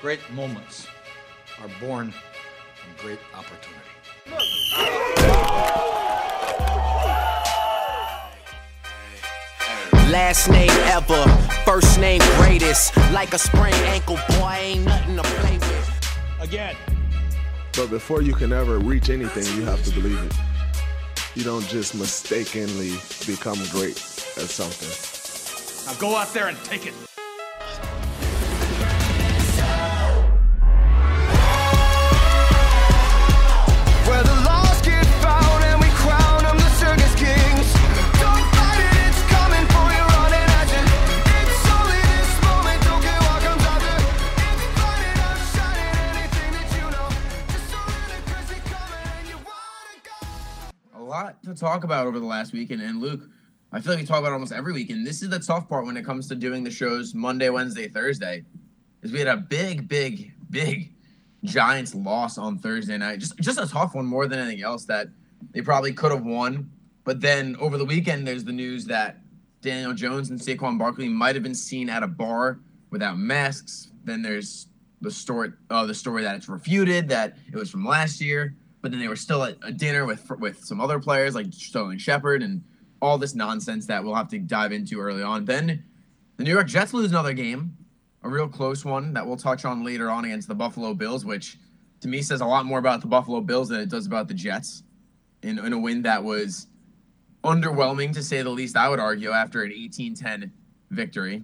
Great 0.00 0.20
moments 0.30 0.86
are 1.60 1.68
born 1.78 2.10
from 2.10 3.06
great 3.06 3.18
opportunity. 3.34 3.90
Last 10.10 10.48
name 10.48 10.70
ever, 10.70 11.22
first 11.66 12.00
name 12.00 12.22
greatest. 12.38 12.96
Like 13.12 13.34
a 13.34 13.38
sprained 13.38 13.74
ankle, 13.74 14.18
boy, 14.38 14.56
ain't 14.58 14.86
nothing 14.86 15.16
to 15.16 15.22
play 15.22 15.58
with. 15.58 16.40
Again. 16.40 16.76
But 17.76 17.90
before 17.90 18.22
you 18.22 18.32
can 18.32 18.54
ever 18.54 18.78
reach 18.78 19.10
anything, 19.10 19.44
you 19.54 19.66
have 19.66 19.84
to 19.84 19.90
believe 19.90 20.18
it. 20.24 20.32
You 21.34 21.44
don't 21.44 21.66
just 21.66 21.94
mistakenly 21.94 22.92
become 23.26 23.58
great 23.70 23.98
at 24.38 24.48
something. 24.48 24.88
Now 25.86 26.00
go 26.00 26.16
out 26.16 26.32
there 26.32 26.48
and 26.48 26.56
take 26.64 26.86
it. 26.86 26.94
To 51.54 51.60
talk 51.60 51.84
about 51.84 52.06
over 52.06 52.18
the 52.18 52.26
last 52.26 52.52
weekend. 52.52 52.82
And 52.82 53.00
Luke, 53.00 53.22
I 53.72 53.80
feel 53.80 53.92
like 53.92 54.00
we 54.00 54.06
talk 54.06 54.20
about 54.20 54.32
almost 54.32 54.52
every 54.52 54.72
week. 54.72 54.90
And 54.90 55.06
this 55.06 55.22
is 55.22 55.28
the 55.28 55.38
tough 55.38 55.68
part 55.68 55.86
when 55.86 55.96
it 55.96 56.04
comes 56.04 56.28
to 56.28 56.34
doing 56.34 56.64
the 56.64 56.70
shows 56.70 57.14
Monday, 57.14 57.50
Wednesday, 57.50 57.88
Thursday. 57.88 58.44
Is 59.02 59.12
we 59.12 59.18
had 59.18 59.28
a 59.28 59.36
big, 59.36 59.88
big, 59.88 60.32
big 60.50 60.92
Giants 61.44 61.94
loss 61.94 62.36
on 62.36 62.58
Thursday 62.58 62.98
night. 62.98 63.20
Just 63.20 63.36
just 63.38 63.58
a 63.58 63.66
tough 63.66 63.94
one 63.94 64.06
more 64.06 64.26
than 64.26 64.38
anything 64.38 64.62
else 64.62 64.84
that 64.86 65.08
they 65.52 65.62
probably 65.62 65.92
could 65.92 66.12
have 66.12 66.24
won. 66.24 66.70
But 67.04 67.20
then 67.20 67.56
over 67.60 67.78
the 67.78 67.84
weekend, 67.84 68.26
there's 68.26 68.44
the 68.44 68.52
news 68.52 68.84
that 68.86 69.18
Daniel 69.62 69.94
Jones 69.94 70.30
and 70.30 70.38
Saquon 70.38 70.78
Barkley 70.78 71.08
might 71.08 71.34
have 71.34 71.42
been 71.42 71.54
seen 71.54 71.88
at 71.88 72.02
a 72.02 72.06
bar 72.06 72.60
without 72.90 73.18
masks. 73.18 73.90
Then 74.04 74.22
there's 74.22 74.68
the 75.00 75.10
story, 75.10 75.52
uh, 75.70 75.86
the 75.86 75.94
story 75.94 76.22
that 76.22 76.36
it's 76.36 76.48
refuted 76.48 77.08
that 77.08 77.36
it 77.50 77.56
was 77.56 77.70
from 77.70 77.86
last 77.86 78.20
year. 78.20 78.54
But 78.82 78.90
then 78.90 79.00
they 79.00 79.08
were 79.08 79.16
still 79.16 79.44
at 79.44 79.56
a 79.62 79.72
dinner 79.72 80.06
with 80.06 80.30
with 80.38 80.64
some 80.64 80.80
other 80.80 80.98
players 80.98 81.34
like 81.34 81.52
Sterling 81.52 81.98
Shepard 81.98 82.42
and 82.42 82.62
all 83.02 83.18
this 83.18 83.34
nonsense 83.34 83.86
that 83.86 84.02
we'll 84.02 84.14
have 84.14 84.28
to 84.28 84.38
dive 84.38 84.72
into 84.72 85.00
early 85.00 85.22
on. 85.22 85.44
Then 85.44 85.84
the 86.36 86.44
New 86.44 86.52
York 86.52 86.66
Jets 86.66 86.94
lose 86.94 87.10
another 87.10 87.32
game, 87.32 87.76
a 88.22 88.28
real 88.28 88.48
close 88.48 88.84
one 88.84 89.12
that 89.14 89.26
we'll 89.26 89.36
touch 89.36 89.64
on 89.64 89.84
later 89.84 90.10
on 90.10 90.24
against 90.24 90.48
the 90.48 90.54
Buffalo 90.54 90.94
Bills, 90.94 91.24
which 91.24 91.58
to 92.00 92.08
me 92.08 92.22
says 92.22 92.40
a 92.40 92.46
lot 92.46 92.64
more 92.64 92.78
about 92.78 93.00
the 93.00 93.06
Buffalo 93.06 93.40
Bills 93.40 93.68
than 93.68 93.80
it 93.80 93.88
does 93.88 94.06
about 94.06 94.28
the 94.28 94.34
Jets. 94.34 94.82
In, 95.42 95.58
in 95.58 95.72
a 95.72 95.78
win 95.78 96.02
that 96.02 96.22
was 96.22 96.66
underwhelming 97.44 98.12
to 98.12 98.22
say 98.22 98.42
the 98.42 98.50
least, 98.50 98.76
I 98.76 98.88
would 98.88 99.00
argue, 99.00 99.30
after 99.30 99.62
an 99.62 99.72
18 99.72 100.14
10 100.14 100.52
victory. 100.90 101.42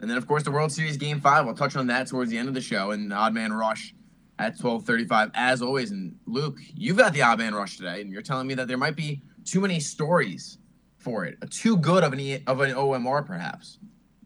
And 0.00 0.10
then, 0.10 0.18
of 0.18 0.26
course, 0.26 0.42
the 0.42 0.50
World 0.50 0.72
Series 0.72 0.96
Game 0.96 1.20
5. 1.20 1.46
We'll 1.46 1.54
touch 1.54 1.76
on 1.76 1.86
that 1.86 2.08
towards 2.08 2.32
the 2.32 2.38
end 2.38 2.48
of 2.48 2.54
the 2.54 2.60
show 2.60 2.90
and 2.90 3.12
Odd 3.12 3.32
Man 3.32 3.52
Rush 3.52 3.94
at 4.38 4.58
12:35 4.58 5.30
as 5.34 5.62
always. 5.62 5.90
And 5.90 6.16
Luke, 6.26 6.58
you've 6.74 6.96
got 6.96 7.12
the 7.12 7.22
Odd 7.22 7.38
Man 7.38 7.54
Rush 7.54 7.76
today, 7.76 8.00
and 8.00 8.12
you're 8.12 8.22
telling 8.22 8.46
me 8.46 8.54
that 8.54 8.68
there 8.68 8.78
might 8.78 8.96
be 8.96 9.22
too 9.44 9.60
many 9.60 9.80
stories 9.80 10.58
for 10.98 11.24
it, 11.24 11.38
too 11.50 11.76
good 11.76 12.04
of 12.04 12.12
an 12.12 12.20
e- 12.20 12.42
of 12.46 12.60
an 12.60 12.72
OMR 12.74 13.26
perhaps. 13.26 13.78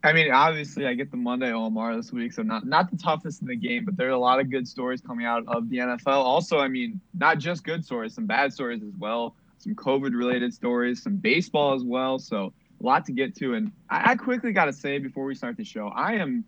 I 0.05 0.13
mean, 0.13 0.31
obviously, 0.31 0.87
I 0.87 0.95
get 0.95 1.11
the 1.11 1.17
Monday 1.17 1.51
OMR 1.51 1.97
this 1.97 2.13
week, 2.13 2.33
so 2.33 2.43
not 2.43 2.67
not 2.67 2.91
the 2.91 2.97
toughest 2.97 3.43
in 3.43 3.49
the 3.49 3.57
game, 3.57 3.85
but 3.85 3.97
there 3.97 4.07
are 4.07 4.13
a 4.13 4.19
lot 4.19 4.39
of 4.39 4.51
good 4.51 4.69
stories 4.69 5.01
coming 5.01 5.27
out 5.27 5.43
of 5.49 5.69
the 5.69 5.79
NFL. 5.79 6.07
Also, 6.07 6.59
I 6.59 6.69
mean, 6.69 7.01
not 7.15 7.39
just 7.39 7.65
good 7.65 7.85
stories, 7.85 8.15
some 8.15 8.27
bad 8.27 8.53
stories 8.53 8.83
as 8.83 8.93
well, 8.99 9.35
some 9.59 9.75
COVID-related 9.75 10.55
stories, 10.55 11.03
some 11.03 11.17
baseball 11.17 11.75
as 11.75 11.83
well. 11.83 12.19
So 12.19 12.53
a 12.81 12.87
lot 12.87 13.05
to 13.07 13.13
get 13.13 13.35
to, 13.39 13.55
and 13.55 13.73
I, 13.91 14.13
I 14.13 14.15
quickly 14.17 14.53
got 14.53 14.67
to 14.67 14.73
say 14.73 14.99
before 14.99 15.25
we 15.25 15.35
start 15.35 15.57
the 15.57 15.65
show, 15.65 15.89
I 15.89 16.15
am. 16.15 16.45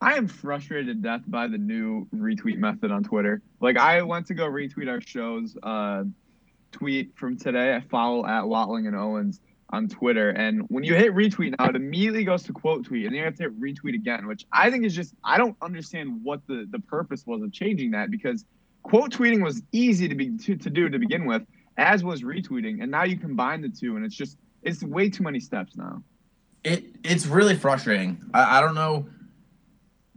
I 0.00 0.14
am 0.14 0.28
frustrated 0.28 0.86
to 0.86 0.94
death 0.94 1.22
by 1.26 1.46
the 1.46 1.58
new 1.58 2.06
retweet 2.14 2.56
method 2.56 2.90
on 2.90 3.04
Twitter. 3.04 3.42
Like 3.60 3.76
I 3.76 4.00
went 4.02 4.26
to 4.28 4.34
go 4.34 4.46
retweet 4.46 4.88
our 4.88 5.00
show's 5.00 5.56
uh, 5.62 6.04
tweet 6.72 7.16
from 7.16 7.36
today. 7.36 7.74
I 7.74 7.80
follow 7.80 8.24
at 8.24 8.48
Watling 8.48 8.86
and 8.86 8.96
Owens 8.96 9.40
on 9.68 9.88
Twitter. 9.88 10.30
And 10.30 10.62
when 10.68 10.84
you 10.84 10.94
hit 10.94 11.14
retweet 11.14 11.54
now, 11.58 11.66
it 11.66 11.76
immediately 11.76 12.24
goes 12.24 12.42
to 12.44 12.52
quote 12.52 12.86
tweet, 12.86 13.04
and 13.04 13.12
then 13.12 13.18
you 13.18 13.24
have 13.24 13.36
to 13.36 13.42
hit 13.44 13.60
retweet 13.60 13.94
again, 13.94 14.26
which 14.26 14.46
I 14.52 14.70
think 14.70 14.86
is 14.86 14.94
just 14.94 15.14
I 15.22 15.36
don't 15.36 15.56
understand 15.60 16.20
what 16.22 16.40
the 16.46 16.66
the 16.70 16.80
purpose 16.80 17.26
was 17.26 17.42
of 17.42 17.52
changing 17.52 17.90
that 17.90 18.10
because 18.10 18.46
quote 18.82 19.12
tweeting 19.12 19.42
was 19.42 19.62
easy 19.70 20.08
to 20.08 20.14
be 20.14 20.36
to, 20.38 20.56
to 20.56 20.70
do 20.70 20.88
to 20.88 20.98
begin 20.98 21.26
with, 21.26 21.42
as 21.76 22.02
was 22.02 22.22
retweeting, 22.22 22.82
and 22.82 22.90
now 22.90 23.04
you 23.04 23.18
combine 23.18 23.60
the 23.60 23.68
two, 23.68 23.96
and 23.96 24.04
it's 24.06 24.16
just 24.16 24.38
it's 24.62 24.82
way 24.82 25.10
too 25.10 25.24
many 25.24 25.40
steps 25.40 25.76
now. 25.76 26.02
It 26.64 26.84
it's 27.04 27.26
really 27.26 27.54
frustrating. 27.54 28.30
I, 28.32 28.58
I 28.58 28.60
don't 28.62 28.74
know 28.74 29.06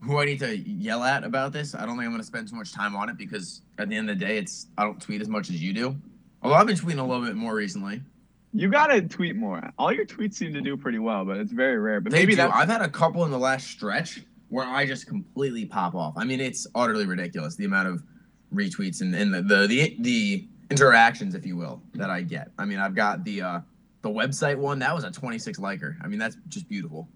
who 0.05 0.19
I 0.19 0.25
need 0.25 0.39
to 0.39 0.57
yell 0.57 1.03
at 1.03 1.23
about 1.23 1.53
this. 1.53 1.73
I 1.75 1.79
don't 1.85 1.95
think 1.95 2.01
I'm 2.05 2.09
going 2.11 2.19
to 2.21 2.25
spend 2.27 2.47
too 2.49 2.55
much 2.55 2.73
time 2.73 2.95
on 2.95 3.09
it 3.09 3.17
because 3.17 3.61
at 3.77 3.89
the 3.89 3.95
end 3.95 4.09
of 4.09 4.19
the 4.19 4.25
day, 4.25 4.37
it's 4.37 4.67
I 4.77 4.83
don't 4.83 5.01
tweet 5.01 5.21
as 5.21 5.29
much 5.29 5.49
as 5.49 5.61
you 5.61 5.73
do. 5.73 5.95
Although 6.41 6.55
I've 6.55 6.67
been 6.67 6.75
tweeting 6.75 6.99
a 6.99 7.03
little 7.03 7.25
bit 7.25 7.35
more 7.35 7.55
recently. 7.55 8.01
You 8.55 8.69
gotta 8.69 9.01
tweet 9.01 9.35
more. 9.35 9.71
All 9.79 9.91
your 9.91 10.05
tweets 10.05 10.35
seem 10.35 10.53
to 10.53 10.61
do 10.61 10.77
pretty 10.77 10.99
well, 10.99 11.25
but 11.25 11.37
it's 11.37 11.51
very 11.51 11.77
rare. 11.79 11.99
But 12.01 12.11
They 12.11 12.19
maybe 12.19 12.33
do. 12.33 12.37
that's 12.37 12.53
I've 12.53 12.69
had 12.69 12.81
a 12.81 12.89
couple 12.89 13.25
in 13.25 13.31
the 13.31 13.39
last 13.39 13.65
stretch 13.67 14.21
where 14.49 14.65
I 14.65 14.85
just 14.85 15.07
completely 15.07 15.65
pop 15.65 15.95
off. 15.95 16.13
I 16.17 16.23
mean, 16.23 16.39
it's 16.39 16.67
utterly 16.75 17.05
ridiculous 17.07 17.55
the 17.55 17.65
amount 17.65 17.87
of 17.87 18.03
retweets 18.53 19.01
and, 19.01 19.15
and 19.15 19.33
the, 19.33 19.41
the 19.41 19.67
the 19.67 19.97
the 20.01 20.47
interactions, 20.69 21.33
if 21.33 21.45
you 21.45 21.55
will, 21.55 21.81
that 21.95 22.09
I 22.11 22.21
get. 22.21 22.51
I 22.59 22.65
mean, 22.65 22.77
I've 22.77 22.93
got 22.93 23.23
the 23.23 23.41
uh 23.41 23.59
the 24.03 24.09
website 24.09 24.57
one 24.57 24.77
that 24.79 24.93
was 24.93 25.03
a 25.05 25.11
26 25.11 25.57
liker. 25.59 25.97
I 26.03 26.07
mean, 26.07 26.19
that's 26.19 26.37
just 26.49 26.67
beautiful. 26.69 27.07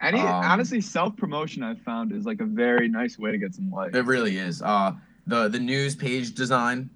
Any 0.00 0.20
um, 0.20 0.26
honestly 0.26 0.80
self 0.80 1.16
promotion 1.16 1.62
I've 1.62 1.80
found 1.80 2.12
is 2.12 2.26
like 2.26 2.40
a 2.40 2.44
very 2.44 2.88
nice 2.88 3.18
way 3.18 3.30
to 3.32 3.38
get 3.38 3.54
some 3.54 3.70
likes. 3.70 3.96
It 3.96 4.04
really 4.04 4.36
is. 4.38 4.60
Uh, 4.62 4.92
the 5.26 5.48
the 5.48 5.58
news 5.58 5.96
page 5.96 6.34
design 6.34 6.90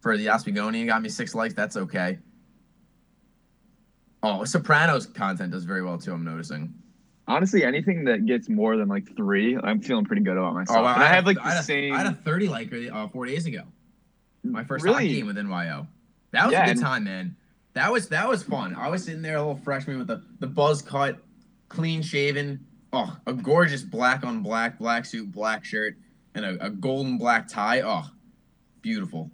for 0.00 0.16
the 0.16 0.26
Oswegonian 0.26 0.86
got 0.86 1.02
me 1.02 1.08
six 1.08 1.34
likes. 1.34 1.54
That's 1.54 1.76
okay. 1.76 2.18
Oh, 4.22 4.44
Sopranos 4.44 5.06
content 5.06 5.52
does 5.52 5.64
very 5.64 5.82
well 5.82 5.98
too. 5.98 6.12
I'm 6.12 6.24
noticing. 6.24 6.74
Honestly, 7.28 7.64
anything 7.64 8.04
that 8.04 8.24
gets 8.24 8.48
more 8.48 8.76
than 8.76 8.88
like 8.88 9.14
three, 9.16 9.56
I'm 9.62 9.80
feeling 9.80 10.04
pretty 10.04 10.22
good 10.22 10.36
about 10.36 10.54
myself. 10.54 10.78
Oh, 10.78 10.82
wow, 10.82 10.94
I, 10.96 11.04
had- 11.06 11.14
have 11.16 11.26
like 11.26 11.38
I 11.42 11.54
the 11.54 11.60
a- 11.60 11.62
same. 11.62 11.92
I 11.92 11.98
had 11.98 12.06
a 12.06 12.14
30 12.14 12.48
liker 12.48 12.76
uh, 12.92 13.08
four 13.08 13.26
days 13.26 13.46
ago. 13.46 13.62
My 14.44 14.62
first 14.64 14.84
Really? 14.84 14.94
hockey 14.94 15.14
game 15.14 15.26
with 15.26 15.36
NYO. 15.36 15.88
That 16.30 16.44
was 16.46 16.52
Yeah, 16.52 16.62
a 16.62 16.66
good 16.66 16.70
and- 16.76 16.80
time, 16.80 17.04
man. 17.04 17.36
That 17.74 17.92
was 17.92 18.08
that 18.08 18.26
was 18.26 18.42
fun. 18.42 18.74
I 18.74 18.88
was 18.88 19.04
sitting 19.04 19.20
there, 19.20 19.36
a 19.36 19.40
little 19.40 19.56
freshman 19.62 19.98
with 19.98 20.06
the 20.06 20.22
the 20.40 20.46
buzz 20.46 20.80
cut, 20.80 21.18
clean 21.68 22.02
shaven. 22.02 22.64
Oh, 22.92 23.16
a 23.26 23.32
gorgeous 23.32 23.82
black 23.82 24.24
on 24.24 24.42
black 24.42 24.78
black 24.78 25.04
suit, 25.04 25.30
black 25.30 25.64
shirt, 25.64 25.96
and 26.34 26.44
a, 26.44 26.66
a 26.66 26.70
golden 26.70 27.18
black 27.18 27.48
tie. 27.48 27.82
Oh, 27.82 28.04
beautiful. 28.80 29.30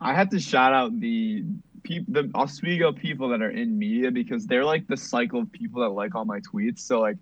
I 0.00 0.14
have 0.14 0.30
to 0.30 0.40
shout 0.40 0.72
out 0.72 0.98
the 1.00 1.44
people, 1.82 2.12
the 2.12 2.30
Oswego 2.34 2.92
people 2.92 3.28
that 3.30 3.42
are 3.42 3.50
in 3.50 3.78
media 3.78 4.10
because 4.10 4.46
they're 4.46 4.64
like 4.64 4.86
the 4.88 4.96
cycle 4.96 5.40
of 5.40 5.52
people 5.52 5.82
that 5.82 5.88
like 5.90 6.14
all 6.14 6.24
my 6.24 6.40
tweets. 6.40 6.80
So 6.80 7.00
like, 7.00 7.16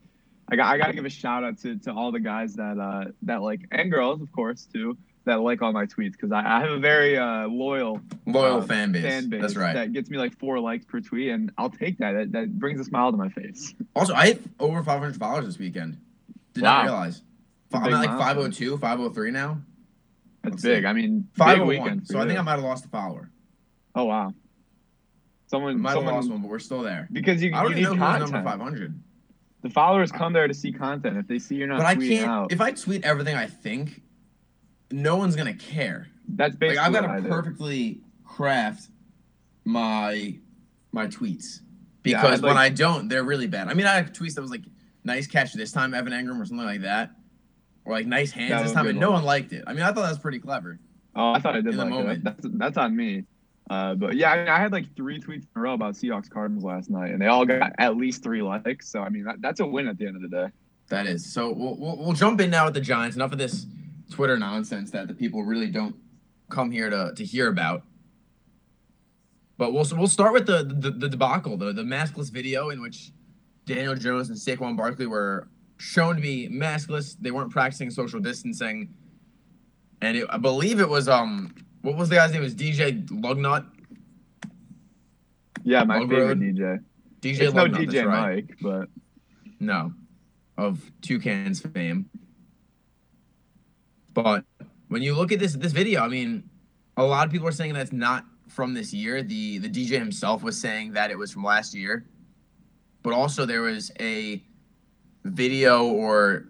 I 0.51 0.57
got 0.57 0.67
I 0.67 0.79
got 0.79 0.87
to 0.89 0.93
give 0.93 1.05
a 1.05 1.11
shout 1.11 1.45
out 1.45 1.59
to, 1.61 1.77
to 1.79 1.93
all 1.93 2.11
the 2.11 2.21
guys 2.21 2.55
that 2.55 2.79
uh 2.79 3.11
that 3.23 3.43
like 3.43 3.61
and 3.71 3.91
girls 3.91 4.21
of 4.21 4.33
course 4.33 4.67
too 4.73 4.99
that 5.31 5.41
like 5.41 5.63
all 5.63 5.73
my 5.73 5.87
tweets 5.87 6.13
because 6.13 6.33
I, 6.33 6.41
I 6.41 6.61
have 6.61 6.71
a 6.71 6.79
very 6.79 7.17
uh 7.19 7.47
loyal 7.49 8.01
Loyal 8.27 8.59
uh, 8.59 8.63
fan 8.63 8.93
base. 8.93 9.03
fan 9.03 9.29
base 9.29 9.41
That's 9.43 9.57
right. 9.57 9.75
that 9.75 9.93
gets 9.93 10.11
me 10.11 10.19
like 10.19 10.39
four 10.39 10.61
likes 10.61 10.85
per 10.85 11.01
tweet 11.01 11.31
and 11.31 11.51
I'll 11.59 11.71
take 11.71 11.99
that. 11.99 12.13
That, 12.13 12.33
that 12.33 12.59
brings 12.59 12.81
a 12.81 12.85
smile 12.85 13.11
to 13.11 13.17
my 13.17 13.29
face. 13.31 13.75
Also, 13.97 14.15
I 14.15 14.27
hit 14.27 14.43
over 14.59 14.83
500 14.83 15.17
followers 15.19 15.47
this 15.47 15.59
weekend. 15.59 15.99
Did 16.55 16.63
Wow. 16.65 16.77
not 16.77 16.83
realize. 16.85 17.23
I'm 17.73 17.85
at 17.85 17.91
like 17.93 18.09
milestone. 18.11 18.19
502, 18.53 18.79
503 18.79 19.31
now. 19.31 19.61
That's 20.43 20.53
Let's 20.55 20.63
big. 20.63 20.83
see. 20.83 20.87
I 20.87 20.93
mean, 20.93 21.21
big 21.21 21.37
501. 21.37 21.69
weekend. 21.69 22.07
for 22.07 22.13
So 22.15 22.19
I 22.21 22.27
think. 22.27 22.39
I 22.39 22.43
might 22.43 22.53
have 22.53 22.63
lost 22.65 22.85
a 22.85 22.89
follower. 22.89 23.31
Oh 23.95 24.05
wow. 24.05 24.29
I 24.29 24.33
Someone, 25.47 25.81
might 25.81 25.95
have 25.95 26.05
lost 26.05 26.31
one, 26.31 26.43
but 26.43 26.49
we're 26.49 26.59
still 26.61 26.83
there. 26.83 27.09
because 27.11 27.43
you, 27.43 27.53
I 27.55 27.63
don't 27.63 27.73
you 27.73 27.79
even 27.87 27.99
know 27.99 28.07
who's 28.19 28.31
number 28.31 28.49
500. 28.49 29.03
The 29.63 29.71
followers 29.71 30.11
come 30.13 30.33
there 30.33 30.47
to 30.49 30.55
see 30.55 30.73
content. 30.73 31.17
If 31.19 31.27
they 31.27 31.39
see 31.39 31.57
you're 31.57 31.67
not 31.67 31.79
But 31.79 31.87
I 31.87 31.95
can't. 31.97 32.29
out, 32.31 32.53
If 32.53 32.61
I 32.61 32.71
tweet 32.71 33.05
everything 33.05 33.35
I 33.37 33.47
think, 33.47 34.01
no 34.91 35.17
one's 35.17 35.37
gonna 35.37 35.55
care. 35.55 36.09
that's 36.29 36.53
Like 36.53 36.59
basically 36.59 36.79
I've 36.79 36.93
got 36.93 37.17
to 37.17 37.23
do. 37.23 37.29
perfectly 37.29 38.01
craft 38.25 38.89
my 39.65 40.35
my 40.93 41.07
tweets 41.07 41.61
because 42.03 42.39
I'd 42.39 42.43
when 42.43 42.55
like- 42.55 42.73
I 42.73 42.75
don't, 42.75 43.09
they're 43.09 43.25
really 43.25 43.47
bad. 43.47 43.69
I 43.69 43.75
mean, 43.75 43.87
I 43.87 43.95
have 43.95 44.13
tweets 44.13 44.35
that 44.35 44.43
was 44.43 44.51
like 44.51 44.65
nice 45.05 45.27
catch 45.27 45.53
this 45.53 45.73
time, 45.73 45.95
Evan 45.95 46.13
Engram, 46.13 46.41
or 46.41 46.45
something 46.45 46.67
like 46.67 46.83
that, 46.83 47.11
or 47.85 47.93
like 47.95 48.07
nice 48.07 48.31
hands 48.31 48.63
this 48.63 48.73
time, 48.73 48.87
and 48.87 48.99
no 48.99 49.11
one. 49.11 49.19
one 49.19 49.25
liked 49.25 49.53
it. 49.53 49.65
I 49.67 49.73
mean, 49.73 49.83
I 49.83 49.87
thought 49.89 50.03
that 50.03 50.11
was 50.11 50.19
pretty 50.19 50.39
clever. 50.39 50.79
Oh, 51.15 51.33
I 51.33 51.41
thought 51.41 51.55
I 51.55 51.61
did 51.61 51.73
in 51.75 51.77
like 51.77 51.89
moment. 51.89 52.25
That's 52.25 52.47
that's 52.55 52.77
on 52.77 52.97
me. 52.97 53.25
Uh, 53.69 53.95
but 53.95 54.17
yeah, 54.17 54.33
I, 54.33 54.37
mean, 54.39 54.49
I 54.49 54.59
had 54.59 54.73
like 54.73 54.97
three 54.97 55.21
tweets 55.21 55.43
in 55.43 55.49
a 55.55 55.61
row 55.61 55.75
about 55.75 55.95
Seahawks 55.95 56.29
Cardinals 56.29 56.65
last 56.65 56.91
night, 56.91 57.13
and 57.13 57.21
they 57.21 57.27
all 57.27 57.47
got 57.47 57.73
at 57.79 57.97
least 57.97 58.23
three 58.23 58.43
likes. 58.43 58.91
So 58.91 59.01
I 59.01 59.11
mean, 59.11 59.25
that, 59.25 59.41
that's 59.41 59.61
a 59.61 59.67
win 59.67 59.87
at 59.87 59.97
the 59.97 60.07
end 60.07 60.17
of 60.17 60.23
the 60.23 60.29
day. 60.29 60.47
That 60.89 61.07
is. 61.07 61.25
So 61.33 61.53
we'll, 61.53 61.77
we'll, 61.77 61.97
we'll 61.97 62.13
jump 62.15 62.41
in 62.41 62.51
now 62.51 62.65
with 62.65 62.75
the 62.75 62.81
Giants. 62.81 63.15
Enough 63.15 63.31
of 63.31 63.39
this 63.39 63.67
Twitter 64.11 64.39
nonsense 64.39 64.91
that 64.91 65.09
the 65.09 65.15
people 65.15 65.43
really 65.43 65.69
don't 65.69 65.97
come 66.51 66.71
here 66.71 66.91
to, 66.91 67.13
to 67.17 67.25
hear 67.25 67.49
about. 67.49 67.85
But 69.57 69.73
we'll 69.73 69.87
we'll 69.93 70.09
start 70.09 70.33
with 70.33 70.47
the 70.47 70.65
the, 70.65 70.91
the 70.91 71.09
debacle, 71.09 71.57
the 71.57 71.73
the 71.73 71.83
maskless 71.83 72.31
video 72.31 72.71
in 72.71 72.81
which 72.81 73.13
Daniel 73.67 73.95
Jones 73.95 74.31
and 74.31 74.39
Saquon 74.39 74.77
Barkley 74.77 75.07
were 75.07 75.49
shown 75.77 76.17
to 76.17 76.23
be 76.23 76.49
maskless. 76.51 77.17
They 77.21 77.31
weren't 77.31 77.51
practicing 77.51 77.91
social 77.91 78.21
distancing, 78.21 78.95
and 80.01 80.17
it, 80.17 80.27
I 80.31 80.39
believe 80.39 80.81
it 80.81 80.89
was 80.89 81.09
um 81.09 81.55
what 81.83 81.97
was 81.97 82.09
the 82.09 82.17
guy's 82.17 82.33
name? 82.33 82.41
It 82.41 82.45
was 82.45 82.55
DJ 82.55 83.07
Lugnut. 83.09 83.67
Yeah, 85.63 85.85
my 85.85 85.99
Lug 85.99 86.09
favorite 86.09 86.27
Road. 86.27 86.41
DJ. 86.41 86.85
DJ 87.21 87.41
It's 87.41 87.55
no 87.55 87.67
Lugnut, 87.67 87.73
that's 87.73 87.95
DJ 87.95 88.07
right. 88.07 88.47
Mike, 88.49 88.57
but 88.63 88.89
No, 89.61 89.93
of 90.57 90.91
Toucan's 91.03 91.61
fame. 91.61 92.09
But 94.15 94.45
when 94.89 95.03
you 95.03 95.15
look 95.15 95.33
at 95.33 95.39
this 95.39 95.55
this 95.55 95.73
video, 95.73 96.03
I 96.03 96.09
mean, 96.09 96.49
a 96.97 97.05
lot 97.05 97.27
of 97.27 97.33
people 97.33 97.49
are 97.49 97.53
saying 97.53 97.75
that's 97.75 97.93
not 97.93 98.25
from 98.49 98.75
this 98.75 98.93
year. 98.93 99.23
The 99.23 99.59
the 99.59 99.69
DJ 99.69 99.99
himself 99.99 100.43
was 100.43 100.61
saying 100.61 100.93
that 100.93 101.11
it 101.11 101.19
was 101.19 101.33
from 101.33 101.45
last 101.45 101.75
year. 101.75 102.07
But 103.03 103.13
also 103.13 103.47
there 103.47 103.63
was 103.63 103.91
a 104.01 104.43
video 105.25 105.87
or 105.87 106.49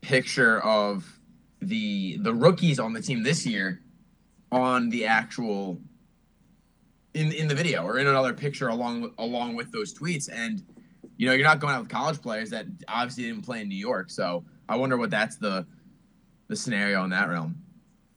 picture 0.00 0.60
of 0.60 1.18
the 1.60 2.16
the 2.18 2.32
rookies 2.32 2.78
on 2.78 2.92
the 2.92 3.02
team 3.02 3.22
this 3.22 3.44
year 3.44 3.82
on 4.50 4.88
the 4.88 5.04
actual 5.04 5.78
in 7.14 7.32
in 7.32 7.48
the 7.48 7.54
video 7.54 7.84
or 7.84 7.98
in 7.98 8.06
another 8.06 8.32
picture 8.32 8.68
along 8.68 9.12
along 9.18 9.56
with 9.56 9.70
those 9.72 9.92
tweets 9.92 10.28
and 10.32 10.62
you 11.20 11.26
know, 11.26 11.34
you're 11.34 11.46
not 11.46 11.60
going 11.60 11.74
out 11.74 11.82
with 11.82 11.90
college 11.90 12.22
players 12.22 12.48
that 12.48 12.64
obviously 12.88 13.24
didn't 13.24 13.42
play 13.42 13.60
in 13.60 13.68
New 13.68 13.76
York. 13.76 14.08
So 14.08 14.42
I 14.70 14.76
wonder 14.76 14.96
what 14.96 15.10
that's 15.10 15.36
the 15.36 15.66
the 16.50 16.56
scenario 16.56 17.04
in 17.04 17.10
that 17.10 17.28
realm. 17.28 17.54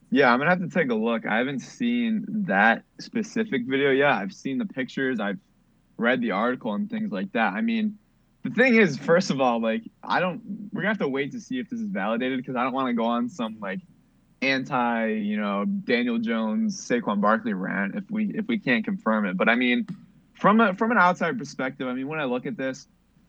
yeah, 0.10 0.34
I'm 0.34 0.40
gonna 0.40 0.50
have 0.50 0.60
to 0.60 0.68
take 0.68 0.90
a 0.90 0.96
look. 0.96 1.26
I 1.26 1.38
haven't 1.38 1.60
seen 1.60 2.26
that 2.48 2.84
specific 3.00 3.62
video 3.68 3.92
Yeah, 3.92 4.18
I've 4.18 4.34
seen 4.34 4.58
the 4.58 4.66
pictures. 4.66 5.20
I've 5.20 5.38
read 5.98 6.20
the 6.20 6.32
article 6.32 6.74
and 6.74 6.90
things 6.90 7.12
like 7.12 7.32
that. 7.34 7.54
I 7.54 7.62
mean, 7.62 7.98
the 8.44 8.50
thing 8.50 8.76
is, 8.76 8.98
first 8.98 9.30
of 9.30 9.40
all, 9.40 9.62
like 9.62 9.84
I 10.04 10.20
don't. 10.20 10.42
We're 10.74 10.82
gonna 10.82 10.90
have 10.90 10.98
to 10.98 11.08
wait 11.08 11.32
to 11.34 11.40
see 11.40 11.60
if 11.60 11.70
this 11.70 11.80
is 11.80 11.88
validated 11.88 12.40
because 12.40 12.56
I 12.56 12.64
don't 12.64 12.74
want 12.74 12.88
to 12.88 12.94
go 12.94 13.06
on 13.06 13.30
some 13.30 13.58
like 13.62 13.80
anti, 14.42 15.10
you 15.10 15.40
know, 15.40 15.66
Daniel 15.66 16.18
Jones, 16.18 16.76
Saquon 16.76 17.22
Barkley 17.22 17.54
rant 17.54 17.96
if 17.96 18.10
we 18.10 18.34
if 18.34 18.48
we 18.48 18.58
can't 18.58 18.84
confirm 18.84 19.28
it. 19.28 19.38
But 19.38 19.48
I 19.48 19.54
mean, 19.54 19.86
from 20.34 20.60
a 20.60 20.74
from 20.74 20.92
an 20.92 20.98
outside 20.98 21.38
perspective, 21.38 21.88
I 21.88 21.94
mean, 21.94 22.08
when 22.08 22.20
I 22.20 22.26
look 22.26 22.48
at 22.48 22.58
this, 22.58 22.88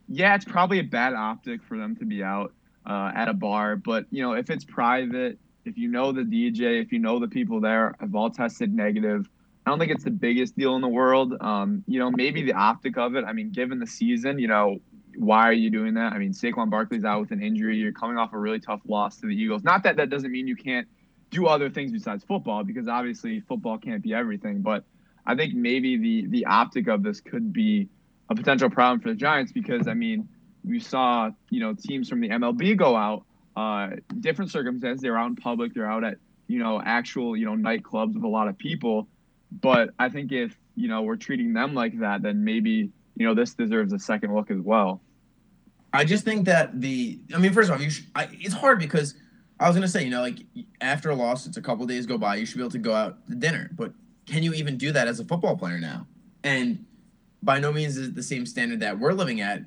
yeah, 0.09 0.35
it's 0.35 0.47
probably 0.47 0.79
a 0.79 0.85
bad 0.85 1.13
optic 1.13 1.63
for 1.63 1.77
them 1.77 1.95
to 1.97 2.07
be 2.07 2.25
out 2.25 2.55
uh, 2.87 3.13
at 3.15 3.29
a 3.29 3.35
bar. 3.35 3.77
But 3.77 4.07
you 4.11 4.23
know, 4.23 4.33
if 4.33 4.51
it's 4.51 4.65
private, 4.65 5.39
if 5.65 5.79
you 5.79 5.89
know 5.89 6.13
the 6.13 6.23
DJ, 6.23 6.83
if 6.83 6.93
you 6.93 6.99
know 6.99 7.19
the 7.19 7.29
people 7.29 7.61
there 7.61 7.95
have 8.01 8.15
all 8.15 8.31
tested 8.31 8.75
negative, 8.75 9.29
I 9.67 9.71
don't 9.71 9.79
think 9.79 9.93
it's 9.93 10.05
the 10.05 10.11
biggest 10.11 10.57
deal 10.57 10.77
in 10.77 10.83
the 10.83 10.89
world. 10.89 11.35
Um, 11.41 11.85
you 11.87 11.99
know, 11.99 12.11
maybe 12.11 12.43
the 12.43 12.53
optic 12.53 12.99
of 12.99 13.15
it. 13.17 13.25
I 13.25 13.33
mean, 13.33 13.51
given 13.51 13.79
the 13.79 13.87
season, 13.87 14.39
you 14.39 14.49
know, 14.49 14.79
why 15.17 15.49
are 15.49 15.55
you 15.55 15.71
doing 15.71 15.95
that? 15.95 16.13
I 16.13 16.19
mean, 16.19 16.33
Saquon 16.33 16.71
Barkley's 16.71 17.05
out 17.05 17.21
with 17.21 17.31
an 17.31 17.43
injury. 17.43 17.77
You're 17.77 17.93
coming 17.93 18.19
off 18.19 18.33
a 18.33 18.39
really 18.39 18.61
tough 18.61 18.81
loss 18.87 19.17
to 19.19 19.27
the 19.27 19.35
Eagles. 19.35 19.63
Not 19.63 19.85
that 19.85 19.97
that 19.97 20.11
doesn't 20.11 20.31
mean 20.31 20.47
you 20.47 20.57
can't 20.57 20.87
do 21.31 21.47
other 21.47 21.71
things 21.71 21.93
besides 21.93 22.25
football, 22.25 22.63
because 22.63 22.89
obviously 22.89 23.41
football 23.41 23.79
can't 23.79 24.03
be 24.03 24.13
everything. 24.13 24.61
But 24.61 24.85
I 25.25 25.35
think 25.35 25.55
maybe 25.55 25.97
the 25.97 26.27
the 26.27 26.47
optic 26.47 26.89
of 26.89 27.03
this 27.03 27.21
could 27.21 27.53
be 27.53 27.89
a 28.29 28.35
potential 28.35 28.71
problem 28.71 29.01
for 29.01 29.11
the 29.11 29.15
Giants 29.15 29.53
because 29.53 29.89
I 29.89 29.95
mean, 29.95 30.29
we 30.65 30.81
saw 30.81 31.31
you 31.51 31.61
know 31.61 31.75
teams 31.75 32.09
from 32.09 32.21
the 32.21 32.29
MLB 32.29 32.77
go 32.77 32.97
out, 32.97 33.25
uh, 33.57 33.97
different 34.21 34.51
circumstances. 34.51 35.03
They're 35.03 35.19
out 35.19 35.29
in 35.29 35.37
public. 35.37 35.75
They're 35.75 35.91
out 35.91 36.05
at 36.05 36.17
you 36.47 36.59
know 36.59 36.81
actual 36.85 37.37
you 37.37 37.45
know 37.45 37.53
nightclubs 37.53 38.15
with 38.15 38.25
a 38.25 38.29
lot 38.29 38.49
of 38.49 38.59
people. 38.59 39.09
But 39.61 39.91
I 39.99 40.09
think 40.09 40.33
if 40.33 40.57
you 40.75 40.89
know 40.89 41.03
we're 41.03 41.17
treating 41.17 41.53
them 41.53 41.75
like 41.75 41.99
that, 42.01 42.23
then 42.23 42.45
maybe 42.45 42.91
you 43.17 43.27
know 43.27 43.35
this 43.35 43.55
deserves 43.55 43.93
a 43.93 43.99
second 43.99 44.35
look 44.35 44.51
as 44.51 44.61
well. 44.61 45.01
I 45.93 46.05
just 46.05 46.25
think 46.25 46.47
that 46.47 46.81
the 46.81 47.21
I 47.35 47.39
mean, 47.39 47.53
first 47.53 47.71
off, 47.71 47.81
you 47.81 47.91
I, 48.15 48.29
it's 48.33 48.55
hard 48.55 48.81
because 48.81 49.15
I 49.61 49.69
was 49.69 49.77
gonna 49.77 49.89
say, 49.89 50.05
you 50.05 50.11
know, 50.11 50.23
like 50.23 50.41
after 50.81 51.11
a 51.11 51.15
loss, 51.15 51.47
it's 51.47 51.57
a 51.57 51.63
couple 51.63 51.87
days 51.87 52.07
go 52.07 52.19
by, 52.19 52.37
you 52.37 52.47
should 52.47 52.57
be 52.57 52.63
able 52.63 52.73
to 52.73 52.79
go 52.79 52.95
out 52.95 53.25
to 53.29 53.35
dinner. 53.35 53.71
But 53.77 53.93
can 54.27 54.43
you 54.43 54.53
even 54.55 54.77
do 54.77 54.91
that 54.93 55.07
as 55.07 55.21
a 55.21 55.25
football 55.25 55.57
player 55.57 55.79
now? 55.79 56.07
And 56.43 56.85
by 57.45 57.59
no 57.59 57.73
means 57.73 57.97
is 57.97 58.13
the 58.15 58.23
same 58.23 58.47
standard 58.47 58.81
that 58.81 58.99
we're 58.99 59.13
living 59.13 59.41
at. 59.41 59.63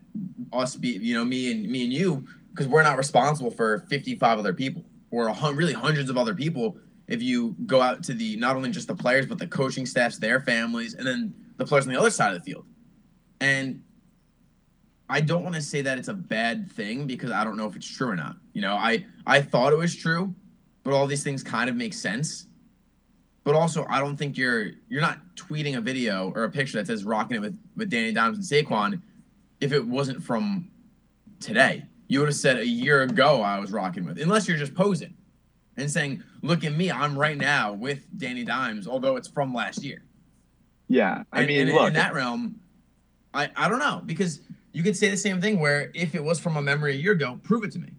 Us 0.52 0.76
be, 0.76 0.90
you 0.90 1.14
know, 1.14 1.24
me 1.24 1.52
and 1.52 1.70
me 1.70 1.84
and 1.84 1.94
you, 1.94 2.26
because 2.52 2.68
we're 2.68 2.84
not 2.84 2.98
responsible 2.98 3.52
for 3.52 3.80
55 3.90 4.40
other 4.40 4.54
people 4.54 4.84
or 5.12 5.34
really 5.54 5.74
hundreds 5.74 6.10
of 6.10 6.18
other 6.18 6.34
people. 6.34 6.78
If 7.08 7.22
you 7.22 7.56
go 7.66 7.82
out 7.82 8.04
to 8.06 8.14
the 8.14 8.36
not 8.38 8.56
only 8.56 8.72
just 8.72 8.88
the 8.88 8.96
players 8.96 9.26
but 9.26 9.38
the 9.38 9.48
coaching 9.48 9.86
staffs, 9.86 10.18
their 10.18 10.42
families, 10.42 10.96
and 10.96 11.06
then 11.06 11.34
the 11.58 11.66
players 11.66 11.86
on 11.88 11.94
the 11.94 12.00
other 12.00 12.10
side 12.10 12.34
of 12.34 12.40
the 12.40 12.46
field, 12.46 12.66
and 13.40 13.82
I 15.10 15.22
don't 15.22 15.44
want 15.44 15.56
to 15.56 15.62
say 15.62 15.82
that 15.82 15.98
it's 15.98 16.10
a 16.10 16.14
bad 16.14 16.70
thing 16.72 17.08
because 17.08 17.32
I 17.32 17.44
don't 17.44 17.56
know 17.56 17.68
if 17.68 17.76
it's 17.76 17.88
true 17.88 18.10
or 18.10 18.16
not. 18.16 18.36
You 18.54 18.62
know, 18.62 18.74
I 18.74 19.06
I 19.26 19.42
thought 19.42 19.72
it 19.72 19.78
was 19.78 19.96
true, 19.96 20.34
but 20.84 20.94
all 20.94 21.08
these 21.08 21.24
things 21.24 21.44
kind 21.44 21.70
of 21.70 21.76
make 21.76 21.94
sense. 21.94 22.48
But 23.48 23.56
also, 23.56 23.86
I 23.88 24.00
don't 24.00 24.18
think 24.18 24.38
you're 24.38 24.72
you're 24.90 25.00
not 25.00 25.20
tweeting 25.38 25.78
a 25.78 25.80
video 25.80 26.34
or 26.36 26.44
a 26.44 26.52
picture 26.52 26.80
that 26.80 26.88
says 26.88 27.06
rocking 27.06 27.38
it 27.38 27.40
with 27.40 27.58
with 27.78 27.90
Danny 27.90 28.12
Dimes 28.12 28.36
and 28.36 28.46
Saquon 28.68 29.02
if 29.62 29.72
it 29.72 29.88
wasn't 29.88 30.22
from 30.22 30.68
today. 31.40 31.86
You 32.10 32.20
would 32.20 32.28
have 32.28 32.36
said 32.36 32.58
a 32.58 32.68
year 32.68 33.04
ago 33.04 33.42
I 33.42 33.58
was 33.60 33.72
rocking 33.72 34.04
with, 34.04 34.20
unless 34.20 34.50
you're 34.50 34.58
just 34.58 34.76
posing 34.76 35.14
and 35.78 35.90
saying, 35.90 36.24
"Look 36.42 36.66
at 36.66 36.74
me, 36.74 36.92
I'm 36.92 37.18
right 37.18 37.38
now 37.38 37.72
with 37.72 38.02
Danny 38.20 38.44
Dimes," 38.44 38.86
although 38.86 39.16
it's 39.16 39.30
from 39.30 39.54
last 39.54 39.82
year. 39.82 40.04
Yeah, 40.90 41.24
I 41.32 41.40
And- 41.40 41.48
mean, 41.48 41.62
and 41.70 41.72
look, 41.72 41.88
in 41.88 41.94
that 41.94 42.14
realm, 42.14 42.60
I, 43.34 43.50
I 43.56 43.70
don't 43.70 43.80
know 43.80 44.02
because 44.06 44.42
you 44.74 44.84
could 44.84 44.98
say 44.98 45.10
the 45.10 45.16
same 45.16 45.40
thing 45.40 45.58
where 45.62 45.90
if 45.96 46.16
it 46.16 46.24
was 46.26 46.38
from 46.38 46.58
a 46.58 46.62
memory 46.62 46.96
a 46.96 46.98
year 46.98 47.14
ago, 47.14 47.40
prove 47.44 47.64
it 47.64 47.72
to 47.72 47.80
me. 47.80 47.92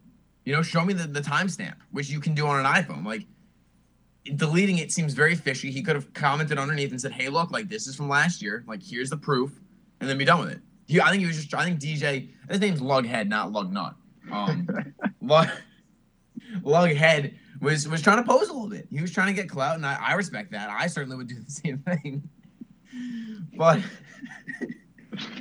You 0.45 0.53
know, 0.53 0.61
show 0.61 0.85
me 0.85 0.93
the, 0.93 1.07
the 1.07 1.23
timestamp, 1.23 1.77
which 1.91 2.11
you 2.11 2.21
can 2.21 2.35
do 2.35 2.47
on 2.47 2.63
an 2.63 2.71
iPhone. 2.71 3.07
Like 3.07 3.25
deleting 4.37 4.79
it 4.79 4.93
seems 4.93 5.15
very 5.15 5.35
fishy. 5.35 5.71
He 5.71 5.83
could 5.83 5.95
have 5.97 6.13
commented 6.15 6.59
underneath 6.59 6.91
and 6.91 7.01
said, 7.01 7.13
"Hey, 7.13 7.29
look, 7.29 7.51
like 7.51 7.69
this 7.69 7.87
is 7.87 7.95
from 7.97 8.09
last 8.09 8.43
year. 8.43 8.65
Like 8.67 8.83
here's 8.83 9.11
the 9.11 9.17
proof," 9.17 9.61
and 10.01 10.09
then 10.09 10.19
be 10.19 10.25
done 10.25 10.41
with 10.41 10.51
it. 10.51 10.61
He, 10.87 11.01
I 11.01 11.11
think 11.11 11.21
he 11.21 11.27
was 11.27 11.37
just. 11.37 11.55
I 11.55 11.65
think 11.65 11.81
DJ. 11.81 12.31
His 12.51 12.61
name's 12.61 12.81
Lughead, 12.81 13.29
not 13.29 13.51
Lugnut. 13.53 13.95
Um, 14.31 14.67
Lug, 15.23 15.49
Lughead 16.61 17.35
was 17.61 17.89
was 17.89 18.03
trying 18.03 18.19
to 18.19 18.23
pose 18.29 18.49
a 18.49 18.53
little 18.53 18.69
bit. 18.69 18.87
He 18.91 19.01
was 19.01 19.11
trying 19.13 19.29
to 19.29 19.33
get 19.35 19.49
clout, 19.49 19.77
and 19.77 19.85
I, 19.87 19.99
I 20.01 20.15
respect 20.15 20.53
that. 20.53 20.71
I 20.71 20.87
certainly 20.87 21.17
would 21.17 21.29
do 21.29 21.37
the 21.41 21.51
same 21.51 21.79
thing. 21.79 22.29
But 23.57 23.81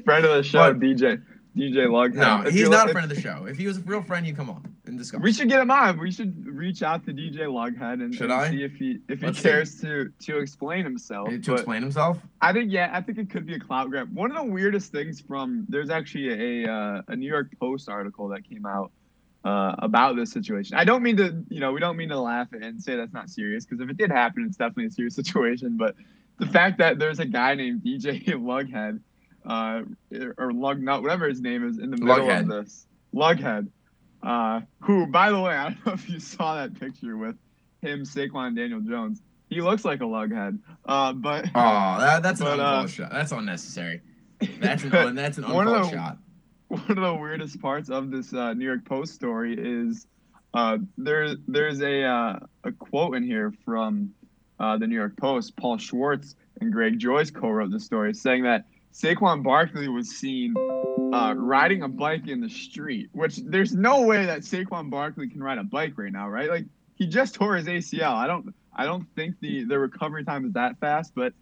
friend 0.05 0.25
of 0.25 0.35
the 0.35 0.43
show, 0.43 0.73
But- 0.73 0.79
DJ 0.79 1.21
DJ 1.55 1.87
Lughead. 1.87 2.15
no, 2.15 2.43
If 2.47 2.53
he's 2.53 2.69
not 2.69 2.89
a 2.89 2.91
friend 2.91 3.09
of 3.09 3.15
the 3.15 3.21
show. 3.21 3.45
If 3.45 3.57
he 3.57 3.67
was 3.67 3.77
a 3.77 3.81
real 3.81 4.01
friend, 4.03 4.25
he'd 4.25 4.35
come 4.35 4.49
on 4.49 4.75
and 4.97 5.03
discuss. 5.03 5.21
We 5.21 5.31
should 5.31 5.47
get 5.49 5.61
him 5.61 5.71
on. 5.71 5.99
We 5.99 6.11
should 6.11 6.45
reach 6.47 6.81
out 6.83 7.05
to 7.05 7.13
DJ 7.13 7.41
Lughead 7.41 8.03
and, 8.03 8.13
Should 8.13 8.25
and 8.31 8.33
I? 8.33 8.49
see 8.51 8.63
if 8.63 8.73
he 8.75 8.99
if 9.07 9.19
he 9.19 9.25
Let's 9.27 9.37
see. 9.39 9.43
cares 9.43 9.79
to 9.81 10.11
to 10.23 10.39
explain 10.39 10.83
himself. 10.83 11.29
to 11.29 11.39
But 11.39 11.53
explain 11.53 11.81
himself. 11.81 12.17
I 12.41 12.51
think 12.53 12.71
yeah, 12.71 12.89
I 12.93 13.01
think 13.01 13.17
it 13.17 13.29
could 13.29 13.45
be 13.45 13.55
a 13.55 13.59
clout 13.59 13.89
grab. 13.89 14.13
One 14.13 14.31
of 14.31 14.37
the 14.37 14.51
weirdest 14.51 14.91
things 14.91 15.21
from 15.21 15.65
there's 15.69 15.89
actually 15.89 16.63
a 16.65 16.71
uh, 16.71 17.01
a 17.07 17.15
New 17.15 17.27
York 17.27 17.47
Post 17.59 17.89
article 17.89 18.27
that 18.29 18.47
came 18.47 18.65
out 18.65 18.91
uh, 19.45 19.75
about 19.79 20.15
this 20.15 20.31
situation. 20.31 20.77
I 20.77 20.83
don't 20.83 21.03
mean 21.03 21.17
to 21.17 21.43
you 21.49 21.59
know 21.59 21.71
we 21.71 21.79
don't 21.79 21.97
mean 21.97 22.09
to 22.09 22.19
laugh 22.19 22.47
and 22.53 22.81
say 22.81 22.95
that's 22.95 23.13
not 23.13 23.29
serious 23.29 23.65
because 23.65 23.81
if 23.81 23.89
it 23.89 23.97
did 23.97 24.11
happen, 24.11 24.45
it's 24.47 24.57
definitely 24.57 24.85
a 24.87 24.91
serious 24.91 25.15
situation. 25.21 25.77
But 25.77 25.95
the 26.39 26.47
fact 26.47 26.77
that 26.79 26.99
there's 26.99 27.19
a 27.19 27.25
guy 27.25 27.55
named 27.55 27.81
DJ 27.83 28.23
Lughead 28.27 28.99
uh, 29.45 29.83
or 30.37 30.51
Lugnut, 30.51 31.01
whatever 31.01 31.27
his 31.29 31.39
name 31.41 31.65
is, 31.67 31.77
in 31.77 31.89
the 31.91 31.97
middle 31.97 32.25
Lughead. 32.25 32.41
of 32.41 32.47
this 32.65 32.85
Lughead, 33.15 33.69
uh, 34.23 34.61
who 34.81 35.07
by 35.07 35.31
the 35.31 35.39
way 35.39 35.53
I 35.55 35.69
don't 35.69 35.85
know 35.85 35.93
if 35.93 36.09
you 36.09 36.19
saw 36.19 36.55
that 36.55 36.79
picture 36.79 37.17
with 37.17 37.35
him, 37.81 38.01
Saquon, 38.03 38.55
Daniel 38.55 38.81
Jones. 38.81 39.21
He 39.49 39.61
looks 39.61 39.85
like 39.85 40.01
a 40.01 40.05
lughead, 40.05 40.59
uh, 40.85 41.13
but 41.13 41.45
Oh, 41.55 41.99
that, 41.99 42.21
that's 42.23 42.41
an 42.41 42.45
But, 42.47 42.53
uncalled 42.59 42.85
uh, 42.85 42.87
shot. 42.87 43.11
That's 43.11 43.31
unnecessary. 43.31 44.01
That's 44.59 44.83
an 44.83 45.15
that's 45.15 45.37
an 45.37 45.43
uncalled 45.45 45.85
the- 45.85 45.89
shot. 45.91 46.17
one 46.67 46.83
of 46.89 46.95
the 46.97 47.13
weirdest 47.15 47.61
parts 47.61 47.89
of 47.89 48.11
this 48.11 48.33
uh, 48.33 48.53
New 48.53 48.65
York 48.65 48.83
Post 48.85 49.13
story 49.15 49.55
is 49.57 50.05
uh, 50.53 50.77
there 50.97 51.35
there's 51.47 51.81
a 51.81 52.03
uh, 52.03 52.39
a 52.65 52.71
quote 52.73 53.15
in 53.15 53.23
here 53.23 53.53
from 53.63 54.11
uh, 54.59 54.77
the 54.77 54.87
New 54.87 54.95
York 54.95 55.15
Post. 55.17 55.55
Paul 55.55 55.77
Schwartz 55.77 56.35
and 56.59 56.73
Greg 56.73 56.97
Joyce 56.99 57.29
co-wrote 57.31 57.71
the 57.71 57.79
story, 57.79 58.13
saying 58.13 58.43
that 58.43 58.65
Saquon 58.93 59.43
Barkley 59.43 59.87
was 59.87 60.09
seen 60.09 60.55
uh, 61.13 61.33
riding 61.37 61.83
a 61.83 61.87
bike 61.87 62.27
in 62.27 62.41
the 62.41 62.49
street. 62.49 63.09
Which 63.13 63.37
there's 63.37 63.73
no 63.73 64.01
way 64.01 64.25
that 64.25 64.39
Saquon 64.41 64.89
Barkley 64.89 65.27
can 65.29 65.41
ride 65.41 65.57
a 65.59 65.63
bike 65.63 65.93
right 65.97 66.11
now, 66.11 66.27
right? 66.29 66.49
Like 66.49 66.65
he 66.95 67.07
just 67.07 67.35
tore 67.35 67.55
his 67.55 67.67
ACL. 67.67 68.13
I 68.13 68.25
don't 68.27 68.53
I 68.75 68.85
don't 68.85 69.05
think 69.15 69.35
the 69.39 69.63
the 69.65 69.77
recovery 69.77 70.23
time 70.23 70.45
is 70.45 70.53
that 70.53 70.79
fast, 70.79 71.13
but 71.15 71.33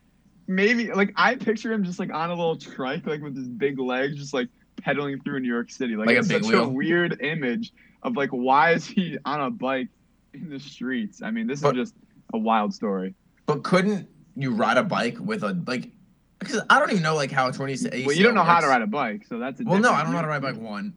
maybe 0.47 0.91
like 0.91 1.13
I 1.15 1.35
picture 1.35 1.71
him 1.71 1.83
just 1.83 1.99
like 1.99 2.13
on 2.13 2.29
a 2.29 2.35
little 2.35 2.57
trike, 2.57 3.05
like 3.07 3.21
with 3.21 3.35
his 3.37 3.47
big 3.47 3.79
legs, 3.79 4.17
just 4.17 4.33
like 4.33 4.49
pedaling 4.81 5.21
through 5.21 5.39
New 5.39 5.47
York 5.51 5.71
City. 5.71 5.95
Like, 5.95 6.07
Like 6.07 6.17
it's 6.17 6.27
such 6.27 6.43
wheel? 6.43 6.65
a 6.65 6.67
weird 6.69 7.21
image 7.21 7.71
of 8.03 8.17
like 8.17 8.29
why 8.31 8.71
is 8.73 8.85
he 8.85 9.17
on 9.23 9.39
a 9.41 9.49
bike 9.49 9.87
in 10.33 10.49
the 10.49 10.59
streets? 10.59 11.21
I 11.21 11.31
mean, 11.31 11.47
this 11.47 11.61
But- 11.61 11.77
is 11.77 11.89
just 11.91 11.95
a 12.33 12.37
wild 12.37 12.73
story. 12.73 13.15
But 13.45 13.63
couldn't 13.63 14.09
you 14.35 14.51
ride 14.51 14.75
a 14.77 14.83
bike 14.83 15.17
with 15.21 15.43
a 15.43 15.53
like? 15.67 15.91
Because 16.39 16.61
I 16.69 16.79
don't 16.79 16.91
even 16.91 17.03
know 17.03 17.15
like 17.15 17.31
how 17.31 17.47
a 17.47 17.51
20 17.53 18.05
Well, 18.05 18.15
you 18.15 18.23
don't 18.23 18.35
know 18.35 18.43
how 18.43 18.59
to 18.59 18.67
ride 18.67 18.81
a 18.81 18.87
bike, 18.87 19.25
so 19.27 19.39
that's 19.39 19.59
a 19.61 19.63
Well, 19.63 19.79
no, 19.79 19.91
I 19.91 20.03
don't 20.03 20.11
know 20.11 20.17
how 20.17 20.23
to 20.23 20.27
ride 20.27 20.37
a 20.37 20.53
bike. 20.53 20.57
One, 20.57 20.93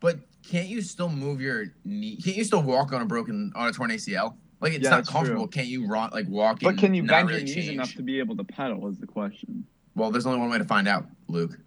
but 0.00 0.18
can't 0.48 0.68
you 0.68 0.82
still 0.82 1.08
move 1.08 1.40
your 1.40 1.66
knee? 1.84 2.16
Can't 2.16 2.36
you 2.36 2.44
still 2.44 2.62
walk 2.62 2.92
on 2.92 3.00
a 3.02 3.06
broken 3.06 3.52
on 3.54 3.68
a 3.68 3.72
torn 3.72 3.90
ACL? 3.90 4.34
Like 4.60 4.74
it's 4.74 4.84
Yeah, 4.84 4.90
not 4.90 5.06
comfortable. 5.06 5.48
true. 5.48 5.50
Can't 5.50 5.66
you 5.68 5.86
rock 5.86 6.12
like 6.12 6.28
walk? 6.28 6.60
But 6.60 6.78
can 6.78 6.94
you 6.94 7.02
bend 7.04 7.28
really 7.28 7.40
your 7.40 7.46
knees 7.46 7.54
change? 7.54 7.68
enough 7.68 7.94
to 7.94 8.02
be 8.02 8.18
able 8.18 8.36
to 8.36 8.44
pedal? 8.44 8.86
Is 8.88 8.98
the 8.98 9.06
question. 9.06 9.66
Well, 9.94 10.10
there's 10.10 10.26
only 10.26 10.38
one 10.38 10.50
way 10.50 10.58
to 10.58 10.64
find 10.64 10.86
out, 10.88 11.06
Luke. 11.28 11.58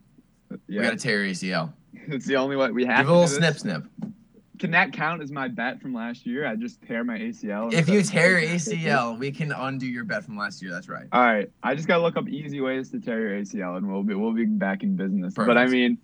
Uh, 0.52 0.58
yeah, 0.68 0.82
We 0.82 0.86
got 0.88 0.92
to 0.92 0.98
tear 0.98 1.24
your 1.24 1.34
ACL. 1.34 1.74
it's 1.94 2.26
the 2.26 2.38
only 2.38 2.56
way 2.56 2.72
we 2.72 2.86
have. 2.86 3.00
Give 3.00 3.08
to 3.08 3.12
a 3.12 3.16
little 3.16 3.28
snip, 3.28 3.58
snip. 3.58 3.84
Can 4.60 4.72
that 4.72 4.94
count 4.94 5.22
as 5.22 5.32
my 5.32 5.48
bet 5.48 5.82
from 5.82 5.94
last 5.94 6.26
year? 6.26 6.46
I 6.46 6.56
just 6.56 6.82
tear 6.82 7.04
my 7.04 7.18
ACL. 7.18 7.74
If 7.74 7.90
you 7.90 8.02
tear 8.02 8.40
your. 8.40 8.50
ACL, 8.50 9.18
we 9.18 9.32
can 9.32 9.52
undo 9.52 9.86
your 9.86 10.04
bet 10.04 10.24
from 10.24 10.38
last 10.38 10.62
year. 10.62 10.72
That's 10.72 10.88
right. 10.88 11.08
All 11.12 11.22
right, 11.22 11.50
I 11.64 11.76
just 11.76 11.88
gotta 11.88 12.02
look 12.02 12.18
up 12.18 12.28
easy 12.30 12.62
ways 12.62 12.90
to 12.92 13.00
tear 13.00 13.20
your 13.20 13.42
ACL, 13.42 13.78
and 13.78 13.92
we'll 13.92 14.04
be 14.04 14.14
we'll 14.14 14.34
be 14.34 14.46
back 14.46 14.84
in 14.84 14.96
business. 14.96 15.34
But 15.34 15.58
I 15.58 15.68
mean, 15.68 15.98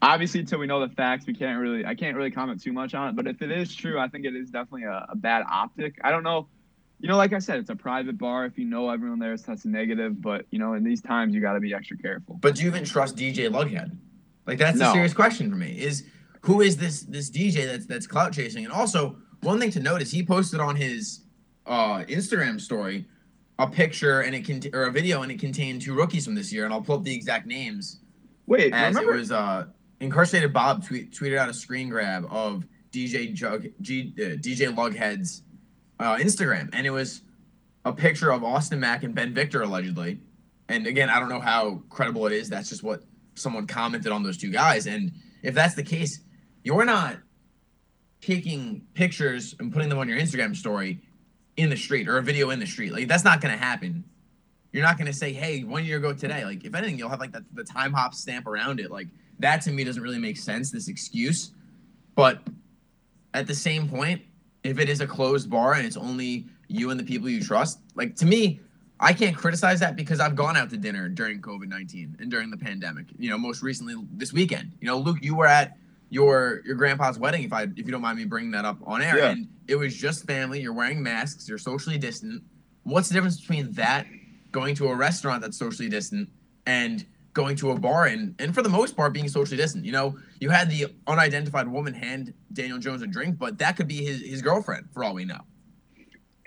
obviously, 0.00 0.40
until 0.40 0.58
we 0.58 0.66
know 0.66 0.86
the 0.86 0.94
facts, 0.94 1.26
we 1.26 1.34
can't 1.34 1.60
really 1.60 1.84
I 1.84 1.94
can't 1.94 2.16
really 2.16 2.30
comment 2.30 2.62
too 2.62 2.72
much 2.72 2.94
on 2.94 3.08
it. 3.08 3.16
But 3.16 3.26
if 3.26 3.42
it 3.42 3.50
is 3.50 3.74
true, 3.74 3.98
I 3.98 4.08
think 4.08 4.24
it 4.24 4.34
is 4.34 4.50
definitely 4.50 4.84
a, 4.84 5.06
a 5.10 5.16
bad 5.16 5.44
optic. 5.50 5.98
I 6.02 6.10
don't 6.10 6.22
know. 6.22 6.48
You 7.00 7.08
know, 7.08 7.16
like 7.16 7.32
I 7.32 7.38
said, 7.38 7.58
it's 7.58 7.70
a 7.70 7.76
private 7.76 8.16
bar. 8.16 8.46
If 8.46 8.56
you 8.56 8.64
know 8.64 8.88
everyone 8.88 9.18
there 9.18 9.32
is 9.32 9.42
testing 9.42 9.72
negative, 9.72 10.22
but 10.22 10.46
you 10.50 10.58
know, 10.58 10.74
in 10.74 10.84
these 10.84 11.02
times, 11.02 11.34
you 11.34 11.40
got 11.40 11.54
to 11.54 11.60
be 11.60 11.74
extra 11.74 11.98
careful. 11.98 12.38
But 12.40 12.54
do 12.54 12.62
you 12.62 12.68
even 12.68 12.84
trust 12.84 13.16
DJ 13.16 13.50
Lughead? 13.50 13.96
Like 14.46 14.58
that's 14.58 14.80
a 14.80 14.92
serious 14.92 15.14
question 15.14 15.50
for 15.50 15.56
me. 15.56 15.78
Is 15.78 16.04
who 16.44 16.60
is 16.60 16.76
this 16.76 17.02
this 17.02 17.30
DJ 17.30 17.66
that's 17.66 17.86
that's 17.86 18.06
clout 18.06 18.32
chasing? 18.32 18.64
And 18.64 18.72
also 18.72 19.16
one 19.40 19.58
thing 19.58 19.70
to 19.70 19.80
note 19.80 20.02
is 20.02 20.10
he 20.10 20.22
posted 20.22 20.60
on 20.60 20.76
his 20.76 21.20
uh, 21.66 22.04
Instagram 22.08 22.60
story 22.60 23.06
a 23.58 23.66
picture 23.66 24.20
and 24.20 24.34
it 24.34 24.44
can 24.44 24.60
or 24.74 24.84
a 24.84 24.90
video 24.90 25.22
and 25.22 25.32
it 25.32 25.38
contained 25.38 25.80
two 25.80 25.94
rookies 25.94 26.26
from 26.26 26.34
this 26.34 26.52
year. 26.52 26.66
And 26.66 26.74
I'll 26.74 26.82
pull 26.82 26.96
up 26.96 27.04
the 27.04 27.14
exact 27.14 27.46
names 27.46 28.00
Wait, 28.46 28.74
as 28.74 28.94
remember? 28.94 29.14
it 29.14 29.20
was 29.20 29.32
uh, 29.32 29.64
incarcerated 30.00 30.52
Bob 30.52 30.84
tweet, 30.84 31.12
tweeted 31.12 31.38
out 31.38 31.48
a 31.48 31.54
screen 31.54 31.88
grab 31.88 32.26
of 32.30 32.66
DJ 32.92 33.32
Jug 33.32 33.66
G, 33.80 34.12
uh, 34.18 34.36
DJ 34.36 34.74
Lughead's 34.74 35.44
uh, 35.98 36.16
Instagram, 36.16 36.68
and 36.74 36.86
it 36.86 36.90
was 36.90 37.22
a 37.86 37.92
picture 37.92 38.30
of 38.30 38.44
Austin 38.44 38.80
Mack 38.80 39.02
and 39.02 39.14
Ben 39.14 39.32
Victor 39.32 39.62
allegedly. 39.62 40.20
And 40.68 40.86
again, 40.86 41.08
I 41.08 41.18
don't 41.20 41.30
know 41.30 41.40
how 41.40 41.82
credible 41.88 42.26
it 42.26 42.32
is. 42.32 42.50
That's 42.50 42.68
just 42.68 42.82
what 42.82 43.02
someone 43.34 43.66
commented 43.66 44.12
on 44.12 44.22
those 44.22 44.36
two 44.36 44.50
guys. 44.50 44.86
And 44.86 45.12
if 45.42 45.54
that's 45.54 45.74
the 45.74 45.82
case, 45.82 46.20
you're 46.64 46.84
not 46.84 47.18
taking 48.20 48.82
pictures 48.94 49.54
and 49.60 49.72
putting 49.72 49.88
them 49.88 49.98
on 49.98 50.08
your 50.08 50.18
Instagram 50.18 50.56
story 50.56 50.98
in 51.56 51.70
the 51.70 51.76
street 51.76 52.08
or 52.08 52.18
a 52.18 52.22
video 52.22 52.50
in 52.50 52.58
the 52.58 52.66
street. 52.66 52.92
Like 52.92 53.06
that's 53.06 53.22
not 53.22 53.40
gonna 53.40 53.56
happen. 53.56 54.02
You're 54.72 54.82
not 54.82 54.98
gonna 54.98 55.12
say, 55.12 55.32
"Hey, 55.32 55.62
one 55.62 55.84
year 55.84 55.98
ago 55.98 56.12
today." 56.12 56.44
Like 56.44 56.64
if 56.64 56.74
anything, 56.74 56.98
you'll 56.98 57.10
have 57.10 57.20
like 57.20 57.32
the, 57.32 57.44
the 57.52 57.62
time 57.62 57.92
hop 57.92 58.14
stamp 58.14 58.46
around 58.46 58.80
it. 58.80 58.90
Like 58.90 59.06
that 59.38 59.60
to 59.62 59.70
me 59.70 59.84
doesn't 59.84 60.02
really 60.02 60.18
make 60.18 60.36
sense. 60.36 60.70
This 60.70 60.88
excuse, 60.88 61.52
but 62.16 62.40
at 63.34 63.46
the 63.46 63.54
same 63.54 63.88
point, 63.88 64.22
if 64.64 64.78
it 64.78 64.88
is 64.88 65.00
a 65.00 65.06
closed 65.06 65.50
bar 65.50 65.74
and 65.74 65.86
it's 65.86 65.96
only 65.96 66.46
you 66.68 66.90
and 66.90 66.98
the 66.98 67.04
people 67.04 67.28
you 67.28 67.42
trust, 67.42 67.80
like 67.94 68.16
to 68.16 68.26
me, 68.26 68.58
I 68.98 69.12
can't 69.12 69.36
criticize 69.36 69.80
that 69.80 69.96
because 69.96 70.18
I've 70.18 70.34
gone 70.34 70.56
out 70.56 70.70
to 70.70 70.76
dinner 70.76 71.08
during 71.08 71.40
COVID 71.40 71.68
nineteen 71.68 72.16
and 72.18 72.30
during 72.30 72.50
the 72.50 72.56
pandemic. 72.56 73.06
You 73.18 73.30
know, 73.30 73.38
most 73.38 73.62
recently 73.62 73.94
this 74.14 74.32
weekend. 74.32 74.72
You 74.80 74.88
know, 74.88 74.98
Luke, 74.98 75.18
you 75.20 75.36
were 75.36 75.46
at 75.46 75.76
your 76.10 76.60
your 76.64 76.76
grandpa's 76.76 77.18
wedding. 77.18 77.42
If 77.44 77.52
I 77.52 77.62
if 77.62 77.78
you 77.86 77.92
don't 77.92 78.02
mind 78.02 78.18
me 78.18 78.24
bringing 78.24 78.50
that 78.52 78.64
up 78.64 78.78
on 78.86 79.02
air, 79.02 79.18
Yeah. 79.18 79.30
and 79.30 79.48
it 79.68 79.76
was 79.76 79.96
just 79.96 80.26
family. 80.26 80.60
You're 80.60 80.72
wearing 80.74 81.02
masks. 81.02 81.48
You're 81.48 81.58
socially 81.58 81.98
distant. 81.98 82.42
What's 82.84 83.08
the 83.08 83.14
difference 83.14 83.40
between 83.40 83.72
that 83.72 84.06
going 84.52 84.74
to 84.76 84.88
a 84.88 84.94
restaurant 84.94 85.42
that's 85.42 85.56
socially 85.58 85.88
distant 85.88 86.28
and 86.66 87.04
going 87.32 87.56
to 87.56 87.72
a 87.72 87.78
bar 87.78 88.06
and 88.06 88.34
and 88.38 88.54
for 88.54 88.62
the 88.62 88.68
most 88.68 88.96
part 88.96 89.12
being 89.12 89.28
socially 89.28 89.56
distant? 89.56 89.84
You 89.84 89.92
know, 89.92 90.18
you 90.40 90.50
had 90.50 90.70
the 90.70 90.86
unidentified 91.06 91.66
woman 91.66 91.94
hand 91.94 92.32
Daniel 92.52 92.78
Jones 92.78 93.02
a 93.02 93.06
drink, 93.06 93.38
but 93.38 93.58
that 93.58 93.76
could 93.76 93.88
be 93.88 94.04
his 94.04 94.20
his 94.20 94.42
girlfriend 94.42 94.88
for 94.92 95.02
all 95.02 95.14
we 95.14 95.24
know. 95.24 95.40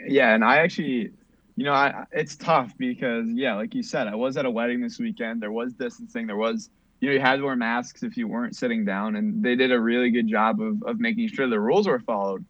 Yeah, 0.08 0.36
and 0.36 0.44
I 0.44 0.58
actually, 0.58 1.12
you 1.56 1.66
know, 1.66 1.74
I 1.74 2.06
it's 2.12 2.36
tough 2.36 2.72
because 2.78 3.28
yeah, 3.32 3.56
like 3.56 3.74
you 3.74 3.82
said, 3.84 4.08
I 4.08 4.16
was 4.16 4.38
at 4.38 4.46
a 4.46 4.52
wedding 4.52 4.80
this 4.80 5.00
weekend. 5.00 5.42
There 5.42 5.52
was 5.52 5.74
distancing. 5.74 6.28
There 6.28 6.38
was, 6.38 6.70
you 7.00 7.10
know, 7.10 7.14
you 7.14 7.20
had 7.20 7.38
to 7.38 7.44
wear 7.44 7.56
masks 7.56 8.04
if 8.04 8.18
you 8.18 8.28
weren't 8.28 8.56
sitting 8.56 8.86
down, 8.86 9.16
and 9.16 9.44
they 9.44 9.56
did 9.56 9.72
a 9.72 9.80
really 9.80 10.10
good 10.10 10.28
job 10.28 10.62
of 10.62 10.82
of 10.84 11.00
making 11.00 11.28
sure 11.30 11.48
the 11.48 11.60
rules 11.60 11.88
were 11.88 12.00
followed. 12.00 12.46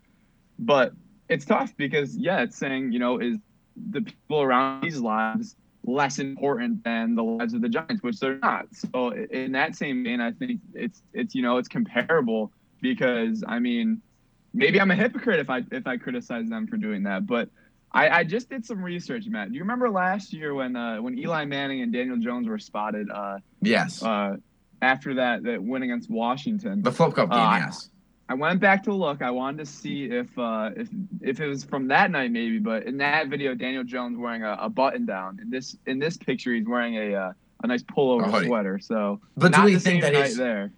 But 0.59 0.93
it's 1.29 1.45
tough 1.45 1.75
because 1.77 2.15
yeah, 2.15 2.41
it's 2.41 2.57
saying 2.57 2.91
you 2.91 2.99
know 2.99 3.19
is 3.19 3.37
the 3.91 4.01
people 4.01 4.41
around 4.41 4.83
these 4.83 4.99
lives 4.99 5.55
less 5.83 6.19
important 6.19 6.83
than 6.83 7.15
the 7.15 7.23
lives 7.23 7.53
of 7.53 7.61
the 7.61 7.69
Giants, 7.69 8.03
which 8.03 8.19
they're 8.19 8.39
not. 8.39 8.67
So 8.73 9.11
in 9.11 9.53
that 9.53 9.75
same 9.75 10.03
vein, 10.03 10.21
I 10.21 10.31
think 10.31 10.61
it's 10.73 11.01
it's 11.13 11.35
you 11.35 11.41
know 11.41 11.57
it's 11.57 11.67
comparable 11.67 12.51
because 12.81 13.43
I 13.47 13.59
mean 13.59 14.01
maybe 14.53 14.79
I'm 14.79 14.91
a 14.91 14.95
hypocrite 14.95 15.39
if 15.39 15.49
I 15.49 15.63
if 15.71 15.87
I 15.87 15.97
criticize 15.97 16.49
them 16.49 16.67
for 16.67 16.77
doing 16.77 17.03
that, 17.03 17.27
but 17.27 17.49
I, 17.97 18.19
I 18.19 18.23
just 18.23 18.49
did 18.49 18.65
some 18.65 18.81
research, 18.83 19.25
Matt. 19.27 19.49
Do 19.49 19.55
you 19.55 19.61
remember 19.61 19.89
last 19.89 20.33
year 20.33 20.53
when 20.53 20.75
uh, 20.75 20.97
when 20.97 21.17
Eli 21.17 21.45
Manning 21.45 21.81
and 21.81 21.91
Daniel 21.91 22.17
Jones 22.17 22.47
were 22.47 22.59
spotted 22.59 23.09
uh, 23.09 23.39
Yes, 23.61 24.03
uh, 24.03 24.37
after 24.81 25.13
that 25.15 25.43
that 25.43 25.61
win 25.63 25.83
against 25.83 26.09
Washington? 26.09 26.81
the 26.81 26.91
flip 26.91 27.13
cup 27.15 27.29
game. 27.29 27.39
uh, 27.39 27.57
yes. 27.57 27.89
I 28.29 28.33
went 28.33 28.59
back 28.59 28.83
to 28.83 28.93
look. 28.93 29.21
I 29.21 29.31
wanted 29.31 29.59
to 29.59 29.65
see 29.65 30.05
if 30.05 30.37
uh, 30.37 30.71
if 30.75 30.89
if 31.21 31.39
it 31.39 31.47
was 31.47 31.63
from 31.63 31.87
that 31.87 32.11
night 32.11 32.31
maybe, 32.31 32.59
but 32.59 32.83
in 32.83 32.97
that 32.97 33.29
video, 33.29 33.55
Daniel 33.55 33.85
Jones 33.85 34.17
wearing 34.17 34.43
a, 34.43 34.57
a 34.59 34.69
button 34.69 35.05
down. 35.05 35.39
In 35.41 35.49
this 35.49 35.77
in 35.85 35.97
this 35.97 36.17
picture, 36.17 36.53
he's 36.53 36.67
wearing 36.67 36.95
a 36.97 37.15
uh, 37.15 37.31
a 37.63 37.67
nice 37.67 37.83
pullover 37.83 38.45
sweater. 38.45 38.79
So, 38.79 39.21
But 39.37 39.53
do 39.53 39.63
we 39.63 39.75
the 39.75 39.79
think 39.79 40.01
that 40.01 40.35
there? 40.35 40.71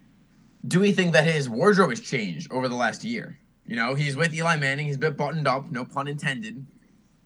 do 0.68 0.78
we 0.80 0.92
think 0.92 1.12
that 1.12 1.24
his 1.26 1.48
wardrobe 1.48 1.90
has 1.90 2.00
changed 2.00 2.52
over 2.52 2.68
the 2.68 2.76
last 2.76 3.02
year? 3.04 3.38
You 3.66 3.76
know, 3.76 3.94
he's 3.94 4.16
with 4.16 4.32
Eli 4.32 4.56
Manning. 4.56 4.86
He's 4.86 4.96
a 4.96 5.00
bit 5.00 5.16
buttoned 5.16 5.46
up, 5.48 5.70
no 5.70 5.84
pun 5.84 6.06
intended. 6.08 6.64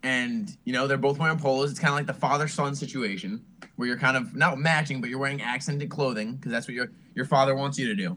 And, 0.04 0.54
you 0.64 0.72
know, 0.72 0.86
they're 0.86 0.98
both 0.98 1.18
wearing 1.18 1.38
polos. 1.38 1.70
It's 1.70 1.80
kind 1.80 1.88
of 1.88 1.96
like 1.96 2.06
the 2.06 2.12
father 2.12 2.46
son 2.46 2.74
situation 2.74 3.42
where 3.76 3.88
you're 3.88 3.98
kind 3.98 4.16
of 4.16 4.36
not 4.36 4.58
matching, 4.58 5.00
but 5.00 5.08
you're 5.08 5.18
wearing 5.18 5.40
accented 5.40 5.88
clothing 5.88 6.36
because 6.36 6.52
that's 6.52 6.68
what 6.68 6.74
your, 6.74 6.92
your 7.14 7.24
father 7.24 7.56
wants 7.56 7.78
you 7.78 7.88
to 7.88 7.94
do. 7.94 8.16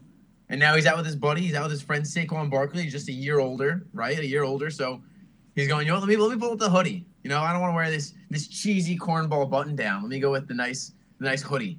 And 0.50 0.60
now 0.60 0.74
he's 0.74 0.86
out 0.86 0.98
with 0.98 1.06
his 1.06 1.16
buddy. 1.16 1.40
He's 1.40 1.54
out 1.54 1.64
with 1.64 1.72
his 1.72 1.82
friend 1.82 2.04
Saquon 2.04 2.50
Barkley. 2.50 2.82
He's 2.82 2.92
just 2.92 3.08
a 3.08 3.12
year 3.12 3.38
older, 3.38 3.86
right? 3.92 4.18
A 4.18 4.26
year 4.26 4.44
older. 4.44 4.70
So 4.70 5.02
he's 5.54 5.66
going, 5.66 5.86
you 5.86 5.92
know? 5.92 5.98
Let 5.98 6.08
me, 6.08 6.16
let 6.16 6.30
me 6.30 6.38
pull 6.38 6.52
up 6.52 6.58
the 6.58 6.70
hoodie. 6.70 7.06
You 7.22 7.30
know, 7.30 7.40
I 7.40 7.52
don't 7.52 7.60
want 7.60 7.72
to 7.72 7.76
wear 7.76 7.90
this 7.90 8.14
this 8.30 8.46
cheesy 8.46 8.96
cornball 8.96 9.50
button 9.50 9.74
down. 9.74 10.02
Let 10.02 10.10
me 10.10 10.20
go 10.20 10.30
with 10.30 10.46
the 10.46 10.54
nice 10.54 10.92
the 11.18 11.26
nice 11.26 11.42
hoodie. 11.42 11.78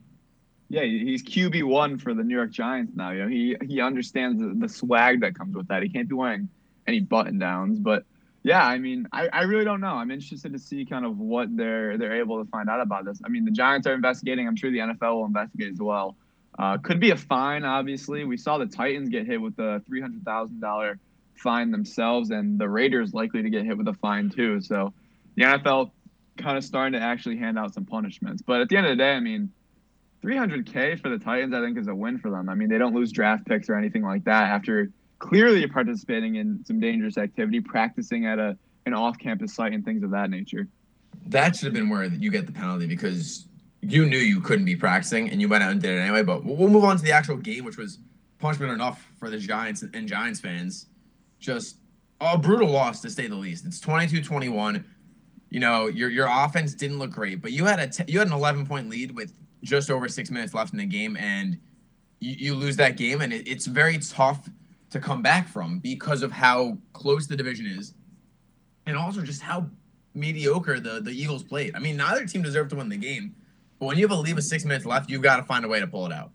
Yeah, 0.70 0.84
he's 0.84 1.24
QB 1.24 1.63
one 1.63 1.98
for 1.98 2.13
the 2.13 2.24
New 2.24 2.36
York 2.36 2.51
Giants 2.51 2.94
now. 2.96 3.12
You 3.12 3.24
know, 3.24 3.28
he 3.28 3.56
he 3.66 3.82
understands 3.82 4.39
the, 4.42 4.54
the 4.56 4.70
swag 4.70 5.22
that 5.22 5.36
comes 5.36 5.56
with 5.56 5.68
that. 5.70 5.82
He 5.82 5.89
can't 5.89 6.08
be 6.08 6.16
wearing 6.16 6.50
any 6.88 7.00
button 7.00 7.39
downs. 7.39 7.80
But 7.80 8.06
yeah, 8.43 8.65
I 8.65 8.77
mean, 8.77 9.08
I, 9.12 9.27
I 9.27 9.41
really 9.43 9.65
don't 9.65 9.81
know. 9.81 9.93
I'm 9.93 10.12
interested 10.12 10.53
to 10.53 10.60
see 10.60 10.86
kind 10.86 11.05
of 11.05 11.17
what 11.17 11.55
they're 11.55 11.98
they're 11.98 12.19
able 12.19 12.43
to 12.43 12.50
find 12.50 12.69
out 12.69 12.79
about 12.79 13.05
this. 13.05 13.19
I 13.24 13.29
mean, 13.29 13.43
the 13.43 13.51
Giants 13.51 13.86
are 13.86 13.93
investigating. 13.93 14.48
I'm 14.48 14.55
sure 14.55 14.72
the 14.72 14.79
NFL 14.79 15.15
will 15.15 15.25
investigate 15.25 15.74
as 15.74 15.79
well. 15.79 16.15
Uh, 16.58 16.77
could 16.77 17.00
be 17.00 17.12
a 17.12 17.17
fine, 17.17 17.65
obviously. 17.65 18.24
We 18.24 18.38
saw 18.38 18.58
the 18.58 18.65
Titans 18.65 19.10
get 19.10 19.25
hit 19.25 19.41
with 19.41 19.60
a 19.60 19.81
three 19.86 20.00
hundred 20.01 20.24
thousand 20.24 20.62
dollar 20.62 21.00
fine 21.36 21.72
themselves, 21.72 22.29
and 22.31 22.58
the 22.58 22.69
Raiders 22.69 23.13
likely 23.13 23.43
to 23.43 23.50
get 23.50 23.65
hit 23.65 23.77
with 23.77 23.88
a 23.88 23.93
fine 23.93 24.29
too. 24.29 24.62
So 24.62 24.93
the 25.36 25.43
NFL 25.43 25.91
kind 26.38 26.58
of 26.58 26.63
starting 26.63 26.98
to 26.98 27.05
actually 27.05 27.38
hand 27.38 27.60
out 27.60 27.74
some 27.74 27.86
punishments. 27.86 28.41
But 28.41 28.62
at 28.62 28.69
the 28.69 28.77
end 28.77 28.88
of 28.88 28.91
the 28.91 29.03
day, 29.03 29.13
I 29.13 29.19
mean. 29.19 29.51
300k 30.22 31.01
for 31.01 31.08
the 31.08 31.17
Titans, 31.17 31.53
I 31.53 31.62
think, 31.62 31.77
is 31.77 31.88
a 31.88 31.96
win 31.96 32.17
for 32.17 32.29
them. 32.29 32.50
I 32.50 32.53
mean, 32.53 32.67
they 32.67 32.77
don't 32.77 32.93
lose 32.93 33.13
draft 33.13 33.46
picks 33.46 33.69
or 33.69 33.75
anything 33.75 34.03
like 34.03 34.25
that 34.25 34.50
after 34.50 34.91
clearly 35.20 35.68
participating 35.68 36.36
in 36.36 36.64
some 36.66 36.80
dangerous 36.80 37.18
activity, 37.18 37.60
practicing 37.60 38.26
at 38.26 38.40
a 38.40 38.58
an 38.86 38.94
off-campus 38.94 39.54
site 39.54 39.74
and 39.74 39.86
things 39.86 40.04
of 40.04 40.10
that 40.12 40.30
nature. 40.30 40.68
That 41.28 41.56
should 41.56 41.66
have 41.66 41.74
been 41.74 41.90
where 41.90 42.06
you 42.06 42.32
get 42.32 42.48
the 42.48 42.52
penalty 42.52 42.88
because 42.88 43.46
you 43.82 44.06
knew 44.06 44.18
you 44.18 44.42
couldn't 44.42 44.66
be 44.66 44.76
practicing 44.76 45.30
and 45.30 45.40
you 45.40 45.48
went 45.48 45.64
out 45.64 45.72
and 45.72 45.82
did 45.82 45.92
it 45.92 46.02
anyway. 46.02 46.24
But 46.24 46.44
we'll 46.44 46.70
move 46.70 46.84
on 46.84 46.98
to 46.98 47.04
the 47.04 47.12
actual 47.12 47.38
game, 47.38 47.66
which 47.66 47.78
was 47.78 48.00
punishment 48.40 48.72
enough 48.72 49.06
for 49.20 49.30
the 49.30 49.38
Giants 49.38 49.84
and 49.84 50.08
Giants 50.08 50.40
fans. 50.40 50.88
Just 51.40 51.78
a 52.20 52.38
brutal 52.38 52.70
loss 52.70 53.02
to 53.02 53.10
say 53.10 53.28
the 53.28 53.36
least. 53.36 53.66
It's 53.66 53.80
22-21. 53.80 54.84
You 55.50 55.60
know, 55.60 55.88
your 55.88 56.10
your 56.10 56.28
offense 56.30 56.74
didn't 56.74 57.00
look 57.00 57.12
great, 57.12 57.42
but 57.42 57.52
you 57.52 57.66
had 57.66 57.80
a 57.80 57.88
t- 57.88 58.04
you 58.08 58.20
had 58.20 58.28
an 58.28 58.34
11 58.34 58.68
point 58.68 58.88
lead 58.88 59.16
with 59.16 59.34
just 59.64 59.90
over 59.90 60.08
six 60.08 60.30
minutes 60.30 60.54
left 60.54 60.74
in 60.74 60.80
the 60.80 60.86
game, 60.86 61.18
and 61.18 61.58
you, 62.20 62.36
you 62.38 62.56
lose 62.56 62.76
that 62.78 62.98
game, 62.98 63.22
and 63.22 63.34
it, 63.34 63.48
it's 63.48 63.66
very 63.66 63.98
tough 63.98 64.48
to 64.89 65.00
come 65.00 65.22
back 65.22 65.48
from 65.48 65.79
because 65.79 66.24
of 66.24 66.31
how 66.31 66.77
close 66.93 67.27
the 67.27 67.36
division 67.36 67.65
is, 67.65 67.93
and 68.86 68.98
also 68.98 69.22
just 69.22 69.41
how 69.41 69.69
mediocre 70.13 70.79
the, 70.79 71.00
the 71.00 71.12
Eagles 71.12 71.43
played. 71.43 71.75
I 71.75 71.79
mean, 71.79 71.98
neither 71.98 72.25
team 72.25 72.41
deserved 72.41 72.72
to 72.72 72.75
win 72.75 72.89
the 72.89 72.98
game, 72.98 73.36
but 73.79 73.86
when 73.86 73.98
you 73.98 74.08
have 74.08 74.17
a 74.17 74.19
lead 74.19 74.36
with 74.36 74.46
six 74.46 74.65
minutes 74.65 74.86
left, 74.86 75.10
you've 75.10 75.22
got 75.22 75.38
to 75.38 75.43
find 75.43 75.63
a 75.63 75.67
way 75.67 75.79
to 75.79 75.88
pull 75.88 76.05
it 76.05 76.12
out. 76.12 76.31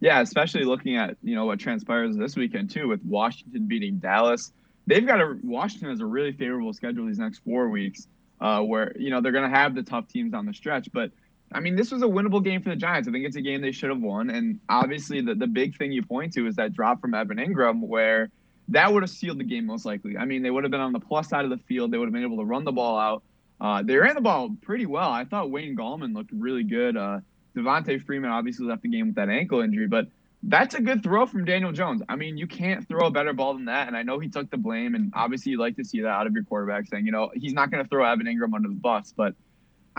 Yeah, 0.00 0.20
especially 0.20 0.64
looking 0.64 0.96
at 0.96 1.16
you 1.22 1.34
know 1.34 1.44
what 1.44 1.58
transpires 1.58 2.16
this 2.16 2.36
weekend 2.36 2.70
too, 2.70 2.88
with 2.88 3.02
Washington 3.04 3.66
beating 3.66 3.98
Dallas. 3.98 4.52
They've 4.86 5.06
got 5.06 5.20
a 5.20 5.38
Washington 5.42 5.90
has 5.90 6.00
a 6.00 6.06
really 6.06 6.32
favorable 6.32 6.72
schedule 6.72 7.06
these 7.06 7.18
next 7.18 7.40
four 7.40 7.68
weeks, 7.68 8.06
uh, 8.40 8.60
where 8.60 8.92
you 8.96 9.10
know 9.10 9.20
they're 9.20 9.32
going 9.32 9.50
to 9.50 9.56
have 9.56 9.74
the 9.74 9.82
tough 9.82 10.06
teams 10.08 10.34
on 10.34 10.46
the 10.46 10.54
stretch. 10.54 10.88
But 10.92 11.10
I 11.52 11.60
mean, 11.60 11.76
this 11.76 11.90
was 11.90 12.02
a 12.02 12.06
winnable 12.06 12.44
game 12.44 12.62
for 12.62 12.70
the 12.70 12.76
Giants. 12.76 13.08
I 13.08 13.12
think 13.12 13.24
it's 13.24 13.36
a 13.36 13.40
game 13.40 13.62
they 13.62 13.72
should 13.72 13.90
have 13.90 14.00
won. 14.00 14.30
And 14.30 14.60
obviously, 14.68 15.20
the 15.20 15.34
the 15.34 15.46
big 15.46 15.76
thing 15.76 15.92
you 15.92 16.02
point 16.02 16.32
to 16.34 16.46
is 16.46 16.56
that 16.56 16.72
drop 16.72 17.00
from 17.00 17.14
Evan 17.14 17.38
Engram, 17.38 17.80
where 17.80 18.30
that 18.68 18.92
would 18.92 19.02
have 19.02 19.10
sealed 19.10 19.38
the 19.38 19.44
game 19.44 19.66
most 19.66 19.84
likely. 19.84 20.16
I 20.16 20.24
mean, 20.24 20.42
they 20.42 20.50
would 20.50 20.64
have 20.64 20.70
been 20.70 20.80
on 20.80 20.92
the 20.92 21.00
plus 21.00 21.28
side 21.28 21.44
of 21.44 21.50
the 21.50 21.56
field. 21.56 21.90
They 21.90 21.98
would 21.98 22.06
have 22.06 22.12
been 22.12 22.22
able 22.22 22.36
to 22.38 22.44
run 22.44 22.64
the 22.64 22.72
ball 22.72 22.98
out. 22.98 23.22
Uh, 23.60 23.82
they 23.82 23.96
ran 23.96 24.14
the 24.14 24.20
ball 24.20 24.54
pretty 24.62 24.86
well. 24.86 25.10
I 25.10 25.24
thought 25.24 25.50
Wayne 25.50 25.76
Gallman 25.76 26.14
looked 26.14 26.30
really 26.32 26.62
good. 26.62 26.96
Uh, 26.96 27.20
Devonta 27.56 28.00
Freeman 28.04 28.30
obviously 28.30 28.66
left 28.66 28.82
the 28.82 28.88
game 28.88 29.08
with 29.08 29.16
that 29.16 29.28
ankle 29.28 29.60
injury, 29.62 29.88
but 29.88 30.06
that's 30.44 30.74
a 30.74 30.80
good 30.80 31.02
throw 31.02 31.26
from 31.26 31.44
Daniel 31.44 31.72
Jones. 31.72 32.02
I 32.08 32.14
mean, 32.14 32.36
you 32.36 32.46
can't 32.46 32.86
throw 32.86 33.06
a 33.06 33.10
better 33.10 33.32
ball 33.32 33.54
than 33.54 33.64
that. 33.64 33.88
And 33.88 33.96
I 33.96 34.02
know 34.02 34.20
he 34.20 34.28
took 34.28 34.50
the 34.50 34.56
blame, 34.56 34.94
and 34.94 35.12
obviously 35.16 35.52
you 35.52 35.58
like 35.58 35.76
to 35.76 35.84
see 35.84 36.00
that 36.02 36.08
out 36.08 36.26
of 36.26 36.34
your 36.34 36.44
quarterback, 36.44 36.86
saying, 36.86 37.06
you 37.06 37.12
know, 37.12 37.30
he's 37.34 37.52
not 37.52 37.70
going 37.70 37.82
to 37.82 37.88
throw 37.88 38.04
Evan 38.04 38.26
Engram 38.26 38.54
under 38.54 38.68
the 38.68 38.74
bus. 38.74 39.12
But 39.16 39.34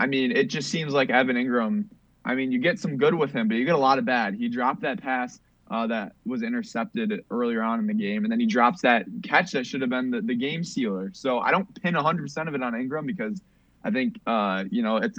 I 0.00 0.06
mean, 0.06 0.32
it 0.32 0.44
just 0.44 0.70
seems 0.70 0.94
like 0.94 1.10
Evan 1.10 1.36
Engram. 1.36 1.84
I 2.24 2.34
mean, 2.34 2.50
you 2.50 2.58
get 2.58 2.78
some 2.78 2.96
good 2.96 3.14
with 3.14 3.32
him, 3.32 3.48
but 3.48 3.58
you 3.58 3.66
get 3.66 3.74
a 3.74 3.78
lot 3.78 3.98
of 3.98 4.06
bad. 4.06 4.34
He 4.34 4.48
dropped 4.48 4.80
that 4.80 5.02
pass 5.02 5.40
uh, 5.70 5.86
that 5.88 6.14
was 6.24 6.42
intercepted 6.42 7.22
earlier 7.30 7.62
on 7.62 7.80
in 7.80 7.86
the 7.86 7.92
game, 7.92 8.24
and 8.24 8.32
then 8.32 8.40
he 8.40 8.46
drops 8.46 8.80
that 8.80 9.04
catch 9.22 9.52
that 9.52 9.66
should 9.66 9.82
have 9.82 9.90
been 9.90 10.10
the, 10.10 10.22
the 10.22 10.34
game 10.34 10.64
sealer. 10.64 11.10
So 11.12 11.40
I 11.40 11.50
don't 11.50 11.68
pin 11.82 11.94
100% 11.94 12.48
of 12.48 12.54
it 12.54 12.62
on 12.62 12.72
Engram 12.72 13.06
because 13.06 13.42
I 13.84 13.90
think, 13.90 14.18
uh, 14.26 14.64
you 14.70 14.82
know, 14.82 14.96
it's 14.96 15.18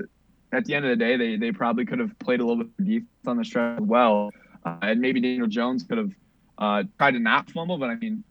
at 0.51 0.65
the 0.65 0.73
end 0.73 0.85
of 0.85 0.89
the 0.89 0.95
day, 0.95 1.15
they, 1.15 1.35
they 1.35 1.51
probably 1.51 1.85
could 1.85 1.99
have 1.99 2.17
played 2.17 2.39
a 2.39 2.43
little 2.43 2.63
bit 2.63 2.71
of 2.79 2.85
defense 2.85 3.27
on 3.27 3.37
the 3.37 3.45
stretch 3.45 3.79
as 3.79 3.85
well. 3.85 4.31
Uh, 4.65 4.77
and 4.81 4.99
maybe 4.99 5.21
Daniel 5.21 5.47
Jones 5.47 5.83
could 5.83 5.99
have 5.99 6.11
uh, 6.57 6.83
tried 6.97 7.11
to 7.11 7.19
not 7.19 7.51
fumble, 7.51 7.77
but 7.77 7.91
I 7.91 7.95
mean, 7.95 8.23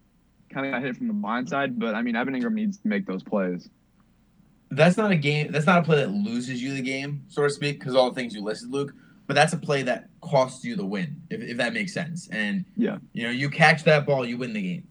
kind 0.49 0.65
of 0.65 0.73
got 0.73 0.81
hit 0.81 0.97
from 0.97 1.07
the 1.07 1.13
blind 1.13 1.47
side. 1.47 1.79
But 1.79 1.95
I 1.95 2.01
mean, 2.01 2.17
Evan 2.17 2.33
Engram 2.33 2.53
needs 2.53 2.77
to 2.79 2.89
make 2.89 3.05
those 3.05 3.23
plays. 3.23 3.69
That's 4.71 4.95
not 4.97 5.11
a 5.11 5.15
game. 5.17 5.51
That's 5.51 5.65
not 5.65 5.79
a 5.79 5.83
play 5.83 5.97
that 5.97 6.11
loses 6.11 6.63
you 6.63 6.73
the 6.73 6.81
game, 6.81 7.25
so 7.27 7.43
to 7.43 7.49
speak, 7.49 7.79
because 7.79 7.93
all 7.95 8.09
the 8.09 8.15
things 8.15 8.33
you 8.33 8.41
listed, 8.41 8.71
Luke. 8.71 8.93
But 9.27 9.35
that's 9.35 9.53
a 9.53 9.57
play 9.57 9.83
that 9.83 10.09
costs 10.21 10.63
you 10.65 10.75
the 10.75 10.85
win, 10.85 11.21
if, 11.29 11.41
if 11.41 11.57
that 11.57 11.73
makes 11.73 11.93
sense. 11.93 12.27
And 12.31 12.65
Yeah. 12.75 12.97
you 13.13 13.23
know, 13.23 13.29
you 13.29 13.49
catch 13.49 13.83
that 13.83 14.05
ball, 14.05 14.25
you 14.25 14.37
win 14.37 14.53
the 14.53 14.61
game. 14.61 14.87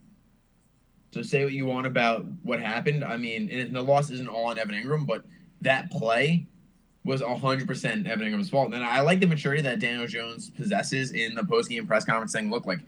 So 1.13 1.21
say 1.21 1.43
what 1.43 1.53
you 1.53 1.65
want 1.65 1.87
about 1.87 2.25
what 2.43 2.59
happened. 2.61 3.03
I 3.03 3.17
mean, 3.17 3.49
and 3.51 3.75
the 3.75 3.81
loss 3.81 4.09
isn't 4.11 4.29
all 4.29 4.45
on 4.45 4.57
Evan 4.57 4.75
Engram, 4.75 5.05
but 5.05 5.25
that 5.61 5.91
play 5.91 6.47
was 7.03 7.21
100% 7.21 8.07
Evan 8.07 8.31
Engram's 8.31 8.49
fault. 8.49 8.73
And 8.73 8.83
I 8.83 9.01
like 9.01 9.19
the 9.19 9.27
maturity 9.27 9.61
that 9.63 9.79
Daniel 9.79 10.07
Jones 10.07 10.51
possesses 10.51 11.11
in 11.11 11.35
the 11.35 11.43
post-game 11.43 11.85
press 11.87 12.05
conference 12.05 12.31
saying, 12.31 12.49
look, 12.49 12.65
like, 12.65 12.79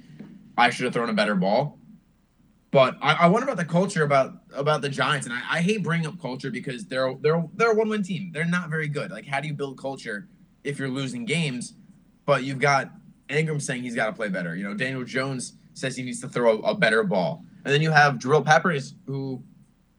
I 0.58 0.70
should 0.70 0.86
have 0.86 0.94
thrown 0.94 1.10
a 1.10 1.14
better 1.14 1.36
ball. 1.36 1.78
But 2.74 2.98
I, 3.04 3.14
I 3.14 3.28
wonder 3.28 3.44
about 3.44 3.58
the 3.58 3.72
culture 3.72 4.04
about 4.04 4.34
about 4.52 4.82
the 4.82 4.90
Giants, 4.90 5.28
and 5.28 5.34
I, 5.34 5.42
I 5.58 5.62
hate 5.62 5.84
bringing 5.84 6.08
up 6.08 6.20
culture 6.20 6.50
because 6.50 6.86
they're 6.86 7.14
they're 7.22 7.46
they're 7.54 7.72
a 7.72 7.76
one-win 7.76 8.02
team. 8.02 8.32
They're 8.34 8.46
not 8.46 8.72
very 8.72 8.88
good. 8.88 9.12
Like, 9.12 9.28
how 9.28 9.40
do 9.40 9.48
you 9.48 9.54
build 9.54 9.78
culture 9.78 10.28
if 10.64 10.80
you're 10.80 10.90
losing 10.90 11.24
games? 11.24 11.76
But 12.26 12.44
you've 12.44 12.58
got 12.58 12.90
Engram 13.30 13.62
saying 13.62 13.84
he's 13.84 13.94
got 13.94 14.08
to 14.08 14.14
play 14.14 14.28
better. 14.28 14.56
You 14.56 14.64
know, 14.64 14.74
Daniel 14.74 15.04
Jones 15.04 15.54
says 15.76 15.96
he 15.96 16.02
needs 16.02 16.20
to 16.22 16.28
throw 16.28 16.64
a, 16.64 16.72
a 16.72 16.76
better 16.76 17.04
ball, 17.04 17.46
and 17.64 17.72
then 17.72 17.84
you 17.84 17.92
have 17.92 18.16
Jabril 18.16 18.44
Peppers 18.44 18.96
who 19.06 19.44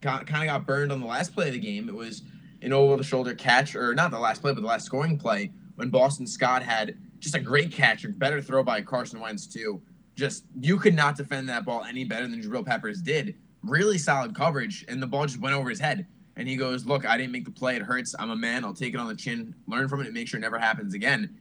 got 0.00 0.26
kind 0.26 0.42
of 0.42 0.52
got 0.52 0.66
burned 0.66 0.90
on 0.90 1.00
the 1.00 1.06
last 1.06 1.32
play 1.32 1.46
of 1.46 1.52
the 1.52 1.60
game. 1.60 1.88
It 1.88 1.94
was 1.94 2.22
an 2.60 2.72
over-the-shoulder 2.72 3.36
catch, 3.36 3.76
or 3.76 3.94
not 3.94 4.10
the 4.10 4.18
last 4.18 4.42
play, 4.42 4.52
but 4.52 4.62
the 4.62 4.66
last 4.66 4.84
scoring 4.84 5.16
play 5.16 5.52
when 5.76 5.90
Boston 5.90 6.26
Scott 6.26 6.64
had 6.64 6.98
just 7.20 7.36
a 7.36 7.40
great 7.40 7.70
catch, 7.70 8.04
a 8.04 8.08
better 8.08 8.42
throw 8.42 8.64
by 8.64 8.80
Carson 8.80 9.20
Wentz 9.20 9.46
too. 9.46 9.80
Just 10.14 10.44
you 10.60 10.78
could 10.78 10.94
not 10.94 11.16
defend 11.16 11.48
that 11.48 11.64
ball 11.64 11.84
any 11.84 12.04
better 12.04 12.26
than 12.28 12.42
Jabril 12.42 12.64
Peppers 12.64 13.00
did. 13.00 13.36
Really 13.62 13.98
solid 13.98 14.34
coverage, 14.34 14.84
and 14.88 15.02
the 15.02 15.06
ball 15.06 15.26
just 15.26 15.40
went 15.40 15.54
over 15.54 15.68
his 15.68 15.80
head. 15.80 16.06
And 16.36 16.48
he 16.48 16.56
goes, 16.56 16.84
"Look, 16.84 17.06
I 17.06 17.16
didn't 17.16 17.32
make 17.32 17.44
the 17.44 17.50
play. 17.50 17.76
It 17.76 17.82
hurts. 17.82 18.14
I'm 18.18 18.30
a 18.30 18.36
man. 18.36 18.64
I'll 18.64 18.74
take 18.74 18.94
it 18.94 19.00
on 19.00 19.06
the 19.06 19.14
chin, 19.14 19.54
learn 19.66 19.88
from 19.88 20.00
it, 20.00 20.06
and 20.06 20.14
make 20.14 20.28
sure 20.28 20.38
it 20.38 20.42
never 20.42 20.58
happens 20.58 20.94
again." 20.94 21.38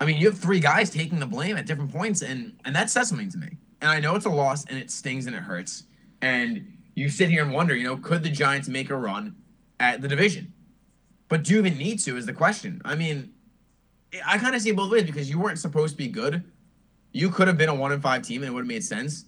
I 0.00 0.04
mean, 0.04 0.18
you 0.18 0.28
have 0.28 0.38
three 0.38 0.60
guys 0.60 0.90
taking 0.90 1.18
the 1.18 1.26
blame 1.26 1.56
at 1.56 1.66
different 1.66 1.92
points, 1.92 2.22
and 2.22 2.58
and 2.64 2.74
that 2.74 2.90
says 2.90 3.08
something 3.08 3.30
to 3.30 3.38
me. 3.38 3.56
And 3.80 3.90
I 3.90 4.00
know 4.00 4.14
it's 4.14 4.26
a 4.26 4.30
loss, 4.30 4.64
and 4.66 4.78
it 4.78 4.90
stings 4.90 5.26
and 5.26 5.34
it 5.34 5.42
hurts. 5.42 5.84
And 6.22 6.72
you 6.94 7.08
sit 7.08 7.30
here 7.30 7.42
and 7.42 7.52
wonder, 7.52 7.74
you 7.74 7.84
know, 7.84 7.96
could 7.96 8.22
the 8.22 8.30
Giants 8.30 8.68
make 8.68 8.90
a 8.90 8.96
run 8.96 9.36
at 9.80 10.00
the 10.00 10.08
division? 10.08 10.52
But 11.28 11.44
do 11.44 11.54
you 11.54 11.58
even 11.58 11.76
need 11.76 11.98
to? 12.00 12.16
Is 12.16 12.26
the 12.26 12.32
question. 12.32 12.80
I 12.84 12.94
mean, 12.94 13.32
I 14.24 14.38
kind 14.38 14.54
of 14.54 14.62
see 14.62 14.72
both 14.72 14.90
ways 14.90 15.04
because 15.04 15.28
you 15.28 15.38
weren't 15.38 15.58
supposed 15.58 15.94
to 15.94 15.98
be 15.98 16.08
good. 16.08 16.44
You 17.16 17.30
could 17.30 17.48
have 17.48 17.56
been 17.56 17.70
a 17.70 17.74
one 17.74 17.92
in 17.92 18.00
five 18.02 18.20
team 18.20 18.42
and 18.42 18.50
it 18.50 18.52
would 18.52 18.60
have 18.60 18.68
made 18.68 18.84
sense. 18.84 19.24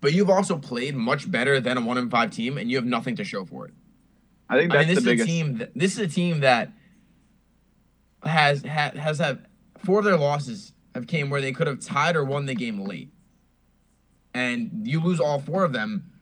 But 0.00 0.12
you've 0.12 0.30
also 0.30 0.56
played 0.56 0.94
much 0.94 1.28
better 1.28 1.58
than 1.58 1.76
a 1.76 1.80
one 1.80 1.98
in 1.98 2.08
five 2.08 2.30
team, 2.30 2.56
and 2.56 2.70
you 2.70 2.76
have 2.76 2.84
nothing 2.84 3.16
to 3.16 3.24
show 3.24 3.44
for 3.44 3.66
it. 3.66 3.74
I 4.48 4.56
think 4.56 4.72
I 4.72 4.76
that's 4.76 4.86
mean, 4.86 4.94
this 4.94 5.04
the 5.04 5.10
is 5.10 5.12
biggest. 5.12 5.28
a 5.28 5.32
team. 5.32 5.58
That, 5.58 5.70
this 5.74 5.92
is 5.94 5.98
a 5.98 6.06
team 6.06 6.40
that 6.40 6.70
has 8.22 8.62
ha, 8.64 8.92
has 8.94 9.18
had 9.18 9.44
four 9.78 9.98
of 9.98 10.04
their 10.04 10.16
losses 10.16 10.72
have 10.94 11.08
came 11.08 11.28
where 11.28 11.40
they 11.40 11.50
could 11.50 11.66
have 11.66 11.80
tied 11.80 12.14
or 12.14 12.24
won 12.24 12.46
the 12.46 12.54
game 12.54 12.78
late, 12.80 13.10
and 14.32 14.86
you 14.86 15.00
lose 15.00 15.18
all 15.18 15.40
four 15.40 15.64
of 15.64 15.72
them. 15.72 16.12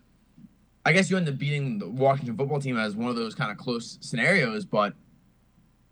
I 0.86 0.92
guess 0.92 1.10
you 1.10 1.18
end 1.18 1.28
up 1.28 1.36
beating 1.36 1.78
the 1.78 1.88
Washington 1.88 2.34
football 2.36 2.60
team 2.60 2.78
as 2.78 2.96
one 2.96 3.10
of 3.10 3.16
those 3.16 3.34
kind 3.34 3.52
of 3.52 3.58
close 3.58 3.98
scenarios, 4.00 4.64
but 4.64 4.94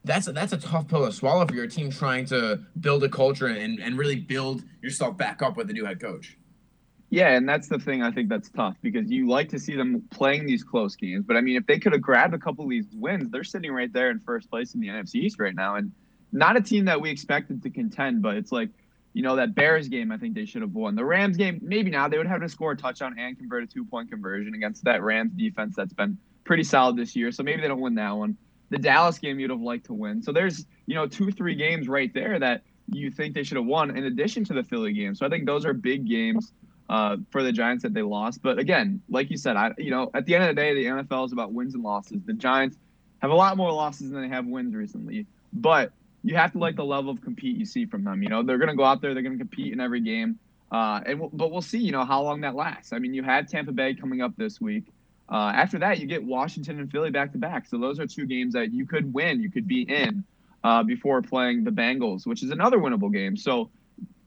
that's 0.04 0.26
a, 0.26 0.32
that's 0.32 0.52
a 0.52 0.58
tough 0.58 0.88
pill 0.88 1.06
to 1.06 1.12
swallow 1.12 1.46
for 1.46 1.54
your 1.54 1.66
team 1.66 1.90
trying 1.90 2.26
to 2.26 2.60
build 2.80 3.04
a 3.04 3.08
culture 3.08 3.46
and, 3.46 3.80
and 3.80 3.96
really 3.96 4.16
build 4.16 4.64
yourself 4.82 5.16
back 5.16 5.42
up 5.42 5.56
with 5.56 5.70
a 5.70 5.72
new 5.72 5.84
head 5.84 6.00
coach. 6.00 6.36
Yeah, 7.10 7.36
and 7.36 7.46
that's 7.46 7.68
the 7.68 7.78
thing 7.78 8.02
I 8.02 8.10
think 8.10 8.30
that's 8.30 8.48
tough 8.48 8.74
because 8.80 9.10
you 9.10 9.28
like 9.28 9.50
to 9.50 9.58
see 9.58 9.76
them 9.76 10.02
playing 10.10 10.46
these 10.46 10.64
close 10.64 10.96
games. 10.96 11.26
But 11.26 11.36
I 11.36 11.42
mean, 11.42 11.56
if 11.56 11.66
they 11.66 11.78
could 11.78 11.92
have 11.92 12.00
grabbed 12.00 12.32
a 12.32 12.38
couple 12.38 12.64
of 12.64 12.70
these 12.70 12.86
wins, 12.94 13.30
they're 13.30 13.44
sitting 13.44 13.70
right 13.70 13.92
there 13.92 14.10
in 14.10 14.18
first 14.18 14.48
place 14.48 14.74
in 14.74 14.80
the 14.80 14.88
NFC 14.88 15.16
East 15.16 15.38
right 15.38 15.54
now. 15.54 15.76
And 15.76 15.92
not 16.32 16.56
a 16.56 16.62
team 16.62 16.86
that 16.86 17.00
we 17.00 17.10
expected 17.10 17.62
to 17.62 17.70
contend, 17.70 18.22
but 18.22 18.36
it's 18.36 18.50
like, 18.50 18.70
you 19.12 19.22
know, 19.22 19.36
that 19.36 19.54
Bears 19.54 19.88
game, 19.88 20.10
I 20.10 20.16
think 20.16 20.34
they 20.34 20.46
should 20.46 20.62
have 20.62 20.72
won. 20.72 20.94
The 20.94 21.04
Rams 21.04 21.36
game, 21.36 21.60
maybe 21.62 21.90
now 21.90 22.08
they 22.08 22.16
would 22.16 22.26
have 22.26 22.40
to 22.40 22.48
score 22.48 22.72
a 22.72 22.76
touchdown 22.76 23.14
and 23.18 23.36
convert 23.36 23.62
a 23.62 23.66
two 23.66 23.84
point 23.84 24.10
conversion 24.10 24.54
against 24.54 24.82
that 24.84 25.02
Rams 25.02 25.32
defense 25.34 25.76
that's 25.76 25.92
been 25.92 26.16
pretty 26.44 26.64
solid 26.64 26.96
this 26.96 27.14
year. 27.14 27.30
So 27.30 27.42
maybe 27.42 27.60
they 27.60 27.68
don't 27.68 27.80
win 27.80 27.94
that 27.96 28.16
one. 28.16 28.38
The 28.72 28.78
Dallas 28.78 29.18
game 29.18 29.38
you'd 29.38 29.50
have 29.50 29.60
liked 29.60 29.86
to 29.86 29.92
win. 29.92 30.22
So 30.22 30.32
there's, 30.32 30.66
you 30.86 30.94
know, 30.94 31.06
two, 31.06 31.30
three 31.30 31.54
games 31.54 31.88
right 31.88 32.12
there 32.12 32.38
that 32.38 32.62
you 32.90 33.10
think 33.10 33.34
they 33.34 33.42
should 33.42 33.58
have 33.58 33.66
won 33.66 33.96
in 33.96 34.04
addition 34.04 34.44
to 34.44 34.54
the 34.54 34.64
Philly 34.64 34.92
game. 34.92 35.14
So 35.14 35.26
I 35.26 35.28
think 35.28 35.46
those 35.46 35.64
are 35.64 35.72
big 35.72 36.08
games 36.08 36.52
uh, 36.88 37.16
for 37.30 37.42
the 37.42 37.52
Giants 37.52 37.82
that 37.82 37.94
they 37.94 38.02
lost. 38.02 38.42
But 38.42 38.58
again, 38.58 39.02
like 39.08 39.30
you 39.30 39.36
said, 39.36 39.56
I 39.56 39.72
you 39.78 39.90
know 39.90 40.10
at 40.14 40.26
the 40.26 40.34
end 40.34 40.44
of 40.44 40.48
the 40.48 40.54
day, 40.54 40.74
the 40.74 40.84
NFL 40.84 41.26
is 41.26 41.32
about 41.32 41.52
wins 41.52 41.74
and 41.74 41.82
losses. 41.82 42.22
The 42.24 42.32
Giants 42.32 42.76
have 43.20 43.30
a 43.30 43.34
lot 43.34 43.56
more 43.56 43.72
losses 43.72 44.10
than 44.10 44.22
they 44.22 44.28
have 44.28 44.46
wins 44.46 44.74
recently, 44.74 45.26
but 45.52 45.92
you 46.24 46.36
have 46.36 46.52
to 46.52 46.58
like 46.58 46.76
the 46.76 46.84
level 46.84 47.10
of 47.10 47.20
compete 47.20 47.56
you 47.56 47.64
see 47.64 47.86
from 47.86 48.04
them. 48.04 48.22
You 48.22 48.28
know, 48.28 48.42
they're 48.42 48.58
going 48.58 48.70
to 48.70 48.76
go 48.76 48.84
out 48.84 49.00
there, 49.00 49.14
they're 49.14 49.22
going 49.22 49.38
to 49.38 49.44
compete 49.44 49.72
in 49.72 49.80
every 49.80 50.00
game, 50.00 50.38
uh, 50.70 51.00
and 51.04 51.30
but 51.32 51.50
we'll 51.50 51.62
see. 51.62 51.78
You 51.78 51.92
know 51.92 52.04
how 52.04 52.22
long 52.22 52.40
that 52.42 52.54
lasts. 52.54 52.92
I 52.92 52.98
mean, 52.98 53.14
you 53.14 53.22
had 53.22 53.48
Tampa 53.48 53.72
Bay 53.72 53.94
coming 53.94 54.22
up 54.22 54.32
this 54.36 54.60
week. 54.60 54.84
Uh, 55.32 55.50
after 55.54 55.78
that, 55.78 55.98
you 55.98 56.06
get 56.06 56.22
Washington 56.22 56.78
and 56.78 56.90
Philly 56.92 57.10
back 57.10 57.32
to 57.32 57.38
back. 57.38 57.66
So 57.66 57.78
those 57.78 57.98
are 57.98 58.06
two 58.06 58.26
games 58.26 58.52
that 58.52 58.72
you 58.72 58.86
could 58.86 59.12
win, 59.14 59.40
you 59.40 59.50
could 59.50 59.66
be 59.66 59.82
in 59.82 60.24
uh, 60.62 60.82
before 60.82 61.22
playing 61.22 61.64
the 61.64 61.70
Bengals, 61.70 62.26
which 62.26 62.42
is 62.42 62.50
another 62.50 62.76
winnable 62.76 63.10
game. 63.10 63.36
So 63.36 63.70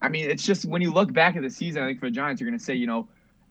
I 0.02 0.10
mean, 0.10 0.30
it's 0.30 0.44
just 0.44 0.66
when 0.66 0.82
you 0.82 0.92
look 0.92 1.12
back 1.14 1.36
at 1.36 1.42
the 1.42 1.50
season, 1.50 1.84
I 1.84 1.88
think 1.88 2.00
for 2.00 2.08
the 2.08 2.12
Giants, 2.12 2.42
you're 2.42 2.50
going 2.50 2.60
to 2.60 2.64
say, 2.64 2.76
you 2.76 2.88
know, 2.88 3.08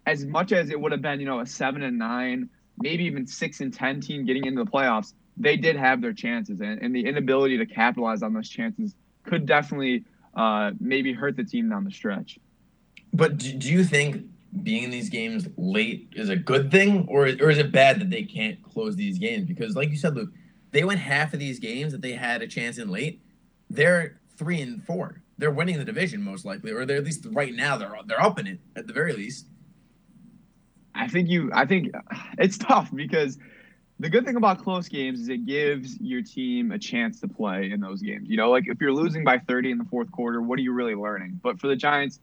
as 0.07 0.25
much 0.25 0.53
as 0.53 0.71
it 0.71 0.79
would 0.79 0.93
have 0.93 1.03
been, 1.03 1.19
you 1.19 1.27
know, 1.27 1.41
a 1.41 1.47
seven 1.47 1.83
and 1.83 1.99
nine, 1.99 2.49
maybe 2.79 3.05
even 3.05 3.27
six 3.27 3.61
and 3.61 3.73
ten 3.73 4.01
team 4.01 4.25
getting 4.25 4.45
into 4.45 4.63
the 4.63 4.71
playoffs, 4.71 5.15
they 5.37 5.57
did 5.57 5.77
have 5.77 6.01
their 6.01 6.13
chances, 6.13 6.61
and, 6.61 6.81
and 6.81 6.95
the 6.95 7.07
inability 7.07 7.59
to 7.59 7.67
capitalize 7.67 8.23
on 8.23 8.35
those 8.35 8.49
chances 8.49 8.95
could 9.25 9.47
definitely 9.47 10.05
uh, 10.35 10.71
maybe 10.79 11.13
hurt 11.13 11.37
the 11.37 11.45
team 11.45 11.71
down 11.71 11.85
the 11.85 11.91
stretch. 11.91 12.39
But 13.13 13.39
do 13.39 13.73
you 13.73 13.85
think 13.85 14.27
being 14.63 14.85
in 14.85 14.91
these 14.91 15.09
games 15.09 15.49
late 15.57 16.09
is 16.15 16.29
a 16.29 16.37
good 16.37 16.71
thing, 16.71 17.07
or 17.09 17.25
or 17.25 17.51
is 17.51 17.59
it 17.59 17.73
bad 17.73 18.01
that 18.01 18.11
they 18.11 18.23
can't 18.23 18.63
close 18.63 18.97
these 18.97 19.19
games? 19.19 19.47
Because, 19.47 19.75
like 19.75 19.91
you 19.91 19.97
said, 19.97 20.15
Luke, 20.15 20.31
they 20.71 20.85
went 20.85 21.01
half 21.01 21.33
of 21.33 21.41
these 21.41 21.59
games 21.59 21.93
that 21.93 22.03
they 22.03 22.13
had 22.13 22.43
a 22.43 22.47
chance 22.47 22.79
in 22.79 22.89
late. 22.89 23.21
They're 23.71 24.21
three 24.37 24.61
and 24.61 24.85
four. 24.85 25.23
They're 25.39 25.51
winning 25.51 25.79
the 25.79 25.85
division 25.85 26.23
most 26.23 26.45
likely, 26.45 26.71
or 26.71 26.87
they're 26.87 26.99
at 26.99 27.05
least 27.05 27.27
right 27.33 27.53
now 27.53 27.77
they're 27.77 27.93
they're 28.07 28.23
up 28.23 28.39
in 28.39 28.47
it 28.47 28.61
at 28.77 28.87
the 28.87 28.93
very 28.93 29.13
least. 29.13 29.47
I 30.95 31.09
think 31.09 31.29
you. 31.29 31.51
I 31.53 31.67
think 31.67 31.93
it's 32.39 32.59
tough 32.59 32.91
because 32.95 33.39
the 33.99 34.09
good 34.09 34.25
thing 34.25 34.37
about 34.37 34.63
close 34.63 34.89
games 34.89 35.21
is 35.21 35.29
it 35.29 35.47
gives 35.47 36.01
your 36.01 36.23
team 36.23 36.73
a 36.73 36.79
chance 36.79 37.21
to 37.21 37.29
play 37.29 37.71
in 37.71 37.81
those 37.81 38.01
games. 38.03 38.29
You 38.29 38.37
know, 38.37 38.51
like 38.51 38.65
if 38.67 38.81
you're 38.81 38.93
losing 38.93 39.25
by 39.25 39.39
30 39.39 39.73
in 39.73 39.79
the 39.79 39.85
fourth 39.85 40.11
quarter, 40.11 40.41
what 40.43 40.59
are 40.59 40.63
you 40.63 40.73
really 40.73 40.95
learning? 40.95 41.41
But 41.43 41.61
for 41.61 41.69
the 41.69 41.77
Giants, 41.77 42.21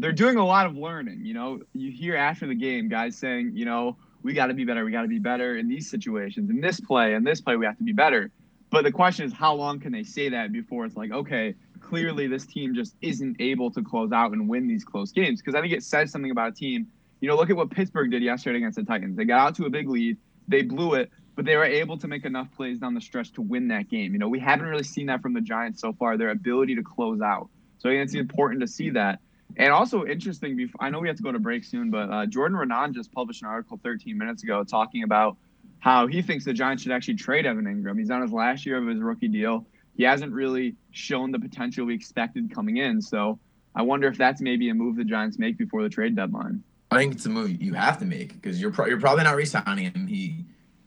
they're 0.00 0.12
doing 0.12 0.36
a 0.36 0.46
lot 0.46 0.66
of 0.66 0.76
learning. 0.76 1.24
You 1.24 1.34
know, 1.34 1.60
you 1.74 1.90
hear 1.90 2.16
after 2.16 2.46
the 2.46 2.54
game 2.54 2.88
guys 2.88 3.16
saying, 3.16 3.52
you 3.54 3.64
know, 3.64 3.96
we 4.22 4.32
got 4.32 4.46
to 4.46 4.54
be 4.54 4.64
better. 4.64 4.84
We 4.84 4.92
got 4.92 5.02
to 5.02 5.08
be 5.08 5.18
better 5.18 5.56
in 5.56 5.68
these 5.68 5.90
situations. 5.90 6.50
In 6.50 6.60
this 6.60 6.80
play, 6.80 7.14
in 7.14 7.24
this 7.24 7.40
play, 7.40 7.56
we 7.56 7.66
have 7.66 7.78
to 7.78 7.84
be 7.84 7.92
better. 7.92 8.30
But 8.70 8.84
the 8.84 8.92
question 8.92 9.26
is, 9.26 9.32
how 9.32 9.54
long 9.54 9.80
can 9.80 9.92
they 9.92 10.04
say 10.04 10.28
that 10.28 10.52
before 10.52 10.84
it's 10.84 10.96
like, 10.96 11.10
okay, 11.10 11.54
clearly 11.80 12.26
this 12.26 12.46
team 12.46 12.74
just 12.74 12.94
isn't 13.00 13.36
able 13.40 13.70
to 13.72 13.82
close 13.82 14.12
out 14.12 14.32
and 14.32 14.48
win 14.48 14.68
these 14.68 14.84
close 14.84 15.10
games. 15.12 15.40
Because 15.40 15.54
I 15.54 15.60
think 15.60 15.72
it 15.72 15.82
says 15.82 16.10
something 16.10 16.30
about 16.30 16.50
a 16.50 16.52
team. 16.52 16.86
You 17.20 17.28
know, 17.28 17.36
look 17.36 17.50
at 17.50 17.56
what 17.56 17.70
Pittsburgh 17.70 18.10
did 18.10 18.22
yesterday 18.22 18.58
against 18.58 18.76
the 18.76 18.84
Titans. 18.84 19.16
They 19.16 19.24
got 19.24 19.40
out 19.40 19.54
to 19.56 19.66
a 19.66 19.70
big 19.70 19.88
lead, 19.88 20.16
they 20.48 20.62
blew 20.62 20.94
it, 20.94 21.10
but 21.36 21.44
they 21.44 21.56
were 21.56 21.64
able 21.64 21.98
to 21.98 22.08
make 22.08 22.24
enough 22.24 22.48
plays 22.56 22.78
down 22.78 22.94
the 22.94 23.00
stretch 23.00 23.32
to 23.32 23.42
win 23.42 23.68
that 23.68 23.88
game. 23.88 24.12
You 24.12 24.18
know, 24.18 24.28
we 24.28 24.38
haven't 24.38 24.66
really 24.66 24.84
seen 24.84 25.06
that 25.06 25.20
from 25.20 25.34
the 25.34 25.40
Giants 25.40 25.80
so 25.80 25.92
far, 25.92 26.16
their 26.16 26.30
ability 26.30 26.76
to 26.76 26.82
close 26.82 27.20
out. 27.20 27.48
So 27.78 27.88
I 27.88 27.92
think 27.92 28.04
it's 28.04 28.14
important 28.14 28.60
to 28.60 28.68
see 28.68 28.90
that. 28.90 29.20
And 29.56 29.72
also 29.72 30.06
interesting, 30.06 30.70
I 30.78 30.90
know 30.90 31.00
we 31.00 31.08
have 31.08 31.16
to 31.16 31.22
go 31.22 31.32
to 31.32 31.38
break 31.38 31.64
soon, 31.64 31.90
but 31.90 32.10
uh, 32.10 32.26
Jordan 32.26 32.56
Raanan 32.56 32.94
just 32.94 33.12
published 33.12 33.42
an 33.42 33.48
article 33.48 33.80
13 33.82 34.16
minutes 34.16 34.42
ago 34.42 34.64
talking 34.64 35.02
about 35.02 35.36
how 35.80 36.06
he 36.06 36.22
thinks 36.22 36.44
the 36.44 36.52
Giants 36.52 36.82
should 36.82 36.92
actually 36.92 37.14
trade 37.14 37.46
Evan 37.46 37.64
Engram. 37.64 37.98
He's 37.98 38.10
on 38.10 38.22
his 38.22 38.32
last 38.32 38.66
year 38.66 38.78
of 38.78 38.86
his 38.86 39.00
rookie 39.00 39.28
deal. 39.28 39.66
He 39.96 40.04
hasn't 40.04 40.32
really 40.32 40.76
shown 40.92 41.30
the 41.30 41.38
potential 41.38 41.86
we 41.86 41.94
expected 41.94 42.54
coming 42.54 42.76
in. 42.76 43.02
So 43.02 43.38
I 43.74 43.82
wonder 43.82 44.08
if 44.08 44.16
that's 44.16 44.40
maybe 44.40 44.68
a 44.68 44.74
move 44.74 44.96
the 44.96 45.04
Giants 45.04 45.38
make 45.38 45.58
before 45.58 45.82
the 45.82 45.88
trade 45.88 46.16
deadline. 46.16 46.62
I 46.90 46.98
think 46.98 47.14
it's 47.14 47.26
a 47.26 47.28
move 47.28 47.62
you 47.62 47.74
have 47.74 47.98
to 48.00 48.04
make 48.04 48.34
because 48.34 48.60
you're 48.60 48.72
pro- 48.72 48.86
you're 48.86 49.00
probably 49.00 49.24
not 49.24 49.36
re-signing 49.36 49.92
him. 49.92 50.06
He 50.06 50.44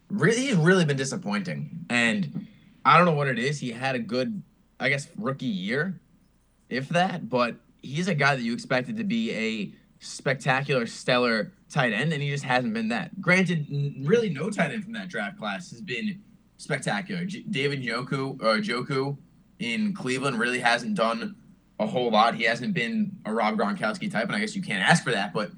really 0.09 0.41
he's 0.41 0.55
really 0.55 0.83
been 0.83 0.97
disappointing, 0.97 1.85
and 1.89 2.47
I 2.83 2.97
don't 2.97 3.05
know 3.05 3.13
what 3.13 3.29
it 3.29 3.39
is. 3.39 3.59
He 3.59 3.71
had 3.71 3.95
a 3.95 3.99
good, 3.99 4.43
I 4.79 4.89
guess, 4.89 5.07
rookie 5.17 5.45
year, 5.45 6.01
if 6.69 6.89
that, 6.89 7.29
but 7.29 7.55
he's 7.83 8.07
a 8.07 8.15
guy 8.15 8.35
that 8.35 8.41
you 8.41 8.53
expected 8.53 8.97
to 8.97 9.03
be 9.03 9.31
a 9.31 9.73
spectacular, 9.99 10.87
stellar 10.87 11.53
tight 11.69 11.93
end, 11.93 12.13
and 12.13 12.21
he 12.21 12.29
just 12.29 12.43
hasn't 12.43 12.73
been 12.73 12.87
that. 12.89 13.21
Granted, 13.21 13.67
really 14.01 14.29
no 14.29 14.49
tight 14.49 14.71
end 14.71 14.83
from 14.83 14.93
that 14.93 15.09
draft 15.09 15.37
class 15.37 15.69
has 15.69 15.81
been 15.81 16.21
spectacular. 16.57 17.25
J- 17.25 17.43
David 17.49 17.83
Njoku 17.83 18.41
or 18.41 18.49
uh, 18.49 18.57
Joku 18.57 19.17
in 19.59 19.93
Cleveland 19.93 20.39
really 20.39 20.59
hasn't 20.59 20.95
done 20.95 21.35
a 21.79 21.85
whole 21.85 22.11
lot. 22.11 22.35
He 22.35 22.43
hasn't 22.43 22.73
been 22.73 23.17
a 23.25 23.33
Rob 23.33 23.57
Gronkowski 23.57 24.11
type, 24.11 24.27
and 24.27 24.35
I 24.35 24.39
guess 24.39 24.55
you 24.55 24.61
can't 24.61 24.87
ask 24.87 25.03
for 25.03 25.11
that. 25.11 25.33
But 25.33 25.51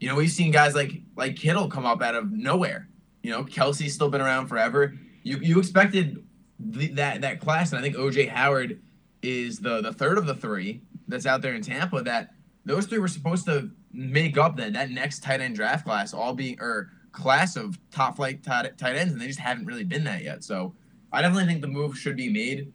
you 0.00 0.08
know, 0.08 0.14
we've 0.14 0.30
seen 0.30 0.50
guys 0.50 0.74
like 0.74 0.92
like 1.16 1.36
Kittle 1.36 1.68
come 1.68 1.86
up 1.86 2.02
out 2.02 2.14
of 2.14 2.30
nowhere. 2.30 2.88
You 3.22 3.30
know, 3.30 3.44
Kelce's 3.44 3.94
still 3.94 4.10
been 4.10 4.20
around 4.20 4.48
forever. 4.48 4.94
You 5.22 5.38
you 5.38 5.58
expected 5.58 6.24
the, 6.58 6.88
that 6.94 7.20
that 7.22 7.40
class, 7.40 7.72
and 7.72 7.78
I 7.78 7.82
think 7.82 7.96
OJ 7.96 8.28
Howard 8.28 8.80
is 9.22 9.58
the 9.58 9.80
the 9.80 9.92
third 9.92 10.18
of 10.18 10.26
the 10.26 10.34
three 10.34 10.82
that's 11.08 11.26
out 11.26 11.42
there 11.42 11.54
in 11.54 11.62
Tampa. 11.62 12.02
That 12.02 12.30
those 12.64 12.86
three 12.86 12.98
were 12.98 13.08
supposed 13.08 13.46
to 13.46 13.70
make 13.92 14.36
up 14.38 14.56
that 14.56 14.74
that 14.74 14.90
next 14.90 15.22
tight 15.22 15.40
end 15.40 15.56
draft 15.56 15.84
class, 15.84 16.14
all 16.14 16.34
being 16.34 16.60
or 16.60 16.90
class 17.12 17.56
of 17.56 17.78
top 17.90 18.16
flight 18.16 18.42
tight, 18.42 18.76
tight 18.78 18.96
ends, 18.96 19.12
and 19.12 19.20
they 19.20 19.26
just 19.26 19.40
haven't 19.40 19.66
really 19.66 19.84
been 19.84 20.04
that 20.04 20.22
yet. 20.22 20.44
So 20.44 20.74
I 21.12 21.22
definitely 21.22 21.46
think 21.46 21.62
the 21.62 21.68
move 21.68 21.98
should 21.98 22.16
be 22.16 22.28
made. 22.28 22.72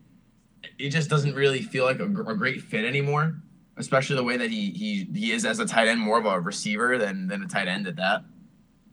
It 0.80 0.90
just 0.90 1.10
doesn't 1.10 1.36
really 1.36 1.62
feel 1.62 1.86
like 1.86 2.00
a, 2.00 2.06
a 2.06 2.36
great 2.36 2.62
fit 2.62 2.86
anymore, 2.86 3.36
especially 3.78 4.16
the 4.16 4.24
way 4.24 4.38
that 4.38 4.50
he 4.50 4.72
he 4.72 5.08
he 5.14 5.32
is 5.32 5.46
as 5.46 5.60
a 5.60 5.66
tight 5.66 5.88
end, 5.88 6.00
more 6.00 6.18
of 6.18 6.26
a 6.26 6.40
receiver 6.40 6.98
than 6.98 7.28
than 7.28 7.44
a 7.44 7.48
tight 7.48 7.68
end 7.68 7.88
at 7.88 7.96
that. 7.98 8.24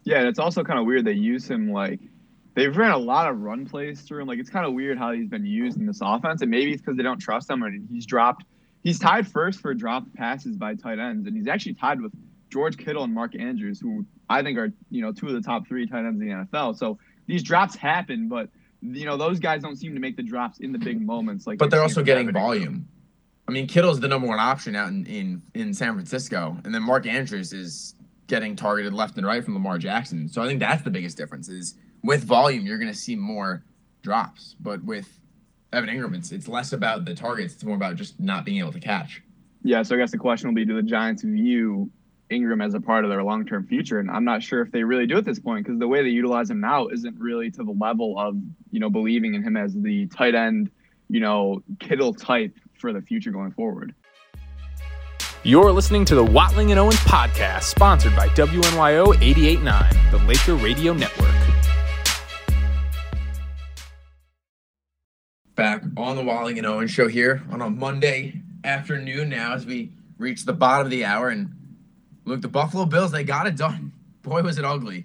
Yeah, 0.05 0.19
and 0.19 0.29
it's 0.29 0.39
also 0.39 0.65
kind 0.65 0.79
of 0.79 0.87
weird 0.87 1.05
they 1.05 1.13
use 1.13 1.49
him 1.49 1.73
like 1.73 2.01
they've 2.55 2.77
ran 2.77 2.93
a 2.93 2.99
lot 2.99 3.29
of 3.29 3.41
run 3.41 3.67
plays 3.67 4.03
through 4.03 4.23
him. 4.23 4.29
Like 4.29 4.39
it's 4.39 4.51
kind 4.51 4.67
of 4.67 4.73
weird 4.73 4.99
how 4.99 5.13
he's 5.13 5.29
been 5.29 5.47
used 5.47 5.79
in 5.79 5.87
this 5.87 6.01
offense, 6.03 6.43
and 6.43 6.51
maybe 6.51 6.73
it's 6.73 6.83
because 6.83 6.97
they 6.97 7.03
don't 7.03 7.19
trust 7.19 7.49
him. 7.49 7.63
And 7.63 7.89
he's 7.91 8.07
dropped. 8.07 8.45
He's 8.83 8.99
tied 8.99 9.29
first 9.29 9.61
for 9.61 9.75
dropped 9.75 10.15
passes 10.15 10.57
by 10.57 10.75
tight 10.75 10.99
ends, 10.99 11.27
and 11.27 11.37
he's 11.37 11.49
actually 11.49 11.75
tied 11.75 12.01
with 12.01 12.13
George 12.51 12.79
Kittle 12.79 13.05
and 13.05 13.15
Mark 13.15 13.35
Andrews, 13.39 13.81
who 13.81 14.05
I 14.29 14.43
think 14.43 14.59
are 14.59 14.73
you 14.91 15.03
know 15.03 15.13
two 15.13 15.29
of 15.29 15.35
the 15.35 15.43
top 15.43 15.67
three 15.69 15.87
tight 15.87 16.05
ends 16.05 16.21
in 16.21 16.29
the 16.29 16.35
NFL. 16.35 16.77
So 16.77 16.99
these 17.27 17.43
drops 17.43 17.77
happen, 17.77 18.29
but 18.29 18.49
you 18.83 19.05
know 19.05 19.17
those 19.17 19.39
guys 19.39 19.63
don't 19.63 19.77
seem 19.77 19.95
to 19.95 20.01
make 20.01 20.17
the 20.17 20.23
drops 20.23 20.59
in 20.61 20.73
the 20.73 20.79
big 20.79 21.01
moments. 21.01 21.47
Like 21.47 21.59
But 21.59 21.71
they're 21.71 21.83
also 21.83 22.03
getting 22.03 22.33
volume. 22.33 22.89
I 23.51 23.53
mean, 23.53 23.67
Kittle's 23.67 23.99
the 23.99 24.07
number 24.07 24.29
one 24.29 24.39
option 24.39 24.77
out 24.77 24.91
in, 24.91 25.05
in, 25.07 25.43
in 25.55 25.75
San 25.75 25.95
Francisco, 25.95 26.57
and 26.65 26.73
then 26.73 26.85
Mark 26.85 27.05
Andrews 27.05 27.53
is 27.53 27.97
getting 28.29 28.55
targeted 28.55 28.95
left 28.95 29.17
and 29.17 29.27
right 29.27 29.45
from 29.45 29.55
Lamar 29.55 29.77
Jackson. 29.77 30.29
So 30.29 30.41
I 30.41 30.47
think 30.47 30.61
that's 30.61 30.83
the 30.83 30.91
biggest 30.91 31.17
difference 31.17 31.49
is 31.49 31.75
with 32.05 32.23
volume, 32.23 32.65
you're 32.65 32.79
going 32.79 32.93
to 32.93 32.97
see 32.97 33.17
more 33.17 33.65
drops. 34.03 34.55
But 34.61 34.85
with 34.85 35.20
Evan 35.73 35.89
Engram, 35.89 36.17
it's, 36.17 36.33
it's 36.33 36.49
less 36.49 36.73
about 36.73 37.05
the 37.05 37.15
targets. 37.15 37.55
It's 37.55 37.65
more 37.65 37.77
about 37.77 37.97
just 37.97 38.19
not 38.19 38.45
being 38.45 38.59
able 38.59 38.73
to 38.73 38.81
catch. 38.81 39.23
Yeah, 39.63 39.83
so 39.83 39.95
I 39.95 39.99
guess 39.99 40.11
the 40.11 40.19
question 40.19 40.49
will 40.49 40.55
be: 40.55 40.65
Do 40.65 40.75
the 40.75 40.83
Giants 40.83 41.23
view 41.23 41.91
Engram 42.31 42.65
as 42.65 42.75
a 42.75 42.81
part 42.81 43.05
of 43.05 43.11
their 43.11 43.23
long-term 43.23 43.67
future? 43.67 44.01
And 44.01 44.11
I'm 44.11 44.25
not 44.25 44.43
sure 44.43 44.63
if 44.63 44.73
they 44.73 44.83
really 44.83 45.07
do 45.07 45.19
at 45.19 45.25
this 45.25 45.39
point 45.39 45.65
because 45.65 45.79
the 45.79 45.87
way 45.87 46.03
they 46.03 46.09
utilize 46.09 46.51
him 46.51 46.61
now 46.61 46.89
isn't 46.89 47.19
really 47.19 47.51
to 47.53 47.63
the 47.63 47.75
level 47.79 48.19
of 48.19 48.37
you 48.71 48.81
know 48.81 48.91
believing 48.91 49.35
in 49.35 49.43
him 49.43 49.57
as 49.57 49.75
the 49.75 50.07
tight 50.07 50.35
end, 50.35 50.71
you 51.09 51.21
know, 51.21 51.63
Kittle 51.79 52.15
type 52.15 52.57
for 52.79 52.93
the 52.93 53.03
future 53.03 53.31
going 53.31 53.53
forward. 53.53 53.95
You're 55.43 55.73
listening 55.73 56.05
to 56.07 56.15
the 56.15 56.25
Watling 56.25 56.71
and 56.71 56.79
Owens 56.79 56.97
podcast, 56.97 57.63
sponsored 57.63 58.15
by 58.15 58.29
WNYO 58.29 59.17
889, 59.23 60.11
the 60.11 60.19
Laker 60.27 60.55
Radio 60.55 60.93
Network. 60.93 61.50
Back 65.61 65.83
on 65.99 66.17
the 66.17 66.23
Watling 66.25 66.57
and 66.57 66.67
Owen 66.67 66.89
show 66.89 67.07
here 67.07 67.43
on 67.51 67.61
a 67.61 67.69
Monday 67.69 68.41
afternoon 68.65 69.29
now 69.29 69.53
as 69.53 69.67
we 69.67 69.93
reach 70.17 70.47
the 70.47 70.55
bottom 70.55 70.87
of 70.87 70.91
the 70.91 71.05
hour. 71.05 71.29
And 71.29 71.51
look, 72.25 72.41
the 72.41 72.49
Buffalo 72.49 72.87
Bills, 72.87 73.13
they 73.13 73.25
got 73.25 73.47
it 73.47 73.59
done. 73.59 73.93
Boy, 74.23 74.41
was 74.41 74.57
it 74.57 74.65
ugly. 74.65 75.05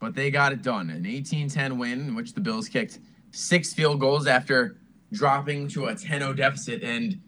But 0.00 0.16
they 0.16 0.32
got 0.32 0.50
it 0.50 0.62
done. 0.62 0.90
An 0.90 1.06
18 1.06 1.48
10 1.48 1.78
win 1.78 2.00
in 2.00 2.14
which 2.16 2.34
the 2.34 2.40
Bills 2.40 2.68
kicked 2.68 2.98
six 3.30 3.72
field 3.72 4.00
goals 4.00 4.26
after 4.26 4.76
dropping 5.12 5.68
to 5.68 5.86
a 5.86 5.94
10 5.94 6.18
0 6.18 6.32
deficit. 6.32 6.82
And 6.82 7.20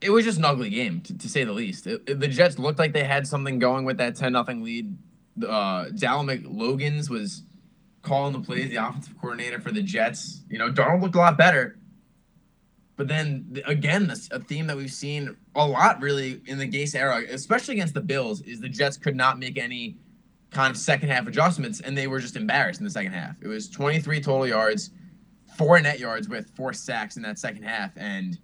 it 0.00 0.10
was 0.10 0.24
just 0.24 0.38
an 0.38 0.44
ugly 0.46 0.70
game, 0.70 1.00
to, 1.02 1.16
to 1.16 1.28
say 1.28 1.44
the 1.44 1.52
least. 1.52 1.86
It- 1.86 2.02
it- 2.08 2.18
the 2.18 2.26
Jets 2.26 2.58
looked 2.58 2.80
like 2.80 2.92
they 2.92 3.04
had 3.04 3.28
something 3.28 3.60
going 3.60 3.84
with 3.84 3.98
that 3.98 4.16
10 4.16 4.32
0 4.32 4.44
lead. 4.64 4.98
Uh, 5.46 5.84
Dallin 5.90 6.42
McLogans 6.42 7.08
was 7.08 7.44
calling 8.06 8.32
the 8.32 8.40
plays, 8.40 8.70
the 8.70 8.76
offensive 8.76 9.14
coordinator 9.20 9.60
for 9.60 9.72
the 9.72 9.82
Jets. 9.82 10.42
You 10.48 10.58
know, 10.58 10.70
Darnold 10.70 11.02
looked 11.02 11.16
a 11.16 11.18
lot 11.18 11.36
better. 11.36 11.76
But 12.96 13.08
then 13.08 13.60
again, 13.66 14.10
a 14.30 14.40
theme 14.40 14.66
that 14.68 14.76
we've 14.76 14.92
seen 14.92 15.36
a 15.54 15.66
lot 15.66 16.00
really 16.00 16.40
in 16.46 16.56
the 16.56 16.66
Gase 16.66 16.94
era, 16.94 17.22
especially 17.30 17.74
against 17.74 17.92
the 17.92 18.00
Bills, 18.00 18.40
is 18.42 18.60
the 18.60 18.70
Jets 18.70 18.96
could 18.96 19.16
not 19.16 19.38
make 19.38 19.58
any 19.58 19.98
kind 20.50 20.70
of 20.70 20.78
second 20.78 21.10
half 21.10 21.26
adjustments, 21.26 21.80
and 21.80 21.98
they 21.98 22.06
were 22.06 22.20
just 22.20 22.36
embarrassed 22.36 22.80
in 22.80 22.84
the 22.84 22.90
second 22.90 23.12
half. 23.12 23.36
It 23.42 23.48
was 23.48 23.68
23 23.68 24.20
total 24.20 24.46
yards, 24.46 24.90
four 25.58 25.78
net 25.80 25.98
yards 25.98 26.28
with 26.28 26.48
four 26.56 26.72
sacks 26.72 27.16
in 27.16 27.22
that 27.24 27.38
second 27.38 27.64
half, 27.64 27.92
and 27.96 28.38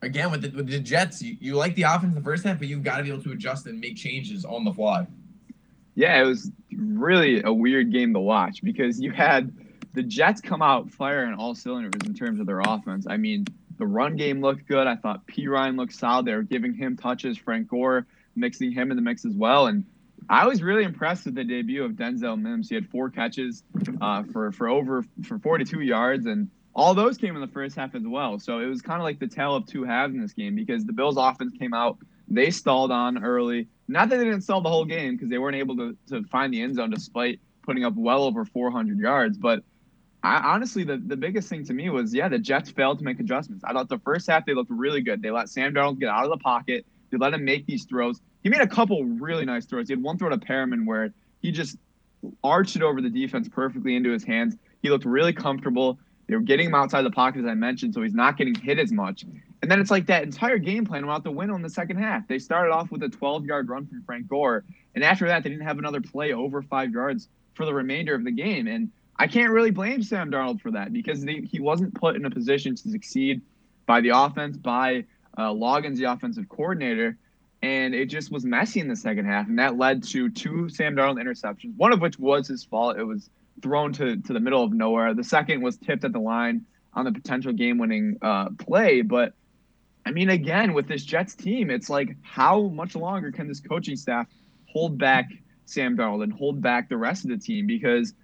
again 0.00 0.32
with 0.32 0.42
the, 0.42 0.50
with 0.50 0.66
the 0.66 0.80
Jets, 0.80 1.22
you, 1.22 1.36
you 1.38 1.54
like 1.54 1.76
the 1.76 1.82
offense 1.82 2.06
in 2.06 2.14
the 2.14 2.20
first 2.20 2.42
half, 2.42 2.58
but 2.58 2.66
you've 2.66 2.82
got 2.82 2.96
to 2.96 3.04
be 3.04 3.10
able 3.10 3.22
to 3.22 3.30
adjust 3.30 3.66
and 3.66 3.78
make 3.78 3.94
changes 3.94 4.44
on 4.44 4.64
the 4.64 4.72
fly. 4.72 5.06
Yeah, 5.94 6.20
it 6.22 6.24
was 6.24 6.50
really 6.74 7.42
a 7.42 7.52
weird 7.52 7.92
game 7.92 8.14
to 8.14 8.20
watch 8.20 8.62
because 8.62 9.00
you 9.00 9.10
had 9.10 9.54
the 9.94 10.02
Jets 10.02 10.40
come 10.40 10.62
out 10.62 10.90
firing 10.90 11.34
all 11.34 11.54
cylinders 11.54 12.06
in 12.06 12.14
terms 12.14 12.40
of 12.40 12.46
their 12.46 12.60
offense. 12.60 13.06
I 13.08 13.18
mean, 13.18 13.44
the 13.78 13.86
run 13.86 14.16
game 14.16 14.40
looked 14.40 14.66
good. 14.66 14.86
I 14.86 14.96
thought 14.96 15.26
P. 15.26 15.48
Ryan 15.48 15.76
looked 15.76 15.92
solid. 15.92 16.26
They 16.26 16.34
were 16.34 16.42
giving 16.42 16.74
him 16.74 16.96
touches. 16.96 17.36
Frank 17.36 17.68
Gore 17.68 18.06
mixing 18.34 18.72
him 18.72 18.90
in 18.90 18.96
the 18.96 19.02
mix 19.02 19.24
as 19.24 19.34
well. 19.34 19.66
And 19.66 19.84
I 20.28 20.46
was 20.46 20.62
really 20.62 20.84
impressed 20.84 21.26
with 21.26 21.34
the 21.34 21.44
debut 21.44 21.84
of 21.84 21.92
Denzel 21.92 22.40
Mims. 22.40 22.68
He 22.68 22.74
had 22.74 22.88
four 22.88 23.10
catches 23.10 23.62
uh, 24.00 24.22
for 24.32 24.52
for 24.52 24.68
over 24.68 25.04
for 25.24 25.38
42 25.38 25.80
yards, 25.80 26.26
and 26.26 26.48
all 26.74 26.94
those 26.94 27.18
came 27.18 27.34
in 27.34 27.40
the 27.40 27.48
first 27.48 27.76
half 27.76 27.94
as 27.94 28.06
well. 28.06 28.38
So 28.38 28.60
it 28.60 28.66
was 28.66 28.80
kind 28.80 29.00
of 29.00 29.04
like 29.04 29.18
the 29.18 29.26
tale 29.26 29.54
of 29.54 29.66
two 29.66 29.84
halves 29.84 30.14
in 30.14 30.20
this 30.20 30.32
game 30.32 30.54
because 30.54 30.84
the 30.84 30.92
Bills' 30.92 31.16
offense 31.18 31.52
came 31.58 31.74
out, 31.74 31.98
they 32.28 32.50
stalled 32.50 32.90
on 32.90 33.22
early. 33.22 33.68
Not 33.92 34.08
that 34.08 34.16
they 34.16 34.24
didn't 34.24 34.42
sell 34.42 34.60
the 34.60 34.68
whole 34.68 34.84
game 34.84 35.16
because 35.16 35.28
they 35.28 35.38
weren't 35.38 35.56
able 35.56 35.76
to, 35.76 35.96
to 36.08 36.24
find 36.24 36.52
the 36.52 36.62
end 36.62 36.76
zone 36.76 36.90
despite 36.90 37.40
putting 37.62 37.84
up 37.84 37.94
well 37.94 38.24
over 38.24 38.44
400 38.44 38.98
yards. 38.98 39.36
But 39.36 39.62
I, 40.22 40.36
honestly, 40.38 40.84
the, 40.84 40.96
the 40.96 41.16
biggest 41.16 41.48
thing 41.48 41.64
to 41.66 41.74
me 41.74 41.90
was, 41.90 42.14
yeah, 42.14 42.28
the 42.28 42.38
Jets 42.38 42.70
failed 42.70 42.98
to 42.98 43.04
make 43.04 43.20
adjustments. 43.20 43.64
I 43.64 43.72
thought 43.72 43.88
the 43.88 43.98
first 43.98 44.28
half 44.28 44.46
they 44.46 44.54
looked 44.54 44.70
really 44.70 45.02
good. 45.02 45.20
They 45.20 45.30
let 45.30 45.48
Sam 45.48 45.74
Darnold 45.74 46.00
get 46.00 46.08
out 46.08 46.24
of 46.24 46.30
the 46.30 46.38
pocket. 46.38 46.86
They 47.10 47.18
let 47.18 47.34
him 47.34 47.44
make 47.44 47.66
these 47.66 47.84
throws. 47.84 48.20
He 48.42 48.48
made 48.48 48.62
a 48.62 48.66
couple 48.66 49.04
really 49.04 49.44
nice 49.44 49.66
throws. 49.66 49.88
He 49.88 49.92
had 49.92 50.02
one 50.02 50.18
throw 50.18 50.30
to 50.30 50.38
Perriman 50.38 50.86
where 50.86 51.12
he 51.42 51.52
just 51.52 51.76
arched 52.42 52.76
it 52.76 52.82
over 52.82 53.02
the 53.02 53.10
defense 53.10 53.48
perfectly 53.48 53.94
into 53.94 54.10
his 54.10 54.24
hands. 54.24 54.56
He 54.82 54.90
looked 54.90 55.04
really 55.04 55.32
comfortable. 55.32 55.98
They 56.28 56.34
were 56.34 56.40
getting 56.40 56.68
him 56.68 56.74
outside 56.74 57.02
the 57.02 57.10
pocket, 57.10 57.40
as 57.40 57.46
I 57.46 57.54
mentioned, 57.54 57.94
so 57.94 58.02
he's 58.02 58.14
not 58.14 58.38
getting 58.38 58.54
hit 58.54 58.78
as 58.78 58.90
much. 58.90 59.24
And 59.62 59.70
then 59.70 59.80
it's 59.80 59.92
like 59.92 60.06
that 60.06 60.24
entire 60.24 60.58
game 60.58 60.84
plan 60.84 61.06
went 61.06 61.16
out 61.16 61.22
the 61.22 61.30
window 61.30 61.54
in 61.54 61.62
the 61.62 61.70
second 61.70 61.98
half. 61.98 62.26
They 62.26 62.40
started 62.40 62.72
off 62.72 62.90
with 62.90 63.02
a 63.04 63.08
12 63.08 63.46
yard 63.46 63.68
run 63.68 63.86
from 63.86 64.02
Frank 64.02 64.26
Gore. 64.26 64.64
And 64.96 65.04
after 65.04 65.28
that, 65.28 65.44
they 65.44 65.50
didn't 65.50 65.64
have 65.64 65.78
another 65.78 66.00
play 66.00 66.32
over 66.32 66.62
five 66.62 66.90
yards 66.90 67.28
for 67.54 67.64
the 67.64 67.72
remainder 67.72 68.14
of 68.14 68.24
the 68.24 68.32
game. 68.32 68.66
And 68.66 68.90
I 69.16 69.28
can't 69.28 69.52
really 69.52 69.70
blame 69.70 70.02
Sam 70.02 70.32
Darnold 70.32 70.60
for 70.60 70.72
that 70.72 70.92
because 70.92 71.24
they, 71.24 71.42
he 71.42 71.60
wasn't 71.60 71.94
put 71.94 72.16
in 72.16 72.24
a 72.24 72.30
position 72.30 72.74
to 72.74 72.90
succeed 72.90 73.40
by 73.86 74.00
the 74.00 74.08
offense, 74.08 74.56
by 74.56 75.04
uh, 75.38 75.50
Loggains, 75.50 75.96
the 75.96 76.04
offensive 76.04 76.48
coordinator. 76.48 77.16
And 77.62 77.94
it 77.94 78.06
just 78.06 78.32
was 78.32 78.44
messy 78.44 78.80
in 78.80 78.88
the 78.88 78.96
second 78.96 79.26
half. 79.26 79.46
And 79.46 79.60
that 79.60 79.76
led 79.78 80.02
to 80.08 80.28
two 80.28 80.68
Sam 80.70 80.96
Darnold 80.96 81.22
interceptions, 81.22 81.76
one 81.76 81.92
of 81.92 82.00
which 82.00 82.18
was 82.18 82.48
his 82.48 82.64
fault. 82.64 82.98
It 82.98 83.04
was 83.04 83.30
thrown 83.62 83.92
to, 83.92 84.16
to 84.16 84.32
the 84.32 84.40
middle 84.40 84.64
of 84.64 84.72
nowhere. 84.72 85.14
The 85.14 85.22
second 85.22 85.62
was 85.62 85.76
tipped 85.76 86.02
at 86.02 86.12
the 86.12 86.18
line. 86.18 86.66
on 86.94 87.04
the 87.04 87.12
potential 87.12 87.52
game-winning 87.52 88.18
uh, 88.20 88.48
play. 88.58 89.02
But 89.02 89.34
I 90.04 90.10
mean, 90.10 90.30
again, 90.30 90.72
with 90.72 90.88
this 90.88 91.04
Jets 91.04 91.34
team, 91.34 91.70
it's 91.70 91.88
like 91.88 92.16
how 92.22 92.62
much 92.68 92.96
longer 92.96 93.30
can 93.30 93.46
this 93.48 93.60
coaching 93.60 93.96
staff 93.96 94.26
hold 94.66 94.98
back 94.98 95.30
Sam 95.64 95.96
Darnold 95.96 96.24
and 96.24 96.32
hold 96.32 96.60
back 96.60 96.88
the 96.88 96.96
rest 96.96 97.24
of 97.24 97.30
the 97.30 97.38
team? 97.38 97.66
Because 97.66 98.14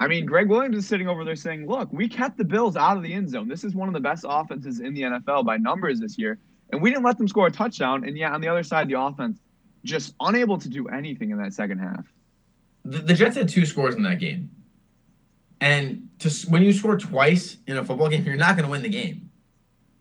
I 0.00 0.06
mean, 0.06 0.26
Gregg 0.26 0.48
Williams 0.48 0.76
is 0.76 0.86
sitting 0.86 1.08
over 1.08 1.24
there 1.24 1.36
saying, 1.36 1.66
"Look, 1.66 1.92
we 1.92 2.08
kept 2.08 2.38
the 2.38 2.44
Bills 2.44 2.76
out 2.76 2.96
of 2.96 3.02
the 3.02 3.12
end 3.12 3.30
zone. 3.30 3.48
This 3.48 3.64
is 3.64 3.74
one 3.74 3.88
of 3.88 3.94
the 3.94 4.00
best 4.00 4.24
offenses 4.28 4.80
in 4.80 4.94
the 4.94 5.02
NFL 5.02 5.44
by 5.44 5.56
numbers 5.56 6.00
this 6.00 6.18
year, 6.18 6.38
and 6.70 6.80
we 6.80 6.90
didn't 6.90 7.04
let 7.04 7.18
them 7.18 7.28
score 7.28 7.48
a 7.48 7.50
touchdown. 7.50 8.04
And 8.04 8.16
yet, 8.16 8.32
on 8.32 8.40
the 8.40 8.48
other 8.48 8.62
side, 8.62 8.88
the 8.88 9.00
offense 9.00 9.40
just 9.84 10.14
unable 10.20 10.58
to 10.58 10.68
do 10.68 10.88
anything 10.88 11.30
in 11.30 11.38
that 11.38 11.52
second 11.52 11.78
half." 11.78 12.04
The, 12.84 12.98
the 12.98 13.14
Jets 13.14 13.36
had 13.36 13.48
two 13.48 13.66
scores 13.66 13.96
in 13.96 14.02
that 14.02 14.20
game, 14.20 14.50
and 15.60 16.08
to 16.20 16.30
when 16.48 16.62
you 16.62 16.72
score 16.72 16.96
twice 16.96 17.56
in 17.66 17.76
a 17.76 17.84
football 17.84 18.08
game, 18.08 18.24
you're 18.24 18.36
not 18.36 18.56
going 18.56 18.66
to 18.66 18.70
win 18.70 18.82
the 18.82 18.88
game. 18.88 19.27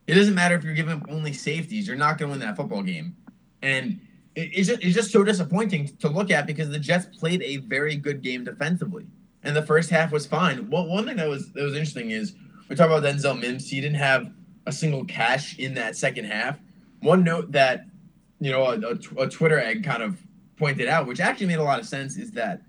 It 0.08 0.15
doesn't 0.15 0.36
matter 0.36 0.56
if 0.56 0.63
you're 0.63 0.74
giving 0.74 1.02
up 1.02 1.06
only 1.10 1.34
safeties; 1.34 1.88
you're 1.88 1.98
not 1.98 2.17
going 2.17 2.30
to 2.30 2.39
win 2.39 2.48
that 2.48 2.56
football 2.56 2.82
game, 2.82 3.15
and 3.62 4.00
it, 4.36 4.50
it's 4.54 4.67
just 4.70 4.82
it's 4.82 4.96
just 4.96 5.12
so 5.12 5.24
disappointing 5.24 5.88
to 6.00 6.08
look 6.08 6.32
at 6.32 6.48
because 6.48 6.70
the 6.70 6.80
Jets 6.80 7.06
played 7.17 7.41
a 7.43 7.58
very 7.58 7.96
good 7.96 8.22
game 8.22 8.43
defensively, 8.43 9.06
and 9.43 9.56
the 9.56 9.62
first 9.62 9.89
half 9.89 10.12
was 10.12 10.26
fine. 10.26 10.70
Well, 10.70 10.88
one 10.88 11.06
thing 11.06 11.17
that 11.17 11.28
was 11.28 11.52
that 11.54 11.63
was 11.63 11.74
interesting 11.74 12.12
is 12.12 12.36
we 12.70 12.76
talk 12.76 12.88
about 12.88 13.04
Denzel 13.04 13.39
Mims. 13.39 13.70
He 13.70 13.82
didn't 13.82 13.98
have 13.98 14.32
a 14.65 14.72
single 14.72 15.06
catch 15.06 15.58
in 15.60 15.74
that 15.76 15.96
second 15.96 16.26
half. 16.26 16.60
One 17.02 17.24
note 17.24 17.52
that 17.52 17.86
you 18.39 18.52
know 18.52 18.63
a, 18.63 18.80
a, 18.80 19.24
a 19.24 19.30
Twitter 19.30 19.60
egg 19.60 19.84
kind 19.84 20.02
of 20.02 20.22
pointed 20.58 20.88
out, 20.88 21.06
which 21.06 21.20
actually 21.20 21.48
made 21.48 21.60
a 21.60 21.63
lot 21.63 21.80
of 21.80 21.86
sense, 21.86 22.17
is 22.17 22.32
that 22.32 22.62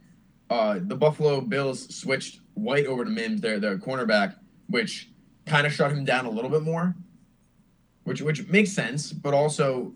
uh, 0.51 0.79
the 0.81 0.97
Buffalo 0.97 1.41
Bills 1.41 1.95
switched 1.95 2.41
White 2.55 2.87
over 2.87 3.05
to 3.05 3.11
Mims, 3.11 3.41
their 3.41 3.61
their 3.61 3.79
cornerback, 3.79 4.35
which 4.69 5.11
kind 5.47 5.67
of 5.67 5.73
shut 5.73 5.93
him 5.93 6.05
down 6.05 6.27
a 6.27 6.31
little 6.31 6.51
bit 6.51 6.63
more, 6.63 6.95
which 8.09 8.23
which 8.23 8.47
makes 8.49 8.73
sense, 8.73 9.13
but 9.13 9.35
also 9.35 9.93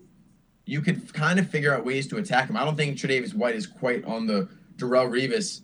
you 0.65 0.79
could 0.79 1.13
kind 1.13 1.39
of 1.39 1.49
figure 1.49 1.73
out 1.73 1.83
ways 1.83 2.07
to 2.07 2.17
attack 2.17 2.49
him. 2.49 2.55
I 2.55 2.63
don't 2.63 2.77
think 2.77 2.97
Tre'Davious 2.97 3.33
White 3.33 3.55
is 3.55 3.67
quite 3.67 4.05
on 4.05 4.25
the 4.25 4.47
Darrelle 4.77 5.09
Revis 5.09 5.61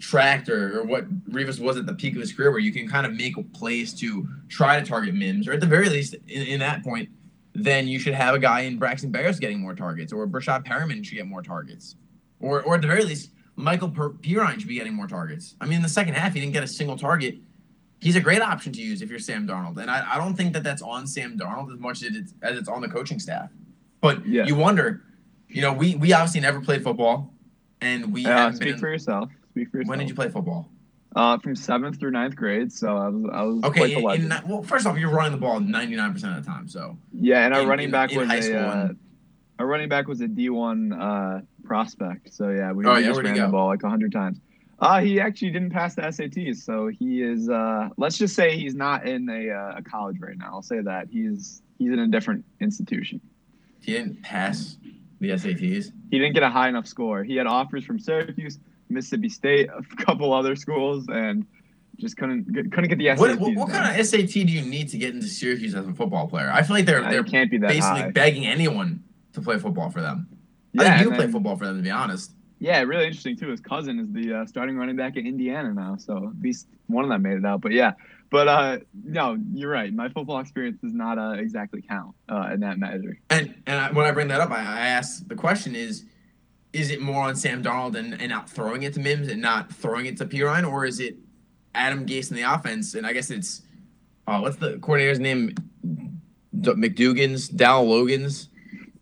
tractor 0.00 0.80
or, 0.80 0.84
what 0.84 1.04
Revis 1.30 1.60
was 1.60 1.76
at 1.76 1.86
the 1.86 1.94
peak 1.94 2.14
of 2.14 2.20
his 2.20 2.32
career, 2.32 2.50
where 2.50 2.58
you 2.58 2.72
can 2.72 2.88
kind 2.88 3.06
of 3.06 3.14
make 3.14 3.34
plays 3.52 3.94
to 4.00 4.26
try 4.48 4.80
to 4.80 4.84
target 4.84 5.14
Mims, 5.14 5.46
or 5.46 5.52
at 5.52 5.60
the 5.60 5.66
very 5.66 5.88
least, 5.88 6.14
in, 6.26 6.42
in 6.42 6.58
that 6.58 6.82
point, 6.82 7.08
then 7.54 7.86
you 7.86 8.00
should 8.00 8.14
have 8.14 8.34
a 8.34 8.38
guy 8.38 8.62
in 8.62 8.78
Braxton 8.78 9.12
Berrios 9.12 9.38
getting 9.38 9.60
more 9.60 9.74
targets, 9.74 10.12
or 10.12 10.26
Breshad 10.26 10.66
Perriman 10.66 11.04
should 11.04 11.14
get 11.14 11.26
more 11.26 11.42
targets, 11.42 11.94
or 12.40 12.62
or 12.62 12.74
at 12.74 12.80
the 12.80 12.88
very 12.88 13.04
least, 13.04 13.30
Michael 13.54 13.90
per- 13.90 14.10
Perine 14.10 14.58
should 14.58 14.68
be 14.68 14.74
getting 14.74 14.94
more 14.94 15.06
targets. 15.06 15.54
I 15.60 15.66
mean, 15.66 15.76
in 15.76 15.82
the 15.82 15.88
second 15.88 16.14
half, 16.14 16.34
he 16.34 16.40
didn't 16.40 16.54
get 16.54 16.64
a 16.64 16.68
single 16.68 16.96
target. 16.96 17.36
He's 18.02 18.16
a 18.16 18.20
great 18.20 18.42
option 18.42 18.72
to 18.72 18.82
use 18.82 19.00
if 19.00 19.10
you're 19.10 19.20
Sam 19.20 19.46
Darnold, 19.46 19.76
and 19.80 19.88
I, 19.88 20.14
I 20.14 20.18
don't 20.18 20.34
think 20.34 20.54
that 20.54 20.64
that's 20.64 20.82
on 20.82 21.06
Sam 21.06 21.38
Darnold 21.38 21.72
as 21.72 21.78
much 21.78 22.02
as 22.02 22.16
it's 22.16 22.34
as 22.42 22.58
it's 22.58 22.68
on 22.68 22.80
the 22.82 22.88
coaching 22.88 23.20
staff. 23.20 23.48
But 24.00 24.26
Yeah. 24.26 24.44
you 24.44 24.56
wonder, 24.56 25.02
you 25.48 25.62
know, 25.62 25.72
we 25.72 25.94
we 25.94 26.12
obviously 26.12 26.40
never 26.40 26.60
played 26.60 26.82
football, 26.82 27.32
and 27.80 28.12
we 28.12 28.26
Uh, 28.26 28.50
speak 28.50 28.70
been. 28.70 28.78
for 28.78 28.88
yourself. 28.88 29.30
Speak 29.52 29.70
for 29.70 29.76
yourself. 29.76 29.88
when 29.88 30.00
did 30.00 30.08
you 30.08 30.16
play 30.16 30.28
football? 30.28 30.68
Uh, 31.14 31.38
from 31.38 31.54
seventh 31.54 32.00
through 32.00 32.10
ninth 32.10 32.34
grade. 32.34 32.72
So 32.72 32.96
I 32.96 33.06
was, 33.08 33.24
I 33.32 33.42
was 33.42 33.60
quite 33.60 33.76
Okay, 33.76 33.94
the 33.94 34.08
in, 34.14 34.32
in, 34.32 34.48
well, 34.48 34.62
first 34.64 34.84
off, 34.84 34.98
you're 34.98 35.08
running 35.10 35.30
the 35.32 35.38
ball 35.38 35.60
99 35.60 36.12
percent 36.12 36.36
of 36.36 36.44
the 36.44 36.50
time, 36.50 36.66
so 36.66 36.98
yeah, 37.12 37.44
and 37.44 37.54
our 37.54 37.62
in- 37.62 37.68
running 37.68 37.90
back 37.92 38.10
was 38.10 38.28
a 38.28 38.58
uh, 38.58 38.88
our 39.60 39.66
running 39.66 39.88
back 39.88 40.08
was 40.08 40.20
a 40.22 40.26
D1 40.26 40.92
uh, 41.38 41.40
prospect. 41.62 42.34
So 42.34 42.48
yeah, 42.48 42.72
we, 42.72 42.84
Oh, 42.84 42.96
yeah, 42.96 43.06
just 43.06 43.22
ran 43.22 43.36
the 43.38 43.46
ball 43.46 43.68
like 43.68 43.80
hundred 43.82 44.10
times. 44.10 44.40
Uh, 44.82 45.00
he 45.00 45.20
actually 45.20 45.50
didn't 45.50 45.70
pass 45.70 45.94
the 45.94 46.02
SATs, 46.02 46.56
so 46.56 46.88
he 46.88 47.22
is. 47.22 47.48
Uh, 47.48 47.88
let's 47.96 48.18
just 48.18 48.34
say 48.34 48.58
he's 48.58 48.74
not 48.74 49.06
in 49.06 49.28
a, 49.30 49.48
uh, 49.50 49.78
a 49.78 49.82
college 49.82 50.16
right 50.20 50.36
now. 50.36 50.50
I'll 50.52 50.62
say 50.62 50.80
that 50.80 51.06
he's 51.08 51.62
he's 51.78 51.92
in 51.92 52.00
a 52.00 52.08
different 52.08 52.44
institution. 52.60 53.20
he 53.80 53.92
didn't 53.92 54.22
pass 54.22 54.76
the 55.20 55.30
SATs. 55.30 55.92
He 56.10 56.18
didn't 56.18 56.34
get 56.34 56.42
a 56.42 56.50
high 56.50 56.68
enough 56.68 56.86
score. 56.88 57.22
He 57.22 57.36
had 57.36 57.46
offers 57.46 57.84
from 57.84 58.00
Syracuse, 58.00 58.58
Mississippi 58.90 59.28
State, 59.28 59.68
a 59.70 59.82
couple 60.04 60.32
other 60.32 60.56
schools, 60.56 61.06
and 61.08 61.46
just 61.98 62.16
couldn't 62.16 62.52
get, 62.52 62.72
couldn't 62.72 62.88
get 62.88 62.98
the 62.98 63.06
SATs. 63.06 63.18
What, 63.18 63.38
what, 63.38 63.54
what 63.54 63.68
kind 63.70 64.00
of 64.00 64.04
SAT 64.04 64.30
do 64.32 64.40
you 64.40 64.62
need 64.62 64.88
to 64.88 64.98
get 64.98 65.14
into 65.14 65.28
Syracuse 65.28 65.76
as 65.76 65.86
a 65.86 65.92
football 65.94 66.26
player? 66.26 66.50
I 66.52 66.62
feel 66.64 66.74
like 66.74 66.86
they're 66.86 67.04
Uh, 67.04 67.10
they're 67.10 67.22
can't 67.22 67.50
be 67.52 67.58
that 67.58 67.68
basically 67.68 68.00
high. 68.00 68.10
begging 68.10 68.46
anyone 68.46 69.04
to 69.34 69.40
play 69.40 69.58
football 69.60 69.90
for 69.90 70.00
them. 70.00 70.26
I 70.76 70.82
Yeah, 70.82 70.98
think 70.98 71.10
you 71.10 71.16
play 71.16 71.28
football 71.28 71.56
for 71.56 71.66
them, 71.66 71.76
to 71.76 71.82
be 71.82 71.90
honest. 71.90 72.32
Yeah, 72.62 72.80
really 72.82 73.06
interesting 73.06 73.36
too. 73.36 73.48
His 73.48 73.60
cousin 73.60 73.98
is 73.98 74.12
the 74.12 74.34
uh, 74.34 74.46
starting 74.46 74.78
running 74.78 74.94
back 74.94 75.16
at 75.16 75.26
Indiana 75.26 75.74
now, 75.74 75.96
so 75.96 76.16
at 76.28 76.40
least 76.40 76.68
one 76.86 77.02
of 77.02 77.10
them 77.10 77.20
made 77.20 77.36
it 77.36 77.44
out. 77.44 77.60
But 77.60 77.72
yeah, 77.72 77.94
but 78.30 78.46
uh, 78.46 78.78
no, 79.02 79.36
you're 79.52 79.68
right. 79.68 79.92
My 79.92 80.08
football 80.08 80.38
experience 80.38 80.78
does 80.80 80.94
not 80.94 81.18
uh, 81.18 81.32
exactly 81.32 81.82
count 81.82 82.14
uh, 82.28 82.50
in 82.54 82.60
that 82.60 82.78
measure. 82.78 83.18
And 83.30 83.60
and 83.66 83.80
I, 83.80 83.90
when 83.90 84.06
I 84.06 84.12
bring 84.12 84.28
that 84.28 84.40
up, 84.40 84.52
I, 84.52 84.60
I 84.60 84.86
ask 84.86 85.26
the 85.26 85.34
question 85.34 85.74
is, 85.74 86.04
is 86.72 86.92
it 86.92 87.00
more 87.00 87.24
on 87.24 87.34
Sam 87.34 87.64
Darnold 87.64 87.96
and, 87.96 88.14
and 88.14 88.28
not 88.28 88.48
throwing 88.48 88.84
it 88.84 88.94
to 88.94 89.00
Mims 89.00 89.26
and 89.26 89.42
not 89.42 89.72
throwing 89.72 90.06
it 90.06 90.16
to 90.18 90.24
Perine, 90.24 90.64
or 90.64 90.84
is 90.84 91.00
it 91.00 91.16
Adam 91.74 92.06
Gase 92.06 92.30
in 92.30 92.36
the 92.36 92.42
offense? 92.42 92.94
And 92.94 93.04
I 93.04 93.12
guess 93.12 93.30
it's, 93.30 93.62
uh, 94.28 94.38
what's 94.38 94.58
the 94.58 94.78
coordinator's 94.78 95.18
name? 95.18 95.52
D- 95.84 96.70
McDougan's, 96.74 97.48
Dal 97.48 97.84
Logan's, 97.84 98.50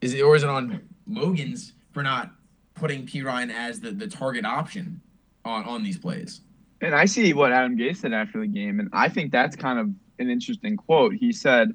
is 0.00 0.14
it 0.14 0.22
or 0.22 0.34
is 0.34 0.44
it 0.44 0.48
on 0.48 0.80
Logan's 1.06 1.74
for 1.92 2.02
not 2.02 2.32
putting 2.80 3.06
Perine 3.06 3.52
as 3.52 3.80
the, 3.80 3.92
the 3.92 4.08
target 4.08 4.44
option 4.44 5.00
on 5.44 5.64
on 5.64 5.82
these 5.84 5.98
plays? 5.98 6.40
And 6.80 6.94
I 6.94 7.04
see 7.04 7.34
what 7.34 7.52
Adam 7.52 7.76
Gase 7.76 7.98
said 7.98 8.14
after 8.14 8.40
the 8.40 8.46
game, 8.46 8.80
and 8.80 8.88
I 8.92 9.08
think 9.08 9.30
that's 9.30 9.54
kind 9.54 9.78
of 9.78 9.90
an 10.18 10.30
interesting 10.30 10.76
quote. 10.76 11.12
He 11.14 11.30
said 11.32 11.74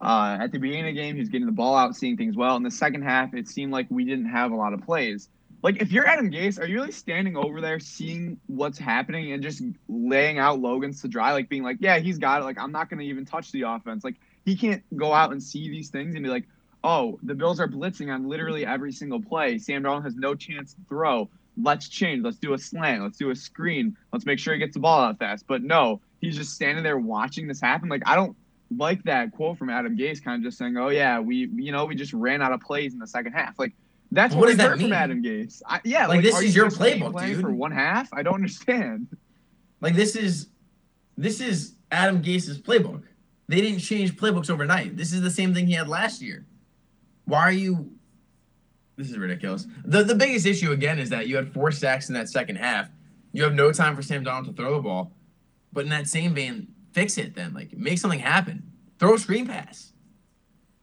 uh, 0.00 0.36
at 0.40 0.50
the 0.52 0.58
beginning 0.58 0.88
of 0.88 0.94
the 0.94 1.00
game, 1.00 1.14
he 1.14 1.20
was 1.20 1.28
getting 1.28 1.46
the 1.46 1.52
ball 1.52 1.76
out, 1.76 1.94
seeing 1.94 2.16
things 2.16 2.36
well. 2.36 2.56
In 2.56 2.64
the 2.64 2.70
second 2.70 3.02
half, 3.02 3.32
it 3.32 3.48
seemed 3.48 3.72
like 3.72 3.86
we 3.90 4.04
didn't 4.04 4.28
have 4.28 4.50
a 4.50 4.56
lot 4.56 4.74
of 4.74 4.82
plays. 4.82 5.28
Like, 5.62 5.80
if 5.80 5.92
you're 5.92 6.06
Adam 6.06 6.30
Gase, 6.30 6.60
are 6.60 6.66
you 6.66 6.74
really 6.74 6.92
standing 6.92 7.38
over 7.38 7.62
there, 7.62 7.80
seeing 7.80 8.38
what's 8.48 8.78
happening, 8.78 9.32
and 9.32 9.42
just 9.42 9.62
laying 9.88 10.38
out 10.38 10.60
Logan's 10.60 11.00
to 11.02 11.08
dry, 11.08 11.32
like 11.32 11.48
being 11.48 11.62
like, 11.62 11.78
"Yeah, 11.80 12.00
he's 12.00 12.18
got 12.18 12.42
it. 12.42 12.44
Like, 12.44 12.58
I'm 12.58 12.72
not 12.72 12.90
going 12.90 12.98
to 12.98 13.06
even 13.06 13.24
touch 13.24 13.50
the 13.50 13.62
offense." 13.62 14.04
Like, 14.04 14.16
he 14.44 14.56
can't 14.56 14.82
go 14.94 15.14
out 15.14 15.32
and 15.32 15.42
see 15.42 15.70
these 15.70 15.88
things 15.88 16.14
and 16.14 16.22
be 16.22 16.28
like, 16.28 16.44
"Oh, 16.84 17.18
the 17.24 17.34
Bills 17.34 17.58
are 17.58 17.66
blitzing 17.66 18.14
on 18.14 18.28
literally 18.28 18.64
every 18.64 18.92
single 18.92 19.20
play. 19.20 19.58
Sam 19.58 19.82
Darnold 19.82 20.04
has 20.04 20.14
no 20.14 20.36
chance 20.36 20.74
to 20.74 20.80
throw." 20.88 21.28
let's 21.62 21.88
change. 21.88 22.24
Let's 22.24 22.36
do 22.36 22.54
a 22.54 22.58
slant. 22.58 23.02
Let's 23.02 23.18
do 23.18 23.30
a 23.30 23.36
screen. 23.36 23.96
Let's 24.12 24.26
make 24.26 24.38
sure 24.38 24.54
he 24.54 24.58
gets 24.58 24.74
the 24.74 24.80
ball 24.80 25.00
out 25.00 25.18
fast. 25.18 25.46
But 25.46 25.62
no, 25.62 26.00
he's 26.20 26.36
just 26.36 26.52
standing 26.52 26.82
there 26.82 26.98
watching 26.98 27.46
this 27.46 27.60
happen. 27.60 27.88
Like 27.88 28.02
I 28.06 28.14
don't 28.14 28.36
like 28.76 29.02
that 29.04 29.32
quote 29.32 29.58
from 29.58 29.70
Adam 29.70 29.96
Gase, 29.96 30.22
kind 30.22 30.40
of 30.40 30.48
just 30.48 30.58
saying, 30.58 30.76
"Oh 30.76 30.88
yeah, 30.88 31.20
we 31.20 31.48
you 31.54 31.72
know 31.72 31.84
we 31.84 31.94
just 31.94 32.12
ran 32.12 32.42
out 32.42 32.52
of 32.52 32.60
plays 32.60 32.92
in 32.92 32.98
the 32.98 33.06
second 33.06 33.32
half." 33.32 33.58
Like 33.58 33.72
that's 34.10 34.34
What 34.34 34.42
what, 34.42 34.46
does 34.48 34.56
that 34.58 34.70
heard 34.70 34.78
mean? 34.78 34.88
from 34.88 34.94
Adam 34.94 35.22
Gase. 35.22 35.62
I, 35.66 35.80
yeah, 35.84 36.06
Like, 36.06 36.16
like, 36.16 36.22
this 36.22 36.40
is 36.40 36.54
you 36.54 36.62
your 36.62 36.70
playbook, 36.70 37.26
dude. 37.26 37.40
For 37.40 37.52
one 37.52 37.72
half, 37.72 38.12
I 38.12 38.22
don't 38.22 38.34
understand. 38.34 39.08
Like 39.80 39.94
this 39.94 40.16
is 40.16 40.48
this 41.16 41.40
is 41.40 41.74
Adam 41.90 42.22
Gase's 42.22 42.60
playbook. 42.60 43.02
They 43.46 43.60
didn't 43.60 43.80
change 43.80 44.16
playbooks 44.16 44.48
overnight. 44.48 44.96
This 44.96 45.12
is 45.12 45.20
the 45.20 45.30
same 45.30 45.52
thing 45.52 45.66
he 45.66 45.74
had 45.74 45.88
last 45.88 46.22
year. 46.22 46.46
Why 47.24 47.40
are 47.40 47.52
you 47.52 47.90
this 48.96 49.10
is 49.10 49.18
ridiculous. 49.18 49.66
The 49.84 50.04
the 50.04 50.14
biggest 50.14 50.46
issue 50.46 50.72
again 50.72 50.98
is 50.98 51.10
that 51.10 51.26
you 51.26 51.36
had 51.36 51.52
four 51.52 51.70
sacks 51.72 52.08
in 52.08 52.14
that 52.14 52.28
second 52.28 52.56
half. 52.56 52.88
You 53.32 53.42
have 53.42 53.54
no 53.54 53.72
time 53.72 53.96
for 53.96 54.02
Sam 54.02 54.24
Darnold 54.24 54.46
to 54.46 54.52
throw 54.52 54.76
the 54.76 54.82
ball. 54.82 55.12
But 55.72 55.84
in 55.84 55.90
that 55.90 56.06
same 56.06 56.34
vein, 56.34 56.68
fix 56.92 57.18
it 57.18 57.34
then. 57.34 57.52
Like 57.52 57.76
make 57.76 57.98
something 57.98 58.20
happen. 58.20 58.70
Throw 58.98 59.14
a 59.14 59.18
screen 59.18 59.46
pass. 59.46 59.92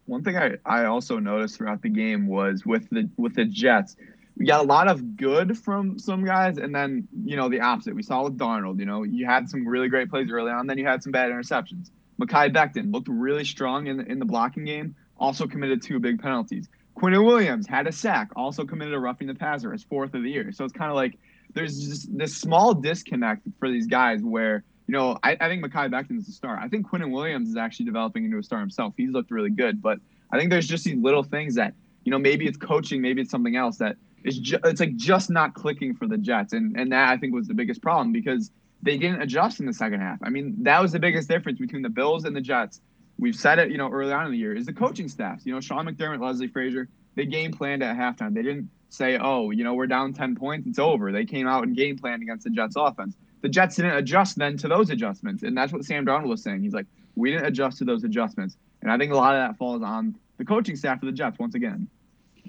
One 0.05 0.23
thing 0.23 0.37
I, 0.37 0.57
I 0.65 0.85
also 0.85 1.19
noticed 1.19 1.57
throughout 1.57 1.81
the 1.81 1.89
game 1.89 2.27
was 2.27 2.65
with 2.65 2.89
the 2.89 3.09
with 3.17 3.35
the 3.35 3.45
Jets, 3.45 3.95
we 4.35 4.45
got 4.45 4.61
a 4.61 4.67
lot 4.67 4.89
of 4.89 5.15
good 5.15 5.57
from 5.57 5.97
some 5.97 6.25
guys, 6.25 6.57
and 6.57 6.75
then 6.75 7.07
you 7.23 7.37
know 7.37 7.47
the 7.47 7.61
opposite. 7.61 7.95
We 7.95 8.03
saw 8.03 8.23
with 8.23 8.37
Darnold. 8.37 8.79
You 8.79 8.85
know, 8.85 9.03
you 9.03 9.25
had 9.25 9.49
some 9.49 9.65
really 9.65 9.87
great 9.87 10.09
plays 10.09 10.29
early 10.29 10.51
on, 10.51 10.67
then 10.67 10.77
you 10.77 10.85
had 10.85 11.01
some 11.01 11.13
bad 11.13 11.31
interceptions. 11.31 11.91
Mekhi 12.21 12.53
Becton 12.53 12.91
looked 12.93 13.07
really 13.07 13.45
strong 13.45 13.87
in 13.87 14.01
in 14.01 14.19
the 14.19 14.25
blocking 14.25 14.65
game. 14.65 14.95
Also 15.21 15.47
committed 15.47 15.81
two 15.81 15.99
big 15.99 16.21
penalties. 16.21 16.67
Quinnen 16.97 17.25
Williams 17.25 17.67
had 17.67 17.87
a 17.87 17.91
sack. 17.91 18.29
Also 18.35 18.65
committed 18.65 18.93
a 18.93 18.99
roughing 18.99 19.27
the 19.27 19.35
passer, 19.35 19.71
his 19.71 19.83
fourth 19.83 20.13
of 20.13 20.23
the 20.23 20.29
year. 20.29 20.51
So 20.51 20.65
it's 20.65 20.73
kind 20.73 20.91
of 20.91 20.95
like 20.95 21.17
there's 21.53 21.79
just 21.79 22.17
this 22.17 22.35
small 22.35 22.73
disconnect 22.73 23.47
for 23.59 23.69
these 23.69 23.87
guys 23.87 24.21
where 24.21 24.63
you 24.87 24.97
know, 24.97 25.17
I, 25.23 25.37
I 25.39 25.47
think 25.47 25.63
Mekhi 25.63 25.89
Becton 25.89 26.17
is 26.17 26.27
a 26.27 26.33
star. 26.33 26.57
I 26.57 26.67
think 26.67 26.85
Quinnen 26.85 27.11
Williams 27.11 27.47
is 27.47 27.55
actually 27.55 27.85
developing 27.85 28.25
into 28.25 28.37
a 28.37 28.43
star 28.43 28.59
himself. 28.59 28.93
He's 28.97 29.11
looked 29.11 29.31
really 29.31 29.49
good, 29.49 29.81
but 29.81 29.99
I 30.31 30.37
think 30.37 30.49
there's 30.49 30.67
just 30.67 30.83
these 30.83 30.97
little 30.97 31.23
things 31.23 31.55
that, 31.55 31.73
you 32.03 32.11
know, 32.11 32.19
maybe 32.19 32.45
it's 32.45 32.57
coaching, 32.57 33.01
maybe 33.01 33.21
it's 33.21 33.31
something 33.31 33.55
else 33.55 33.77
that 33.77 33.95
is 34.25 34.37
ju- 34.39 34.59
it's 34.65 34.81
like 34.81 34.97
just 34.97 35.29
not 35.29 35.53
clicking 35.53 35.95
for 35.95 36.07
the 36.07 36.17
Jets, 36.17 36.51
and 36.51 36.77
and 36.77 36.91
that 36.91 37.09
I 37.09 37.17
think 37.17 37.33
was 37.33 37.47
the 37.47 37.53
biggest 37.53 37.81
problem 37.81 38.11
because 38.11 38.51
they 38.83 38.97
didn't 38.97 39.21
adjust 39.21 39.59
in 39.59 39.65
the 39.65 39.73
second 39.73 40.01
half. 40.01 40.19
I 40.23 40.29
mean, 40.29 40.55
that 40.63 40.81
was 40.81 40.91
the 40.91 40.99
biggest 40.99 41.29
difference 41.29 41.59
between 41.59 41.83
the 41.83 41.89
Bills 41.89 42.25
and 42.25 42.35
the 42.35 42.41
Jets. 42.41 42.81
We've 43.21 43.35
said 43.35 43.59
it, 43.59 43.69
you 43.69 43.77
know, 43.77 43.87
early 43.89 44.11
on 44.11 44.25
in 44.25 44.31
the 44.31 44.37
year 44.37 44.55
is 44.55 44.65
the 44.65 44.73
coaching 44.73 45.07
staffs. 45.07 45.45
You 45.45 45.53
know, 45.53 45.61
Sean 45.61 45.85
McDermott, 45.85 46.19
Leslie 46.19 46.47
Frazier, 46.47 46.89
they 47.15 47.27
game 47.27 47.51
planned 47.51 47.83
at 47.83 47.95
halftime. 47.95 48.33
They 48.33 48.41
didn't 48.41 48.71
say, 48.89 49.19
oh, 49.21 49.51
you 49.51 49.63
know, 49.63 49.75
we're 49.75 49.85
down 49.85 50.11
10 50.11 50.35
points, 50.35 50.67
it's 50.67 50.79
over. 50.79 51.11
They 51.11 51.23
came 51.23 51.47
out 51.47 51.63
and 51.63 51.75
game 51.75 51.99
planned 51.99 52.23
against 52.23 52.45
the 52.45 52.49
Jets 52.49 52.75
offense. 52.75 53.15
The 53.41 53.49
Jets 53.49 53.75
didn't 53.75 53.95
adjust 53.95 54.39
then 54.39 54.57
to 54.57 54.67
those 54.67 54.89
adjustments. 54.89 55.43
And 55.43 55.55
that's 55.55 55.71
what 55.71 55.85
Sam 55.85 56.03
Darnold 56.03 56.29
was 56.29 56.41
saying. 56.41 56.63
He's 56.63 56.73
like, 56.73 56.87
We 57.15 57.29
didn't 57.29 57.45
adjust 57.45 57.77
to 57.77 57.85
those 57.85 58.03
adjustments, 58.03 58.57
and 58.81 58.91
I 58.91 58.97
think 58.97 59.13
a 59.13 59.15
lot 59.15 59.35
of 59.35 59.47
that 59.47 59.55
falls 59.55 59.83
on 59.83 60.15
the 60.37 60.45
coaching 60.45 60.75
staff 60.75 61.03
of 61.03 61.05
the 61.05 61.11
Jets 61.11 61.37
once 61.37 61.53
again. 61.53 61.87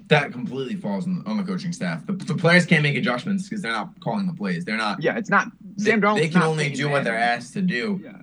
That 0.07 0.31
completely 0.31 0.75
falls 0.75 1.05
on, 1.05 1.21
on 1.27 1.37
the 1.37 1.43
coaching 1.43 1.71
staff. 1.71 2.03
The, 2.07 2.13
the 2.13 2.35
players 2.35 2.65
can't 2.65 2.81
make 2.81 2.97
adjustments 2.97 3.47
because 3.47 3.61
they're 3.61 3.71
not 3.71 3.99
calling 3.99 4.25
the 4.25 4.33
plays. 4.33 4.65
They're 4.65 4.75
not. 4.75 5.03
Yeah, 5.03 5.17
it's 5.17 5.29
not 5.29 5.49
They, 5.77 5.91
Sam 5.91 6.01
Darnold's 6.01 6.21
they 6.21 6.29
can 6.29 6.39
not 6.39 6.49
only 6.49 6.69
do 6.69 6.89
what 6.89 7.03
they're 7.03 7.15
asked 7.15 7.53
to 7.53 7.61
do. 7.61 8.01
Yeah. 8.03 8.13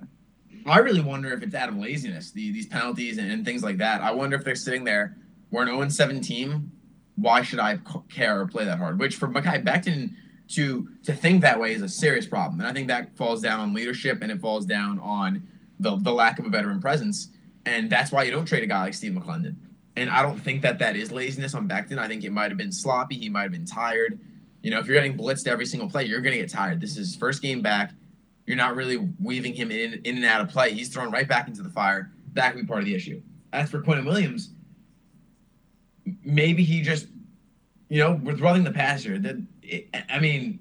I 0.65 0.79
really 0.79 1.01
wonder 1.01 1.31
if 1.33 1.43
it's 1.43 1.55
out 1.55 1.69
of 1.69 1.77
laziness, 1.77 2.31
the, 2.31 2.51
these 2.51 2.67
penalties 2.67 3.17
and, 3.17 3.31
and 3.31 3.45
things 3.45 3.63
like 3.63 3.77
that. 3.77 4.01
I 4.01 4.11
wonder 4.11 4.35
if 4.35 4.43
they're 4.43 4.55
sitting 4.55 4.83
there, 4.83 5.17
we're 5.51 5.63
an 5.63 5.67
0 5.67 5.89
7 5.89 6.21
team. 6.21 6.71
Why 7.15 7.41
should 7.41 7.59
I 7.59 7.79
care 8.09 8.39
or 8.39 8.47
play 8.47 8.65
that 8.65 8.77
hard? 8.77 8.99
Which 8.99 9.15
for 9.15 9.27
Mekhi 9.27 9.63
Becton 9.63 10.11
to 10.49 10.87
to 11.03 11.13
think 11.13 11.41
that 11.41 11.59
way 11.59 11.73
is 11.73 11.81
a 11.81 11.89
serious 11.89 12.25
problem. 12.25 12.59
And 12.59 12.67
I 12.67 12.73
think 12.73 12.87
that 12.87 13.15
falls 13.15 13.41
down 13.41 13.59
on 13.59 13.73
leadership 13.73 14.21
and 14.21 14.31
it 14.31 14.39
falls 14.39 14.65
down 14.65 14.99
on 14.99 15.47
the, 15.79 15.97
the 15.97 16.11
lack 16.11 16.39
of 16.39 16.45
a 16.45 16.49
veteran 16.49 16.79
presence. 16.79 17.29
And 17.65 17.89
that's 17.89 18.11
why 18.11 18.23
you 18.23 18.31
don't 18.31 18.45
trade 18.45 18.63
a 18.63 18.67
guy 18.67 18.81
like 18.81 18.93
Steve 18.93 19.13
McLendon. 19.13 19.55
And 19.95 20.09
I 20.09 20.21
don't 20.21 20.39
think 20.39 20.61
that 20.61 20.79
that 20.79 20.95
is 20.95 21.11
laziness 21.11 21.53
on 21.53 21.67
Becton. 21.67 21.97
I 21.97 22.07
think 22.07 22.23
it 22.23 22.31
might 22.31 22.49
have 22.49 22.57
been 22.57 22.71
sloppy. 22.71 23.17
He 23.17 23.29
might 23.29 23.43
have 23.43 23.51
been 23.51 23.65
tired. 23.65 24.19
You 24.61 24.71
know, 24.71 24.79
if 24.79 24.87
you're 24.87 24.95
getting 24.95 25.17
blitzed 25.17 25.47
every 25.47 25.65
single 25.65 25.89
play, 25.89 26.05
you're 26.05 26.21
going 26.21 26.33
to 26.33 26.39
get 26.39 26.49
tired. 26.49 26.79
This 26.79 26.97
is 26.97 27.15
first 27.15 27.41
game 27.41 27.61
back. 27.61 27.91
You're 28.51 28.57
not 28.57 28.75
really 28.75 28.97
weaving 29.21 29.53
him 29.53 29.71
in, 29.71 30.01
in 30.03 30.17
and 30.17 30.25
out 30.25 30.41
of 30.41 30.49
play. 30.49 30.73
He's 30.73 30.89
thrown 30.89 31.09
right 31.09 31.25
back 31.25 31.47
into 31.47 31.61
the 31.61 31.69
fire. 31.69 32.11
That 32.33 32.51
could 32.51 32.59
be 32.59 32.67
part 32.67 32.79
of 32.79 32.85
the 32.85 32.93
issue. 32.93 33.21
As 33.53 33.69
for 33.69 33.81
Quinnen 33.81 34.03
Williams, 34.03 34.49
maybe 36.21 36.61
he 36.65 36.81
just, 36.81 37.07
you 37.87 37.99
know, 37.99 38.19
with 38.21 38.41
running 38.41 38.65
the 38.65 38.71
passer, 38.71 39.17
that 39.19 39.37
it, 39.61 39.87
I 40.09 40.19
mean, 40.19 40.59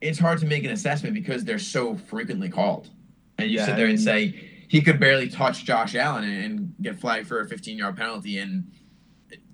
it's 0.00 0.18
hard 0.18 0.38
to 0.38 0.46
make 0.46 0.64
an 0.64 0.70
assessment 0.70 1.12
because 1.12 1.44
they're 1.44 1.58
so 1.58 1.96
frequently 1.96 2.48
called. 2.48 2.88
And 3.36 3.50
you 3.50 3.58
Yeah, 3.58 3.66
sit 3.66 3.76
there 3.76 3.88
and 3.88 4.00
say 4.00 4.48
he 4.68 4.80
could 4.80 4.98
barely 4.98 5.28
touch 5.28 5.66
Josh 5.66 5.94
Allen 5.94 6.24
and, 6.24 6.44
and 6.44 6.74
get 6.80 6.98
flagged 6.98 7.26
for 7.26 7.40
a 7.40 7.46
15 7.46 7.76
yard 7.76 7.94
penalty 7.94 8.38
and 8.38 8.72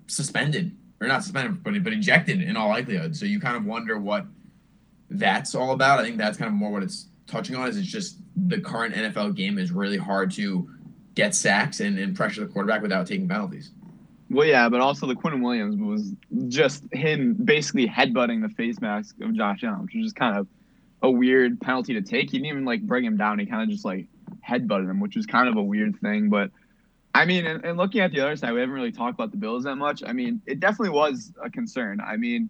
suspended 0.07 0.77
or 1.01 1.07
not 1.07 1.23
suspended, 1.23 1.61
but 1.61 1.83
but 1.83 1.91
ejected 1.91 2.41
in 2.41 2.55
all 2.55 2.69
likelihood. 2.69 3.17
So 3.17 3.25
you 3.25 3.41
kind 3.41 3.57
of 3.57 3.65
wonder 3.65 3.99
what 3.99 4.27
that's 5.09 5.55
all 5.55 5.71
about. 5.73 5.99
I 5.99 6.03
think 6.03 6.17
that's 6.17 6.37
kind 6.37 6.47
of 6.47 6.53
more 6.53 6.71
what 6.71 6.83
it's 6.83 7.09
touching 7.29 7.55
on. 7.55 7.67
Is 7.67 7.77
it's 7.77 7.87
just 7.87 8.17
the 8.35 8.59
current 8.59 8.95
NFL 8.95 9.35
game 9.35 9.57
is 9.57 9.71
really 9.71 9.97
hard 9.97 10.31
to 10.31 10.69
get 11.15 11.35
sacks 11.35 11.79
and, 11.79 11.97
and 11.99 12.15
pressure 12.15 12.41
the 12.41 12.47
quarterback 12.47 12.81
without 12.81 13.07
taking 13.07 13.27
penalties. 13.27 13.71
Well, 14.29 14.47
yeah, 14.47 14.69
but 14.69 14.79
also 14.79 15.07
the 15.07 15.15
Quinnen 15.15 15.41
Williams 15.41 15.75
was 15.75 16.13
just 16.49 16.83
him 16.93 17.33
basically 17.33 17.87
headbutting 17.87 18.41
the 18.41 18.49
face 18.49 18.79
mask 18.79 19.15
of 19.21 19.33
Josh 19.33 19.63
Allen, 19.63 19.83
which 19.83 19.95
was 19.95 20.05
just 20.05 20.15
kind 20.15 20.37
of 20.37 20.47
a 21.01 21.09
weird 21.09 21.59
penalty 21.59 21.93
to 21.93 22.01
take. 22.01 22.29
He 22.29 22.37
didn't 22.37 22.45
even 22.47 22.65
like 22.65 22.81
bring 22.83 23.03
him 23.03 23.17
down. 23.17 23.39
He 23.39 23.47
kind 23.47 23.63
of 23.63 23.69
just 23.69 23.85
like 23.85 24.05
headbutted 24.47 24.89
him, 24.89 24.99
which 24.99 25.15
was 25.15 25.25
kind 25.25 25.49
of 25.49 25.57
a 25.57 25.63
weird 25.63 25.99
thing. 25.99 26.29
But 26.29 26.51
I 27.15 27.25
mean, 27.25 27.45
and, 27.45 27.65
and 27.65 27.77
looking 27.77 28.01
at 28.01 28.11
the 28.11 28.19
other 28.21 28.35
side, 28.35 28.53
we 28.53 28.59
haven't 28.59 28.75
really 28.75 28.91
talked 28.91 29.15
about 29.15 29.31
the 29.31 29.37
Bills 29.37 29.63
that 29.63 29.75
much. 29.75 30.03
I 30.05 30.13
mean, 30.13 30.41
it 30.45 30.59
definitely 30.59 30.91
was 30.91 31.33
a 31.43 31.49
concern. 31.49 31.99
I 31.99 32.15
mean, 32.15 32.49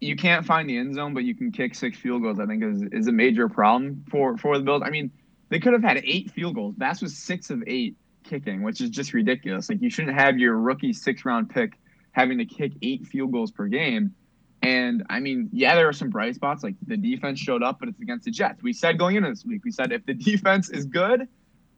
you 0.00 0.16
can't 0.16 0.46
find 0.46 0.68
the 0.68 0.76
end 0.76 0.94
zone, 0.94 1.14
but 1.14 1.24
you 1.24 1.34
can 1.34 1.50
kick 1.50 1.74
six 1.74 1.98
field 1.98 2.22
goals. 2.22 2.38
I 2.38 2.46
think 2.46 2.62
is 2.62 2.82
is 2.92 3.08
a 3.08 3.12
major 3.12 3.48
problem 3.48 4.04
for 4.10 4.36
for 4.36 4.56
the 4.58 4.64
Bills. 4.64 4.82
I 4.84 4.90
mean, 4.90 5.10
they 5.48 5.58
could 5.58 5.72
have 5.72 5.82
had 5.82 6.00
eight 6.04 6.30
field 6.30 6.54
goals. 6.54 6.74
Bass 6.76 7.02
was 7.02 7.16
six 7.16 7.50
of 7.50 7.62
eight 7.66 7.96
kicking, 8.24 8.62
which 8.62 8.80
is 8.80 8.90
just 8.90 9.12
ridiculous. 9.12 9.68
Like 9.68 9.82
you 9.82 9.90
shouldn't 9.90 10.16
have 10.16 10.38
your 10.38 10.56
rookie 10.56 10.92
six 10.92 11.24
round 11.24 11.50
pick 11.50 11.72
having 12.12 12.38
to 12.38 12.44
kick 12.44 12.72
eight 12.82 13.06
field 13.06 13.32
goals 13.32 13.50
per 13.50 13.66
game. 13.66 14.14
And 14.62 15.04
I 15.08 15.20
mean, 15.20 15.48
yeah, 15.52 15.74
there 15.74 15.88
are 15.88 15.92
some 15.92 16.10
bright 16.10 16.34
spots. 16.34 16.62
Like 16.62 16.74
the 16.86 16.96
defense 16.96 17.38
showed 17.38 17.62
up, 17.62 17.78
but 17.80 17.88
it's 17.88 18.00
against 18.00 18.24
the 18.24 18.30
Jets. 18.30 18.62
We 18.62 18.72
said 18.72 18.98
going 18.98 19.16
into 19.16 19.30
this 19.30 19.44
week, 19.44 19.64
we 19.64 19.70
said 19.70 19.92
if 19.92 20.04
the 20.04 20.14
defense 20.30 20.68
is 20.68 20.84
good, 20.84 21.28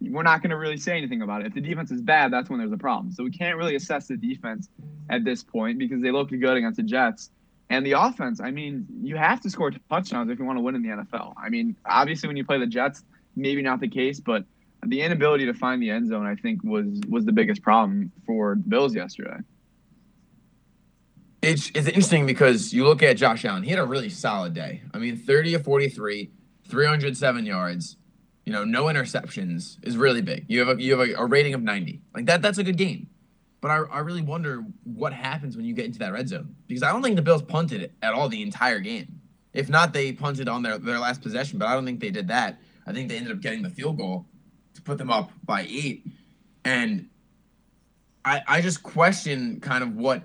we're 0.01 0.23
not 0.23 0.43
going 0.43 0.51
to 0.51 0.57
really 0.57 0.79
say 0.79 0.97
anything 0.97 1.21
about 1.21 1.43
it. 1.43 1.49
If 1.49 1.55
the 1.55 1.61
defense 1.61 1.91
is 1.91 2.01
bad, 2.01 2.33
that's 2.33 2.49
when 2.49 2.59
there's 2.59 2.73
a 2.73 2.79
problem. 2.79 3.13
So 3.13 3.23
we 3.23 3.31
can't 3.31 3.57
really 3.59 3.77
assess 3.77 4.07
the 4.09 4.17
defense 4.17 4.69
at 5.11 5.25
this 5.25 5.43
point 5.43 5.79
because 5.79 6.01
they 6.01 6.11
look 6.11 6.31
good 6.31 6.57
against 6.57 6.79
the 6.79 6.83
Jets. 6.83 7.31
And 7.71 7.87
the 7.87 7.93
offense, 7.93 8.41
I 8.41 8.51
mean, 8.51 8.85
you 9.01 9.17
have 9.17 9.41
to 9.43 9.51
score 9.51 9.71
touchdowns 9.89 10.29
if 10.29 10.41
you 10.41 10.45
want 10.45 10.59
to 10.59 10.61
win 10.61 10.75
in 10.75 10.83
the 10.83 10.89
NFL. 10.89 11.35
I 11.43 11.49
mean, 11.49 11.77
obviously 11.87 12.27
when 12.27 12.37
you 12.37 12.45
play 12.45 12.59
the 12.59 12.67
Jets, 12.67 13.05
maybe 13.37 13.63
not 13.63 13.81
the 13.81 13.89
case, 13.89 14.19
but 14.19 14.45
the 14.85 15.01
inability 15.01 15.47
to 15.47 15.55
find 15.55 15.81
the 15.81 15.89
end 15.89 16.09
zone, 16.09 16.27
I 16.27 16.35
think, 16.35 16.65
was 16.65 17.01
was 17.09 17.25
the 17.25 17.33
biggest 17.33 17.63
problem 17.63 18.11
for 18.27 18.57
the 18.57 18.69
Bills 18.69 18.95
yesterday. 18.95 19.37
It's, 21.43 21.71
it's 21.75 21.87
interesting 21.87 22.27
because 22.27 22.75
you 22.75 22.85
look 22.85 23.03
at 23.03 23.17
Josh 23.17 23.45
Allen. 23.45 23.63
He 23.63 23.71
had 23.71 23.79
a 23.79 23.85
really 23.85 24.11
solid 24.11 24.53
day. 24.53 24.83
I 24.93 24.99
mean, 24.99 25.17
30 25.17 25.55
of 25.55 25.65
43, 25.65 26.31
307 26.69 27.47
yards. 27.47 27.97
You 28.45 28.53
know, 28.53 28.65
no 28.65 28.85
interceptions 28.85 29.77
is 29.87 29.97
really 29.97 30.23
big. 30.23 30.45
You 30.49 30.59
have 30.67 30.79
a 30.79 30.83
you 30.83 30.99
have 30.99 31.09
a, 31.09 31.15
a 31.15 31.27
rating 31.27 31.55
of 31.55 31.63
90. 31.63 32.01
Like 32.15 32.27
that. 32.27 32.43
That's 32.43 32.59
a 32.59 32.65
good 32.65 32.77
game. 32.77 33.07
But 33.61 33.70
I, 33.70 33.77
I 33.77 33.99
really 34.01 34.23
wonder 34.23 34.64
what 34.85 35.12
happens 35.12 35.57
when 35.57 35.66
you 35.66 35.75
get 35.75 35.85
into 35.85 35.99
that 35.99 36.12
red 36.12 36.29
zone 36.29 36.55
because 36.66 36.83
I 36.83 36.92
don't 36.92 37.03
think 37.03 37.16
the 37.16 37.23
Bills 37.23 37.42
punted 37.42 37.92
at 38.03 38.14
all 38.14 38.29
the 38.29 38.42
entire 38.42 38.81
game. 38.81 39.20
If 39.53 39.68
not, 39.68 39.92
they 39.92 40.12
punted 40.12 40.49
on 40.49 40.62
their, 40.62 40.79
their 40.79 40.99
last 40.99 41.23
possession, 41.23 41.59
but 41.59 41.68
I 41.68 41.75
don't 41.75 41.85
think 41.85 42.01
they 42.01 42.11
did 42.11 42.29
that. 42.29 42.61
I 42.87 42.92
think 42.92 43.09
they 43.09 43.16
ended 43.16 43.33
up 43.33 43.40
getting 43.40 43.62
the 43.62 43.70
field 43.70 43.99
goal 43.99 44.27
to 44.75 44.83
put 44.83 44.96
them 44.96 45.11
up 45.11 45.31
by 45.44 45.62
eight. 45.68 46.07
And 46.64 47.09
I, 48.25 48.42
I 48.46 48.61
just 48.61 48.83
question 48.83 49.61
kind 49.61 49.83
of 49.83 49.96
what 49.96 50.23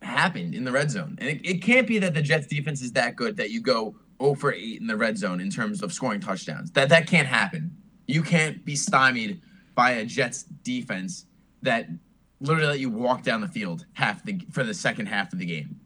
happened 0.00 0.54
in 0.54 0.64
the 0.64 0.72
red 0.72 0.90
zone. 0.90 1.16
And 1.20 1.28
it, 1.28 1.40
it 1.44 1.62
can't 1.62 1.86
be 1.86 1.98
that 2.00 2.14
the 2.14 2.22
Jets 2.22 2.46
defense 2.46 2.82
is 2.82 2.92
that 2.92 3.16
good 3.16 3.36
that 3.36 3.50
you 3.50 3.60
go 3.60 3.94
0 4.20 4.34
for 4.34 4.52
8 4.52 4.80
in 4.80 4.86
the 4.86 4.96
red 4.96 5.18
zone 5.18 5.40
in 5.40 5.50
terms 5.50 5.82
of 5.82 5.92
scoring 5.92 6.20
touchdowns. 6.20 6.70
That 6.72 6.88
that 6.88 7.06
can't 7.06 7.28
happen. 7.28 7.76
You 8.06 8.22
can't 8.22 8.64
be 8.64 8.76
stymied 8.76 9.40
by 9.74 9.92
a 9.92 10.04
Jets 10.04 10.44
defense 10.44 11.26
that 11.62 11.86
literally 12.42 12.68
let 12.68 12.80
you 12.80 12.90
walk 12.90 13.22
down 13.22 13.40
the 13.40 13.48
field 13.48 13.86
half 13.94 14.24
the 14.24 14.40
for 14.50 14.64
the 14.64 14.74
second 14.74 15.06
half 15.06 15.32
of 15.32 15.38
the 15.38 15.46
game. 15.46 15.80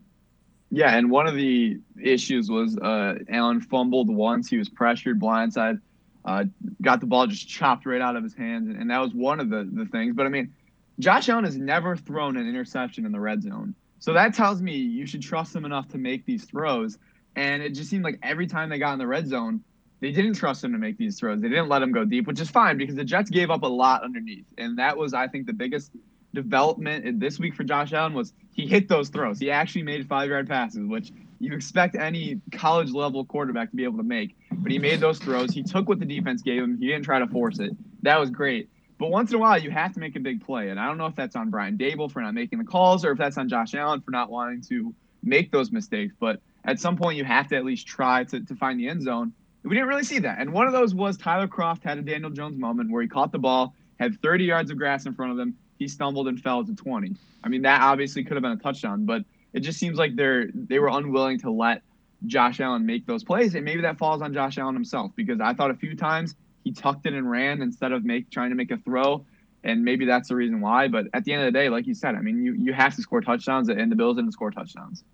Yeah, 0.71 0.97
and 0.97 1.11
one 1.11 1.27
of 1.27 1.37
the 1.37 1.79
issues 2.03 2.51
was 2.51 2.77
uh, 2.79 3.15
Allen 3.29 3.61
fumbled 3.61 4.09
once. 4.09 4.49
He 4.51 4.59
was 4.59 4.69
pressured, 4.69 5.21
blindside, 5.21 5.81
uh, 6.25 6.45
got 6.83 7.01
the 7.01 7.07
ball 7.07 7.27
just 7.29 7.49
chopped 7.49 7.87
right 7.87 8.01
out 8.01 8.17
of 8.17 8.25
his 8.25 8.35
hands, 8.35 8.69
and 8.69 8.91
that 8.91 8.99
was 8.99 9.15
one 9.15 9.39
of 9.39 9.49
the, 9.49 9.69
the 9.73 9.87
things. 9.87 10.15
But 10.17 10.27
I 10.27 10.29
mean, 10.29 10.53
Josh 10.99 11.29
Allen 11.29 11.45
has 11.45 11.57
never 11.57 11.97
thrown 11.97 12.37
an 12.37 12.49
interception 12.49 13.07
in 13.07 13.13
the 13.13 13.21
red 13.21 13.43
zone. 13.43 13.75
So 13.99 14.13
that 14.13 14.35
tells 14.35 14.61
me 14.61 14.77
you 14.77 15.07
should 15.07 15.23
trust 15.23 15.55
him 15.55 15.65
enough 15.65 15.89
to 15.89 15.99
make 15.99 16.27
these 16.27 16.45
throws. 16.45 16.99
And 17.37 17.63
it 17.63 17.71
just 17.71 17.91
seemed 17.91 18.05
like 18.05 18.19
every 18.23 18.47
time 18.47 18.69
they 18.69 18.79
got 18.79 18.93
in 18.93 18.99
the 18.99 19.07
red 19.07 19.29
zone, 19.29 19.63
they 20.01 20.11
didn't 20.11 20.35
trust 20.35 20.65
him 20.65 20.73
to 20.73 20.79
make 20.79 20.99
these 20.99 21.19
throws. 21.19 21.41
They 21.41 21.49
didn't 21.49 21.69
let 21.69 21.83
him 21.83 21.93
go 21.93 22.05
deep, 22.05 22.27
which 22.27 22.41
is 22.41 22.51
fine 22.51 22.77
because 22.77 22.95
the 22.95 23.05
Jets 23.05 23.31
gave 23.31 23.51
up 23.51 23.63
a 23.63 23.69
lot 23.69 24.05
underneath. 24.05 24.45
And 24.59 24.79
that 24.79 24.97
was, 24.97 25.15
I 25.15 25.29
think, 25.29 25.47
the 25.47 25.53
biggest 25.53 25.93
development 26.35 27.21
this 27.21 27.39
week 27.39 27.55
for 27.55 27.65
Josh 27.65 27.93
Allen 27.93 28.15
was 28.15 28.33
he 28.53 28.67
hit 28.67 28.89
those 28.89 29.09
throws. 29.09 29.39
He 29.39 29.51
actually 29.51 29.83
made 29.83 30.07
five 30.07 30.29
yard 30.29 30.49
passes, 30.49 30.87
which 30.87 31.13
you 31.39 31.53
expect 31.53 31.95
any 31.95 32.41
college 32.53 32.91
level 32.93 33.25
quarterback 33.25 33.71
to 33.71 33.77
be 33.77 33.85
able 33.85 33.99
to 33.99 34.05
make. 34.05 34.37
But 34.51 34.73
he 34.73 34.79
made 34.79 35.01
those 35.01 35.19
throws. 35.19 35.53
He 35.53 35.63
took 35.63 35.89
what 35.89 35.99
the 35.99 36.07
defense 36.07 36.43
gave 36.43 36.63
him. 36.63 36.79
He 36.79 36.87
didn't 36.87 37.05
try 37.05 37.19
to 37.19 37.27
force 37.27 37.59
it. 37.59 37.73
That 38.03 38.19
was 38.19 38.31
great. 38.31 38.71
But 38.99 39.11
once 39.11 39.31
in 39.31 39.37
a 39.37 39.39
while, 39.39 39.59
you 39.59 39.71
have 39.71 39.93
to 39.93 40.01
make 40.01 40.17
a 40.17 40.21
big 40.21 40.45
play. 40.45 40.71
And 40.71 40.81
I 40.81 40.87
don't 40.87 40.97
know 40.97 41.07
if 41.07 41.15
that's 41.15 41.37
on 41.37 41.51
Brian 41.51 41.77
Daboll 41.77 42.11
for 42.11 42.23
not 42.23 42.33
making 42.33 42.59
the 42.59 42.65
calls 42.65 43.05
or 43.05 43.13
if 43.13 43.19
that's 43.19 43.37
on 43.37 43.49
Josh 43.49 43.75
Allen 43.75 44.01
for 44.01 44.11
not 44.11 44.31
wanting 44.31 44.63
to 44.69 44.95
make 45.23 45.53
those 45.53 45.71
mistakes. 45.71 46.15
But 46.19 46.41
at 46.65 46.81
some 46.81 46.97
point, 46.97 47.19
you 47.19 47.25
have 47.25 47.49
to 47.49 47.57
at 47.57 47.65
least 47.65 47.87
try 47.87 48.25
to, 48.25 48.41
to 48.41 48.55
find 48.55 48.81
the 48.81 48.89
end 48.89 49.03
zone. 49.03 49.33
We 49.63 49.75
didn't 49.75 49.89
really 49.89 50.05
see 50.05 50.21
that. 50.21 50.39
And 50.39 50.53
one 50.53 50.67
of 50.67 50.73
those 50.73 50.95
was 50.95 51.17
Tyler 51.17 51.49
Kroft 51.49 51.83
had 51.83 51.99
a 51.99 52.03
Daniel 52.03 52.31
Jones 52.31 52.57
moment 52.57 52.91
where 52.91 53.03
he 53.03 53.09
caught 53.09 53.33
the 53.33 53.39
ball, 53.39 53.75
had 53.99 54.21
30 54.23 54.45
yards 54.45 54.71
of 54.71 54.79
grass 54.79 55.05
in 55.05 55.15
front 55.15 55.33
of 55.33 55.39
him. 55.39 55.57
He 55.79 55.89
stumbled 55.89 56.29
and 56.29 56.41
fell 56.41 56.65
to 56.65 56.75
20. 56.75 57.15
I 57.45 57.49
mean, 57.49 57.63
that 57.63 57.83
obviously 57.83 58.25
could 58.25 58.35
have 58.35 58.43
been 58.43 58.53
a 58.53 58.57
touchdown, 58.57 59.05
but 59.05 59.25
it 59.53 59.61
just 59.61 59.79
seems 59.79 59.99
like 59.99 60.17
they're 60.17 60.49
they 60.53 60.79
were 60.79 60.89
unwilling 60.89 61.39
to 61.41 61.51
let 61.51 61.83
Josh 62.27 62.61
Allen 62.61 62.87
make 62.87 63.07
those 63.07 63.25
plays, 63.25 63.55
and 63.55 63.65
maybe 63.65 63.83
that 63.83 63.99
falls 63.99 64.23
on 64.23 64.33
Josh 64.33 64.59
Allen 64.59 64.75
himself 64.75 65.13
because 65.15 65.41
I 65.41 65.55
thought 65.55 65.71
a 65.71 65.75
few 65.75 65.95
times 65.95 66.35
he 66.65 66.73
tucked 66.73 67.07
it 67.07 67.13
and 67.15 67.31
ran 67.31 67.63
instead 67.63 67.93
of 67.93 68.05
make 68.05 68.31
trying 68.31 68.51
to 68.51 68.57
make 68.57 68.71
a 68.71 68.79
throw, 68.79 69.25
and 69.63 69.85
maybe 69.85 70.05
that's 70.05 70.29
the 70.29 70.37
reason 70.37 70.61
why. 70.61 70.89
But 70.89 71.07
at 71.15 71.25
the 71.25 71.33
end 71.33 71.43
of 71.43 71.53
the 71.53 71.59
day, 71.59 71.69
like 71.69 71.87
you 71.87 71.95
said, 71.95 72.15
I 72.15 72.21
mean, 72.21 72.43
you 72.43 72.55
you 72.55 72.73
have 72.73 72.97
to 72.97 73.03
score 73.03 73.21
touchdowns, 73.21 73.69
and 73.69 73.91
the 73.93 73.97
Bills 73.97 74.17
didn't 74.17 74.33
score 74.33 74.51
touchdowns. 74.51 75.05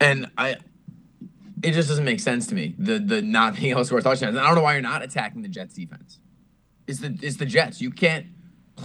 And 0.00 0.30
I 0.36 0.56
it 1.62 1.72
just 1.72 1.88
doesn't 1.88 2.04
make 2.04 2.20
sense 2.20 2.46
to 2.48 2.54
me. 2.54 2.74
The 2.78 2.98
the 2.98 3.22
not 3.22 3.56
being 3.56 3.70
able 3.70 3.82
to 3.82 3.86
score 3.86 4.00
touchdowns. 4.00 4.36
And 4.36 4.40
I 4.40 4.46
don't 4.46 4.56
know 4.56 4.62
why 4.62 4.74
you're 4.74 4.82
not 4.82 5.02
attacking 5.02 5.42
the 5.42 5.48
Jets 5.48 5.74
defense. 5.74 6.18
It's 6.86 7.00
the 7.00 7.16
it's 7.22 7.36
the 7.36 7.46
Jets. 7.46 7.80
You 7.80 7.90
can't 7.90 8.26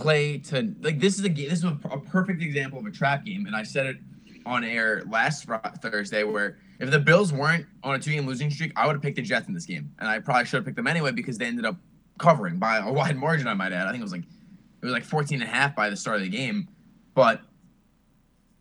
play 0.04 0.38
to 0.38 0.76
like 0.82 1.00
this 1.00 1.18
is 1.18 1.24
a 1.24 1.30
game. 1.30 1.50
This 1.50 1.60
is 1.60 1.66
a, 1.66 1.80
a 1.90 2.00
perfect 2.00 2.42
example 2.42 2.78
of 2.78 2.86
a 2.86 2.92
trap 2.92 3.26
game. 3.26 3.48
And 3.48 3.56
I 3.56 3.64
said 3.64 3.86
it 3.88 3.98
on 4.46 4.64
air 4.64 5.02
last 5.10 5.48
Thursday 5.82 6.24
where 6.24 6.58
if 6.80 6.92
the 6.92 7.00
Bills 7.00 7.32
weren't 7.32 7.66
on 7.84 7.96
a 7.96 8.00
two 8.00 8.12
game 8.12 8.28
losing 8.28 8.52
streak, 8.52 8.74
I 8.76 8.86
would 8.86 8.94
have 8.94 9.02
picked 9.02 9.16
the 9.16 9.22
Jets 9.22 9.48
in 9.48 9.54
this 9.54 9.66
game. 9.66 9.92
And 10.00 10.08
I 10.10 10.20
probably 10.20 10.46
should 10.46 10.58
have 10.58 10.66
picked 10.66 10.76
them 10.76 10.88
anyway 10.88 11.12
because 11.12 11.38
they 11.38 11.46
ended 11.46 11.66
up 11.66 11.78
covering 12.20 12.60
by 12.60 12.78
a 12.78 12.92
wide 13.00 13.16
margin. 13.16 13.48
I 13.48 13.54
might 13.54 13.72
add. 13.72 13.88
I 13.88 13.92
think 13.92 14.02
it 14.02 14.04
was 14.04 14.12
like 14.12 14.24
it 14.24 14.86
was 14.86 14.94
like 14.94 15.06
14 15.06 15.42
and 15.42 15.50
a 15.50 15.52
half 15.52 15.76
by 15.76 15.90
the 15.90 15.96
start 15.96 16.18
of 16.18 16.24
the 16.24 16.30
game. 16.30 16.68
But 17.16 17.42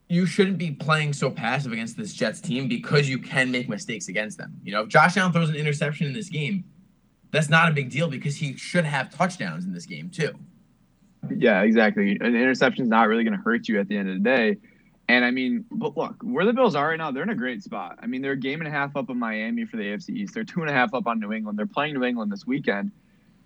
you 0.08 0.26
shouldn't 0.26 0.58
be 0.58 0.70
playing 0.70 1.12
so 1.12 1.30
passive 1.30 1.72
against 1.72 1.96
this 1.96 2.12
Jets 2.12 2.40
team 2.40 2.68
because 2.68 3.08
you 3.08 3.18
can 3.18 3.50
make 3.50 3.68
mistakes 3.68 4.08
against 4.08 4.38
them. 4.38 4.60
You 4.62 4.72
know, 4.72 4.82
if 4.82 4.88
Josh 4.88 5.16
Allen 5.16 5.32
throws 5.32 5.48
an 5.48 5.56
interception 5.56 6.06
in 6.06 6.12
this 6.12 6.28
game, 6.28 6.64
that's 7.32 7.48
not 7.48 7.68
a 7.68 7.72
big 7.72 7.90
deal 7.90 8.08
because 8.08 8.36
he 8.36 8.56
should 8.56 8.84
have 8.84 9.12
touchdowns 9.12 9.64
in 9.64 9.72
this 9.72 9.86
game 9.86 10.10
too. 10.10 10.32
Yeah, 11.30 11.62
exactly. 11.62 12.18
An 12.20 12.34
interception's 12.34 12.88
not 12.88 13.08
really 13.08 13.24
going 13.24 13.36
to 13.36 13.42
hurt 13.42 13.68
you 13.68 13.78
at 13.78 13.88
the 13.88 13.96
end 13.96 14.08
of 14.08 14.14
the 14.14 14.20
day. 14.20 14.56
And 15.08 15.24
I 15.24 15.30
mean, 15.30 15.64
but 15.70 15.96
look, 15.96 16.16
where 16.22 16.44
the 16.44 16.52
Bills 16.52 16.74
are 16.74 16.88
right 16.88 16.96
now, 16.96 17.10
they're 17.10 17.22
in 17.22 17.28
a 17.28 17.34
great 17.34 17.62
spot. 17.62 17.98
I 18.00 18.06
mean, 18.06 18.22
they're 18.22 18.32
a 18.32 18.36
game 18.36 18.60
and 18.60 18.68
a 18.68 18.70
half 18.70 18.96
up 18.96 19.10
on 19.10 19.18
Miami 19.18 19.64
for 19.64 19.76
the 19.76 19.82
AFC 19.84 20.10
East. 20.10 20.34
They're 20.34 20.44
two 20.44 20.60
and 20.60 20.70
a 20.70 20.72
half 20.72 20.94
up 20.94 21.06
on 21.06 21.20
New 21.20 21.32
England. 21.32 21.58
They're 21.58 21.66
playing 21.66 21.94
New 21.94 22.04
England 22.04 22.32
this 22.32 22.46
weekend. 22.46 22.92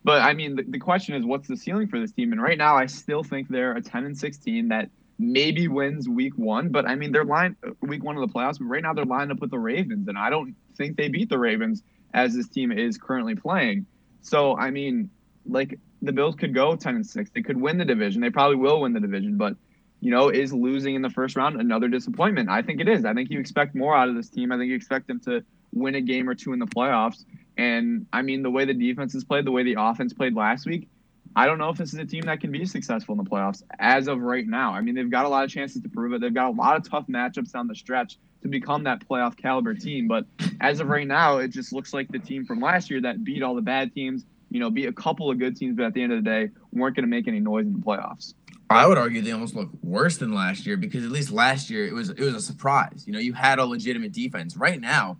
But 0.04 0.22
I 0.22 0.34
mean, 0.34 0.56
the, 0.56 0.62
the 0.62 0.78
question 0.78 1.14
is, 1.14 1.24
what's 1.24 1.48
the 1.48 1.56
ceiling 1.56 1.88
for 1.88 1.98
this 1.98 2.12
team? 2.12 2.32
And 2.32 2.40
right 2.40 2.56
now, 2.56 2.76
I 2.76 2.86
still 2.86 3.24
think 3.24 3.48
they're 3.48 3.72
a 3.72 3.82
10 3.82 4.04
and 4.04 4.16
16 4.16 4.68
that 4.68 4.90
maybe 5.18 5.66
wins 5.66 6.08
week 6.08 6.36
one. 6.36 6.68
But 6.68 6.86
I 6.86 6.94
mean, 6.94 7.10
they're 7.10 7.24
lined 7.24 7.56
uh, 7.66 7.70
week 7.80 8.04
one 8.04 8.16
of 8.16 8.20
the 8.20 8.32
playoffs. 8.32 8.58
But 8.58 8.66
right 8.66 8.82
now, 8.82 8.92
they're 8.92 9.04
lined 9.04 9.32
up 9.32 9.40
with 9.40 9.50
the 9.50 9.58
Ravens, 9.58 10.08
and 10.08 10.16
I 10.16 10.30
don't 10.30 10.54
think 10.76 10.96
they 10.96 11.08
beat 11.08 11.28
the 11.28 11.38
Ravens 11.38 11.82
as 12.14 12.34
this 12.34 12.48
team 12.48 12.70
is 12.70 12.98
currently 12.98 13.34
playing. 13.34 13.86
So 14.20 14.56
I 14.56 14.70
mean, 14.70 15.10
like 15.44 15.78
the 16.02 16.12
Bills 16.12 16.34
could 16.34 16.54
go 16.54 16.76
10 16.76 16.96
and 16.96 17.06
6. 17.06 17.30
They 17.34 17.42
could 17.42 17.60
win 17.60 17.78
the 17.78 17.84
division. 17.84 18.20
They 18.20 18.30
probably 18.30 18.56
will 18.56 18.80
win 18.80 18.92
the 18.92 19.00
division, 19.00 19.36
but 19.36 19.56
you 20.00 20.10
know, 20.10 20.28
is 20.28 20.52
losing 20.52 20.94
in 20.94 21.02
the 21.02 21.10
first 21.10 21.36
round 21.36 21.60
another 21.60 21.88
disappointment? 21.88 22.50
I 22.50 22.62
think 22.62 22.80
it 22.80 22.88
is. 22.88 23.04
I 23.04 23.14
think 23.14 23.30
you 23.30 23.40
expect 23.40 23.74
more 23.74 23.96
out 23.96 24.08
of 24.08 24.14
this 24.14 24.28
team. 24.28 24.52
I 24.52 24.58
think 24.58 24.68
you 24.68 24.76
expect 24.76 25.06
them 25.06 25.20
to 25.20 25.42
win 25.72 25.94
a 25.94 26.00
game 26.00 26.28
or 26.28 26.34
two 26.34 26.52
in 26.52 26.58
the 26.58 26.66
playoffs. 26.66 27.24
And 27.56 28.06
I 28.12 28.22
mean, 28.22 28.42
the 28.42 28.50
way 28.50 28.64
the 28.66 28.74
defense 28.74 29.14
has 29.14 29.24
played, 29.24 29.46
the 29.46 29.52
way 29.52 29.62
the 29.62 29.76
offense 29.78 30.12
played 30.12 30.34
last 30.34 30.66
week, 30.66 30.88
I 31.34 31.46
don't 31.46 31.58
know 31.58 31.68
if 31.68 31.76
this 31.76 31.92
is 31.92 31.98
a 31.98 32.04
team 32.04 32.22
that 32.22 32.40
can 32.40 32.50
be 32.50 32.64
successful 32.64 33.18
in 33.18 33.22
the 33.22 33.28
playoffs 33.28 33.62
as 33.78 34.08
of 34.08 34.20
right 34.20 34.46
now. 34.46 34.72
I 34.72 34.80
mean, 34.80 34.94
they've 34.94 35.10
got 35.10 35.26
a 35.26 35.28
lot 35.28 35.44
of 35.44 35.50
chances 35.50 35.82
to 35.82 35.88
prove 35.88 36.12
it. 36.12 36.20
They've 36.20 36.32
got 36.32 36.48
a 36.48 36.56
lot 36.56 36.76
of 36.76 36.88
tough 36.88 37.06
matchups 37.08 37.52
down 37.52 37.66
the 37.66 37.74
stretch 37.74 38.18
to 38.42 38.48
become 38.48 38.84
that 38.84 39.06
playoff 39.06 39.36
caliber 39.36 39.74
team. 39.74 40.08
But 40.08 40.24
as 40.60 40.80
of 40.80 40.88
right 40.88 41.06
now, 41.06 41.38
it 41.38 41.48
just 41.48 41.72
looks 41.72 41.92
like 41.92 42.08
the 42.08 42.18
team 42.18 42.46
from 42.46 42.60
last 42.60 42.90
year 42.90 43.02
that 43.02 43.22
beat 43.22 43.42
all 43.42 43.54
the 43.54 43.62
bad 43.62 43.92
teams, 43.92 44.24
you 44.50 44.60
know, 44.60 44.70
beat 44.70 44.86
a 44.86 44.92
couple 44.92 45.30
of 45.30 45.38
good 45.38 45.56
teams, 45.56 45.76
but 45.76 45.84
at 45.84 45.94
the 45.94 46.02
end 46.02 46.12
of 46.12 46.22
the 46.22 46.28
day, 46.28 46.50
weren't 46.72 46.96
going 46.96 47.04
to 47.04 47.10
make 47.10 47.28
any 47.28 47.40
noise 47.40 47.66
in 47.66 47.72
the 47.72 47.78
playoffs. 47.78 48.34
I 48.68 48.86
would 48.86 48.98
argue 48.98 49.22
they 49.22 49.32
almost 49.32 49.54
look 49.54 49.70
worse 49.82 50.16
than 50.16 50.34
last 50.34 50.66
year 50.66 50.76
because 50.76 51.04
at 51.04 51.10
least 51.10 51.30
last 51.30 51.70
year 51.70 51.86
it 51.86 51.92
was 51.92 52.10
it 52.10 52.20
was 52.20 52.34
a 52.34 52.40
surprise. 52.40 53.04
You 53.06 53.12
know, 53.12 53.18
you 53.18 53.32
had 53.32 53.58
a 53.58 53.64
legitimate 53.64 54.12
defense. 54.12 54.56
Right 54.56 54.80
now, 54.80 55.18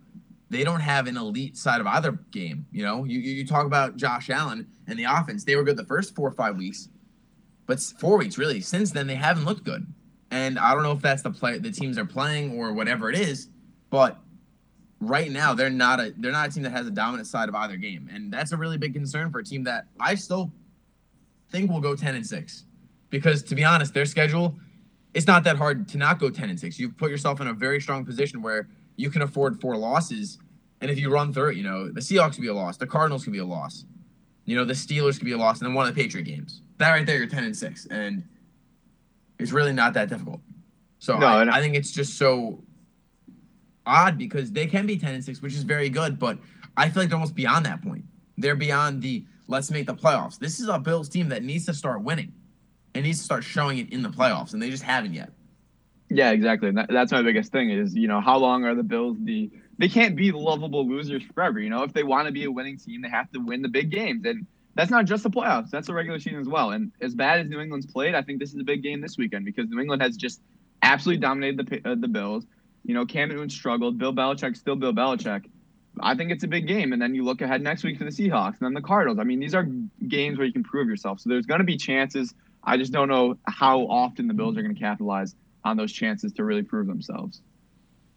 they 0.49 0.63
don't 0.63 0.81
have 0.81 1.07
an 1.07 1.17
elite 1.17 1.57
side 1.57 1.79
of 1.79 1.87
either 1.87 2.19
game. 2.31 2.65
You 2.71 2.83
know, 2.83 3.05
you 3.05 3.19
you 3.19 3.47
talk 3.47 3.65
about 3.65 3.95
Josh 3.95 4.29
Allen 4.29 4.67
and 4.85 4.99
the 4.99 5.05
offense. 5.05 5.45
They 5.45 5.55
were 5.55 5.63
good 5.63 5.77
the 5.77 5.85
first 5.85 6.13
four 6.13 6.27
or 6.27 6.33
five 6.33 6.57
weeks, 6.57 6.89
but 7.65 7.79
four 7.79 8.17
weeks 8.17 8.37
really. 8.37 8.59
Since 8.59 8.91
then, 8.91 9.07
they 9.07 9.15
haven't 9.15 9.45
looked 9.45 9.63
good. 9.63 9.85
And 10.29 10.59
I 10.59 10.73
don't 10.73 10.83
know 10.83 10.91
if 10.91 11.01
that's 11.01 11.21
the 11.21 11.31
play 11.31 11.57
the 11.57 11.71
teams 11.71 11.97
are 11.97 12.05
playing 12.05 12.57
or 12.57 12.73
whatever 12.73 13.09
it 13.09 13.17
is, 13.17 13.47
but 13.89 14.19
right 14.99 15.31
now 15.31 15.53
they're 15.53 15.69
not 15.69 15.99
a 15.99 16.13
they're 16.17 16.31
not 16.31 16.49
a 16.49 16.51
team 16.51 16.63
that 16.63 16.71
has 16.71 16.87
a 16.87 16.91
dominant 16.91 17.27
side 17.27 17.49
of 17.49 17.55
either 17.55 17.77
game, 17.77 18.09
and 18.11 18.31
that's 18.31 18.51
a 18.51 18.57
really 18.57 18.77
big 18.77 18.93
concern 18.93 19.31
for 19.31 19.39
a 19.39 19.43
team 19.43 19.63
that 19.65 19.85
I 19.99 20.15
still 20.15 20.51
think 21.49 21.69
will 21.71 21.81
go 21.81 21.95
ten 21.95 22.15
and 22.15 22.25
six 22.25 22.65
because 23.09 23.43
to 23.43 23.55
be 23.55 23.63
honest, 23.63 23.93
their 23.93 24.05
schedule 24.05 24.55
it's 25.13 25.25
not 25.25 25.43
that 25.45 25.55
hard 25.55 25.87
to 25.87 25.97
not 25.97 26.19
go 26.19 26.29
10 26.29 26.51
and 26.51 26.59
6. 26.59 26.77
You've 26.77 26.95
put 26.95 27.09
yourself 27.09 27.41
in 27.41 27.47
a 27.47 27.53
very 27.53 27.81
strong 27.81 28.05
position 28.05 28.43
where 28.43 28.67
you 28.97 29.09
can 29.09 29.23
afford 29.23 29.59
four 29.59 29.75
losses. 29.75 30.37
And 30.79 30.91
if 30.91 30.99
you 30.99 31.09
run 31.09 31.33
through 31.33 31.51
it, 31.51 31.55
you 31.57 31.63
know, 31.63 31.89
the 31.89 32.01
Seahawks 32.01 32.33
could 32.33 32.41
be 32.41 32.49
a 32.49 32.53
loss, 32.53 32.77
the 32.77 32.85
Cardinals 32.85 33.23
could 33.23 33.33
be 33.33 33.39
a 33.39 33.45
loss, 33.45 33.85
you 34.45 34.55
know, 34.55 34.63
the 34.63 34.73
Steelers 34.73 35.17
could 35.17 35.25
be 35.25 35.31
a 35.31 35.37
loss, 35.37 35.59
and 35.59 35.67
then 35.67 35.73
one 35.73 35.87
of 35.87 35.95
the 35.95 35.99
Patriot 35.99 36.25
games. 36.25 36.61
That 36.77 36.91
right 36.91 37.03
there, 37.03 37.17
you're 37.17 37.25
10 37.25 37.45
and 37.45 37.57
6. 37.57 37.87
And 37.89 38.25
it's 39.39 39.51
really 39.51 39.73
not 39.73 39.93
that 39.93 40.07
difficult. 40.09 40.41
So 40.99 41.17
No, 41.17 41.25
I- 41.25 41.57
I 41.57 41.61
think 41.61 41.73
it's 41.75 41.91
just 41.91 42.15
so 42.19 42.63
odd 43.87 44.17
because 44.17 44.51
they 44.51 44.67
can 44.67 44.85
be 44.85 44.97
10 44.97 45.15
and 45.15 45.23
6, 45.23 45.41
which 45.41 45.53
is 45.53 45.63
very 45.63 45.89
good, 45.89 46.19
but 46.19 46.37
I 46.75 46.89
feel 46.89 47.03
like 47.03 47.09
they're 47.09 47.17
almost 47.17 47.35
beyond 47.35 47.65
that 47.65 47.81
point. 47.81 48.05
They're 48.37 48.55
beyond 48.55 49.01
the 49.01 49.25
let's 49.47 49.71
make 49.71 49.87
the 49.87 49.95
playoffs. 49.95 50.37
This 50.37 50.59
is 50.59 50.67
a 50.67 50.77
Bills 50.77 51.09
team 51.09 51.29
that 51.29 51.43
needs 51.43 51.65
to 51.65 51.73
start 51.73 52.03
winning. 52.03 52.33
and 52.93 53.03
needs 53.05 53.19
to 53.19 53.23
start 53.23 53.43
showing 53.43 53.77
it 53.77 53.91
in 53.91 54.01
the 54.01 54.09
playoffs, 54.09 54.53
and 54.53 54.61
they 54.61 54.69
just 54.69 54.83
haven't 54.83 55.13
yet. 55.13 55.31
Yeah, 56.09 56.31
exactly. 56.31 56.71
That, 56.71 56.87
that's 56.89 57.11
my 57.11 57.21
biggest 57.21 57.51
thing 57.51 57.69
is, 57.69 57.95
you 57.95 58.07
know, 58.07 58.21
how 58.21 58.37
long 58.37 58.63
are 58.65 58.75
the 58.75 58.83
Bills 58.83 59.17
the 59.21 59.51
they 59.77 59.89
can't 59.89 60.15
be 60.15 60.31
the 60.31 60.37
lovable 60.37 60.87
losers 60.87 61.21
forever. 61.35 61.59
You 61.59 61.69
know, 61.69 61.83
if 61.83 61.93
they 61.93 62.03
want 62.03 62.25
to 62.25 62.31
be 62.31 62.45
a 62.45 62.51
winning 62.51 62.77
team, 62.77 63.01
they 63.01 63.09
have 63.09 63.31
to 63.31 63.39
win 63.39 63.61
the 63.61 63.69
big 63.69 63.91
games. 63.91 64.25
And 64.25 64.47
that's 64.73 64.89
not 64.89 65.05
just 65.05 65.23
the 65.23 65.29
playoffs, 65.29 65.69
that's 65.69 65.87
the 65.87 65.93
regular 65.93 66.19
season 66.19 66.39
as 66.39 66.47
well. 66.47 66.71
And 66.71 66.91
as 67.01 67.13
bad 67.13 67.39
as 67.39 67.47
New 67.47 67.59
England's 67.59 67.85
played, 67.85 68.15
I 68.15 68.21
think 68.21 68.39
this 68.39 68.53
is 68.53 68.59
a 68.59 68.63
big 68.63 68.81
game 68.81 69.01
this 69.01 69.17
weekend 69.17 69.45
because 69.45 69.69
New 69.69 69.79
England 69.79 70.01
has 70.01 70.17
just 70.17 70.41
absolutely 70.81 71.21
dominated 71.21 71.67
the 71.67 71.91
uh, 71.91 71.95
the 71.95 72.07
Bills. 72.07 72.45
You 72.87 72.93
know, 72.93 73.05
Cam 73.05 73.29
Newton 73.29 73.49
struggled. 73.49 73.97
Bill 73.97 74.13
Belichick 74.13 74.55
still 74.55 74.77
Bill 74.77 74.93
Belichick. 74.93 75.43
I 75.99 76.15
think 76.15 76.31
it's 76.31 76.45
a 76.45 76.47
big 76.47 76.67
game. 76.67 76.93
And 76.93 77.01
then 77.01 77.13
you 77.13 77.23
look 77.23 77.41
ahead 77.41 77.61
next 77.61 77.83
week 77.83 77.97
for 77.97 78.05
the 78.05 78.11
Seahawks 78.11 78.53
and 78.59 78.61
then 78.61 78.73
the 78.73 78.81
Cardinals. 78.81 79.19
I 79.19 79.25
mean, 79.25 79.39
these 79.39 79.53
are 79.53 79.67
games 80.07 80.37
where 80.37 80.47
you 80.47 80.53
can 80.53 80.63
prove 80.63 80.87
yourself. 80.87 81.19
So 81.19 81.29
there's 81.29 81.45
going 81.45 81.59
to 81.59 81.65
be 81.65 81.75
chances. 81.75 82.33
I 82.63 82.77
just 82.77 82.93
don't 82.93 83.09
know 83.09 83.37
how 83.45 83.81
often 83.81 84.27
the 84.27 84.33
Bills 84.33 84.57
are 84.57 84.61
going 84.61 84.73
to 84.73 84.79
capitalize 84.79 85.35
on 85.65 85.75
those 85.75 85.91
chances 85.91 86.31
to 86.33 86.45
really 86.45 86.63
prove 86.63 86.87
themselves. 86.87 87.41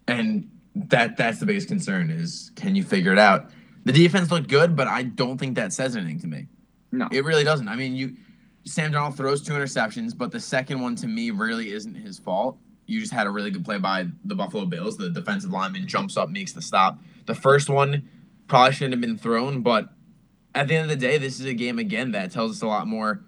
And 0.06 0.48
that 0.76 1.16
that's 1.16 1.40
the 1.40 1.46
biggest 1.46 1.66
concern 1.66 2.10
is 2.10 2.52
can 2.54 2.76
you 2.76 2.84
figure 2.84 3.12
it 3.12 3.18
out? 3.18 3.50
The 3.84 3.92
defense 3.92 4.30
looked 4.30 4.48
good, 4.48 4.76
but 4.76 4.86
I 4.86 5.02
don't 5.02 5.36
think 5.36 5.56
that 5.56 5.72
says 5.72 5.96
anything 5.96 6.20
to 6.20 6.28
me. 6.28 6.46
No. 6.92 7.08
It 7.10 7.24
really 7.24 7.44
doesn't. 7.44 7.66
I 7.66 7.74
mean, 7.74 7.96
you 7.96 8.16
Sam 8.66 8.92
Darnold 8.92 9.16
throws 9.16 9.42
two 9.42 9.54
interceptions, 9.54 10.16
but 10.16 10.30
the 10.30 10.38
second 10.38 10.80
one 10.80 10.94
to 10.96 11.08
me 11.08 11.32
really 11.32 11.72
isn't 11.72 11.94
his 11.94 12.20
fault. 12.20 12.58
You 12.90 13.00
just 13.00 13.12
had 13.12 13.26
a 13.26 13.30
really 13.30 13.50
good 13.50 13.64
play 13.64 13.78
by 13.78 14.06
the 14.24 14.34
Buffalo 14.34 14.66
Bills. 14.66 14.96
The 14.96 15.10
defensive 15.10 15.50
lineman 15.50 15.86
jumps 15.86 16.16
up, 16.16 16.28
makes 16.28 16.52
the 16.52 16.62
stop. 16.62 16.98
The 17.26 17.34
first 17.34 17.68
one 17.68 18.08
probably 18.48 18.72
shouldn't 18.74 18.94
have 18.94 19.00
been 19.00 19.16
thrown, 19.16 19.62
but 19.62 19.90
at 20.54 20.68
the 20.68 20.74
end 20.74 20.90
of 20.90 20.98
the 20.98 21.06
day, 21.06 21.18
this 21.18 21.38
is 21.38 21.46
a 21.46 21.54
game 21.54 21.78
again 21.78 22.12
that 22.12 22.32
tells 22.32 22.56
us 22.56 22.62
a 22.62 22.66
lot 22.66 22.86
more 22.86 23.22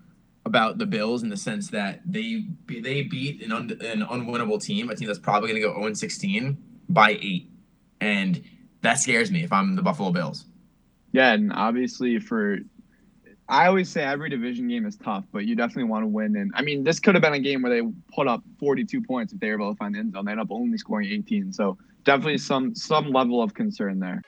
about 0.45 0.79
the 0.79 0.87
Bills 0.87 1.23
in 1.23 1.29
the 1.29 1.37
sense 1.37 1.69
that 1.71 2.01
they 2.05 2.45
they 2.67 3.03
beat 3.03 3.43
an, 3.43 3.53
un, 3.53 3.71
an 3.81 4.03
unwinnable 4.03 4.61
team, 4.61 4.91
a 4.91 4.97
team 4.97 5.07
that's 5.07 5.19
probably 5.19 5.49
going 5.49 5.63
to 5.63 5.69
go 5.69 5.81
0 5.81 5.95
16 5.95 6.59
by 6.89 7.11
eight, 7.23 7.49
and 8.01 8.43
that 8.81 8.99
scares 8.99 9.31
me 9.31 9.45
if 9.45 9.53
I'm 9.53 9.77
the 9.77 9.83
Buffalo 9.83 10.11
Bills. 10.11 10.47
Yeah, 11.13 11.33
and 11.35 11.53
obviously 11.53 12.19
for 12.19 12.59
I 13.53 13.67
always 13.67 13.91
say 13.91 14.03
every 14.03 14.31
division 14.31 14.67
game 14.67 14.87
is 14.87 14.97
tough, 14.97 15.27
but 15.31 15.45
you 15.45 15.55
definitely 15.55 15.85
want 15.85 16.05
to 16.05 16.07
win. 16.07 16.37
And 16.37 16.51
I 16.55 16.63
mean, 16.63 16.85
this 16.85 16.99
could 16.99 17.15
have 17.15 17.21
been 17.21 17.35
a 17.35 17.39
game 17.39 17.61
where 17.61 17.71
they 17.71 17.87
put 18.11 18.27
up 18.27 18.43
42 18.59 19.03
points 19.03 19.35
if 19.35 19.41
they 19.41 19.49
were 19.49 19.57
able 19.57 19.73
to 19.73 19.77
find 19.77 19.95
the 19.95 19.99
end 19.99 20.15
zone. 20.15 20.25
They 20.25 20.33
end 20.33 20.41
up 20.41 20.47
only 20.49 20.79
scoring 20.79 21.11
18, 21.11 21.53
so 21.53 21.77
definitely 22.05 22.39
some 22.39 22.75
some 22.75 23.11
level 23.11 23.43
of 23.43 23.53
concern 23.53 24.01
there. 24.01 24.23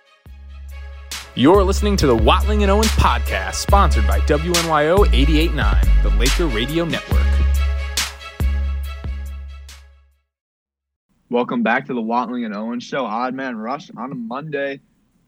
You're 1.37 1.64
listening 1.64 1.97
to 1.97 2.07
the 2.07 2.14
Watling 2.14 2.64
and 2.64 2.70
Owens 2.70 2.89
podcast, 2.89 3.55
sponsored 3.55 4.07
by 4.07 4.20
WNYO 4.20 5.07
889, 5.11 6.03
the 6.03 6.11
Laker 6.18 6.47
Radio 6.49 6.85
Network. 6.85 7.27
Welcome 11.31 11.62
back 11.62 11.87
to 11.87 11.95
the 11.95 12.03
Watling 12.03 12.45
and 12.45 12.55
Owens 12.55 12.85
show. 12.85 13.07
Odd 13.07 13.33
Man 13.33 13.57
Rush 13.57 13.91
on 13.97 14.12
a 14.12 14.14
Monday. 14.14 14.81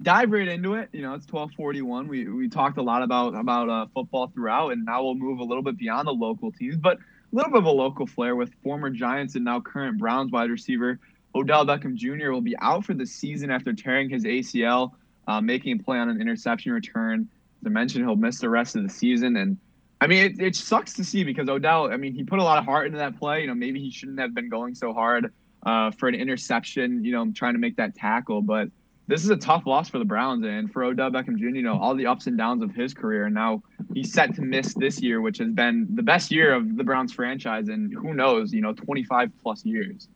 Dive 0.02 0.30
right 0.30 0.48
into 0.48 0.74
it. 0.74 0.90
You 0.92 1.02
know, 1.02 1.14
it's 1.14 1.26
1241. 1.30 2.08
We 2.08 2.28
we 2.28 2.48
talked 2.48 2.78
a 2.78 2.82
lot 2.82 3.02
about 3.02 3.34
about 3.34 3.68
uh, 3.68 3.86
football 3.94 4.28
throughout, 4.28 4.70
and 4.70 4.84
now 4.84 5.02
we'll 5.02 5.14
move 5.14 5.38
a 5.38 5.44
little 5.44 5.62
bit 5.62 5.78
beyond 5.78 6.06
the 6.06 6.12
local 6.12 6.52
teams, 6.52 6.76
but 6.76 6.98
a 6.98 7.36
little 7.36 7.50
bit 7.50 7.58
of 7.58 7.64
a 7.64 7.70
local 7.70 8.06
flair 8.06 8.36
with 8.36 8.52
former 8.62 8.90
Giants 8.90 9.34
and 9.34 9.44
now 9.44 9.60
current 9.60 9.98
Browns 9.98 10.30
wide 10.30 10.50
receiver 10.50 11.00
Odell 11.36 11.66
Beckham 11.66 11.94
Jr. 11.94 12.30
will 12.30 12.40
be 12.40 12.56
out 12.60 12.84
for 12.84 12.94
the 12.94 13.06
season 13.06 13.50
after 13.50 13.72
tearing 13.72 14.08
his 14.08 14.24
ACL, 14.24 14.92
uh, 15.28 15.40
making 15.40 15.78
a 15.78 15.82
play 15.82 15.98
on 15.98 16.08
an 16.08 16.20
interception 16.20 16.72
return. 16.72 17.28
As 17.60 17.66
I 17.66 17.70
mentioned, 17.70 18.04
he'll 18.04 18.16
miss 18.16 18.38
the 18.38 18.48
rest 18.48 18.74
of 18.74 18.82
the 18.82 18.88
season, 18.88 19.36
and 19.36 19.58
I 20.00 20.06
mean, 20.06 20.24
it, 20.24 20.40
it 20.40 20.56
sucks 20.56 20.92
to 20.94 21.04
see 21.04 21.24
because 21.24 21.48
Odell. 21.48 21.92
I 21.92 21.96
mean, 21.96 22.14
he 22.14 22.22
put 22.22 22.38
a 22.38 22.42
lot 22.42 22.58
of 22.58 22.64
heart 22.64 22.86
into 22.86 22.98
that 22.98 23.18
play. 23.18 23.42
You 23.42 23.46
know, 23.46 23.54
maybe 23.54 23.80
he 23.80 23.90
shouldn't 23.90 24.18
have 24.18 24.34
been 24.34 24.48
going 24.48 24.74
so 24.74 24.92
hard 24.92 25.32
uh, 25.64 25.90
for 25.90 26.08
an 26.08 26.14
interception. 26.14 27.04
You 27.04 27.12
know, 27.12 27.32
trying 27.32 27.54
to 27.54 27.58
make 27.58 27.76
that 27.76 27.94
tackle, 27.94 28.42
but 28.42 28.68
this 29.08 29.22
is 29.24 29.30
a 29.30 29.36
tough 29.36 29.66
loss 29.66 29.88
for 29.88 29.98
the 29.98 30.04
Browns 30.04 30.44
and 30.44 30.70
for 30.72 30.82
Odell 30.84 31.10
Beckham 31.10 31.36
Jr. 31.38 31.46
You 31.48 31.62
know, 31.62 31.78
all 31.78 31.94
the 31.94 32.06
ups 32.06 32.26
and 32.26 32.36
downs 32.36 32.62
of 32.62 32.74
his 32.74 32.92
career, 32.94 33.26
and 33.26 33.34
now 33.34 33.62
he's 33.94 34.12
set 34.12 34.34
to 34.34 34.42
miss 34.42 34.74
this 34.74 35.00
year, 35.00 35.20
which 35.20 35.38
has 35.38 35.50
been 35.52 35.86
the 35.94 36.02
best 36.02 36.30
year 36.32 36.52
of 36.54 36.76
the 36.76 36.84
Browns 36.84 37.12
franchise, 37.12 37.68
and 37.68 37.92
who 37.92 38.14
knows, 38.14 38.52
you 38.52 38.60
know, 38.60 38.72
25 38.72 39.30
plus 39.42 39.64
years. 39.64 40.08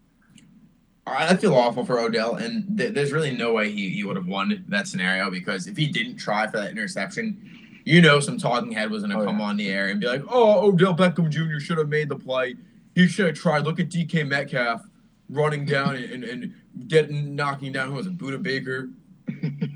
I 1.07 1.35
feel 1.37 1.55
awful 1.57 1.85
for 1.85 1.99
Odell, 1.99 2.37
and 2.37 2.77
th- 2.79 2.95
there's 2.95 3.11
really 3.11 3.37
no 3.37 3.53
way 3.53 3.71
he, 3.73 3.91
he 3.91 4.05
would 4.05 4.17
have 4.17 4.27
won 4.29 4.65
that 4.69 4.87
scenario 4.87 5.31
because 5.31 5.67
if 5.67 5.77
he 5.77 5.87
didn't 5.87 6.19
try 6.19 6.47
for 6.47 6.59
that 6.59 6.71
interception, 6.71 7.51
you 7.85 8.01
know 8.01 8.21
some 8.21 8.39
talking 8.39 8.71
head 8.71 8.91
was 8.91 9.03
going 9.03 9.11
to 9.11 9.19
Oh, 9.19 9.25
come 9.25 9.39
yeah. 9.41 9.45
on 9.47 9.57
the 9.57 9.71
air 9.71 9.89
and 9.89 10.01
be 10.01 10.07
like, 10.07 10.23
oh, 10.29 10.69
Odell 10.69 10.95
Beckham 10.95 11.29
Jr. 11.31 11.59
should 11.59 11.79
have 11.79 11.89
made 11.89 12.09
the 12.09 12.17
play. 12.17 12.55
He 12.95 13.09
should 13.09 13.27
have 13.27 13.35
tried. 13.35 13.65
Look 13.65 13.81
at 13.81 13.89
DK 13.89 14.29
Metcalf 14.29 14.83
running 15.31 15.65
down 15.65 15.97
and, 15.97 16.13
and, 16.13 16.25
and 16.25 16.55
getting 16.89 17.35
knocking 17.35 17.73
down 17.73 17.89
who 17.89 17.95
was 17.95 18.07
a 18.07 18.11
Budda 18.11 18.43
Baker. 18.43 18.89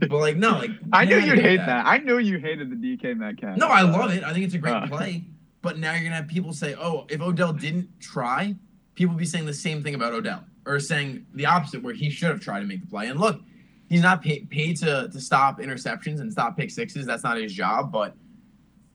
But 0.01 0.18
like 0.18 0.36
no, 0.36 0.59
like 0.59 0.70
I 0.92 1.05
knew 1.05 1.16
you'd 1.18 1.38
hate 1.38 1.57
that. 1.59 1.86
I 1.86 1.99
knew 1.99 2.18
you 2.18 2.38
hated 2.38 2.70
the 2.70 2.76
DK 2.76 3.16
Metcalf. 3.16 3.57
No, 3.57 3.68
I 3.68 3.82
love 3.82 4.11
it. 4.11 4.22
I 4.22 4.32
think 4.32 4.45
it's 4.45 4.55
a 4.55 4.59
great 4.59 4.74
Uh. 4.74 4.86
play. 4.88 5.24
But 5.62 5.78
now 5.78 5.92
you're 5.95 6.03
gonna 6.03 6.16
have 6.16 6.28
people 6.28 6.53
say, 6.53 6.74
"Oh, 6.78 7.07
if 7.09 7.20
Odell 7.22 7.53
didn't 7.55 7.88
try," 8.01 8.55
people 8.97 9.14
be 9.14 9.24
saying 9.24 9.47
the 9.47 9.55
same 9.55 9.82
thing 9.82 9.95
about 9.95 10.12
Odell, 10.12 10.45
or 10.66 10.78
saying 10.80 11.24
the 11.34 11.47
opposite, 11.47 11.82
where 11.82 11.95
he 11.95 12.11
should 12.11 12.28
have 12.28 12.40
tried 12.40 12.61
to 12.61 12.66
make 12.66 12.80
the 12.82 12.86
play. 12.86 13.07
And 13.07 13.18
look, 13.18 13.40
he's 13.88 14.03
not 14.03 14.20
paid, 14.22 14.51
paid 14.51 14.76
to 14.78 15.09
to 15.11 15.20
stop 15.20 15.61
interceptions 15.61 16.20
and 16.20 16.30
stop 16.30 16.57
pick 16.57 16.70
sixes. 16.70 17.07
That's 17.07 17.24
not 17.24 17.38
his 17.38 17.55
job, 17.55 17.90
but 17.90 18.14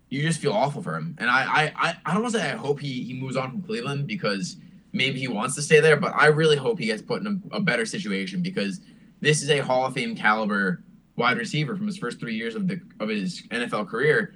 you 0.10 0.22
just 0.22 0.40
feel 0.40 0.54
awful 0.54 0.84
for 0.84 0.96
him. 0.96 1.16
And 1.18 1.30
I 1.30 1.42
I 1.42 1.74
I, 1.76 1.98
I 2.06 2.14
don't 2.14 2.22
want 2.22 2.36
to 2.36 2.40
say 2.42 2.52
I 2.52 2.56
hope 2.56 2.80
he 2.80 3.02
he 3.04 3.14
moves 3.20 3.36
on 3.36 3.50
from 3.50 3.62
Cleveland 3.64 4.06
because 4.06 4.58
maybe 4.92 5.20
he 5.20 5.28
wants 5.28 5.56
to 5.56 5.62
stay 5.62 5.80
there, 5.80 5.98
but 5.98 6.14
I 6.16 6.28
really 6.28 6.58
hope 6.58 6.80
he 6.80 6.88
gets 6.88 7.02
put 7.02 7.22
in 7.22 7.42
a, 7.52 7.58
a 7.58 7.60
better 7.60 7.86
situation 7.86 8.42
because 8.42 8.82
this 9.22 9.42
is 9.42 9.50
a 9.50 9.60
Hall 9.60 9.86
of 9.86 9.94
Fame 9.94 10.16
caliber 10.16 10.84
wide 11.16 11.38
receiver 11.38 11.76
from 11.76 11.86
his 11.86 11.98
first 11.98 12.20
three 12.20 12.36
years 12.36 12.56
of 12.56 12.68
the 12.68 12.80
of 13.00 13.10
his 13.10 13.44
NFL 13.52 13.88
career, 13.88 14.34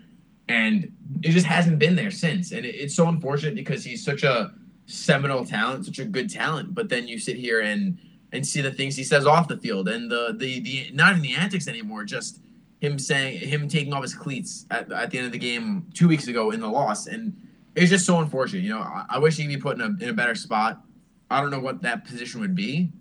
and 0.47 0.91
it 1.23 1.29
just 1.29 1.45
hasn't 1.45 1.79
been 1.79 1.95
there 1.95 2.11
since. 2.11 2.51
And 2.51 2.65
it, 2.65 2.75
it's 2.75 2.95
so 2.95 3.07
unfortunate 3.07 3.55
because 3.55 3.83
he's 3.83 4.03
such 4.03 4.23
a 4.23 4.53
seminal 4.85 5.45
talent, 5.45 5.85
such 5.85 5.99
a 5.99 6.05
good 6.05 6.29
talent. 6.29 6.75
But 6.75 6.89
then 6.89 7.07
you 7.07 7.17
sit 7.17 7.37
here 7.37 7.61
and 7.61 7.97
and 8.31 8.45
see 8.45 8.61
the 8.61 8.71
things 8.71 8.95
he 8.95 9.03
says 9.03 9.25
off 9.25 9.47
the 9.47 9.57
field 9.57 9.87
and 9.87 10.11
the 10.11 10.35
the 10.37 10.59
the 10.59 10.91
not 10.93 11.11
even 11.11 11.21
the 11.21 11.35
antics 11.35 11.67
anymore, 11.67 12.03
just 12.03 12.41
him 12.79 12.99
saying 12.99 13.39
him 13.39 13.67
taking 13.67 13.93
off 13.93 14.01
his 14.01 14.13
cleats 14.13 14.65
at, 14.69 14.91
at 14.91 15.09
the 15.09 15.17
end 15.17 15.25
of 15.25 15.31
the 15.31 15.39
game 15.39 15.87
two 15.93 16.07
weeks 16.07 16.27
ago 16.27 16.51
in 16.51 16.59
the 16.59 16.67
loss, 16.67 17.07
and 17.07 17.35
it's 17.75 17.89
just 17.89 18.05
so 18.05 18.19
unfortunate. 18.19 18.63
You 18.63 18.71
know, 18.71 18.79
I, 18.79 19.05
I 19.09 19.19
wish 19.19 19.37
he'd 19.37 19.47
be 19.47 19.57
put 19.57 19.79
in 19.79 19.81
a 19.81 20.03
in 20.03 20.09
a 20.09 20.13
better 20.13 20.35
spot. 20.35 20.81
I 21.29 21.41
don't 21.41 21.51
know 21.51 21.59
what 21.59 21.81
that 21.81 22.05
position 22.05 22.41
would 22.41 22.55
be. 22.55 22.91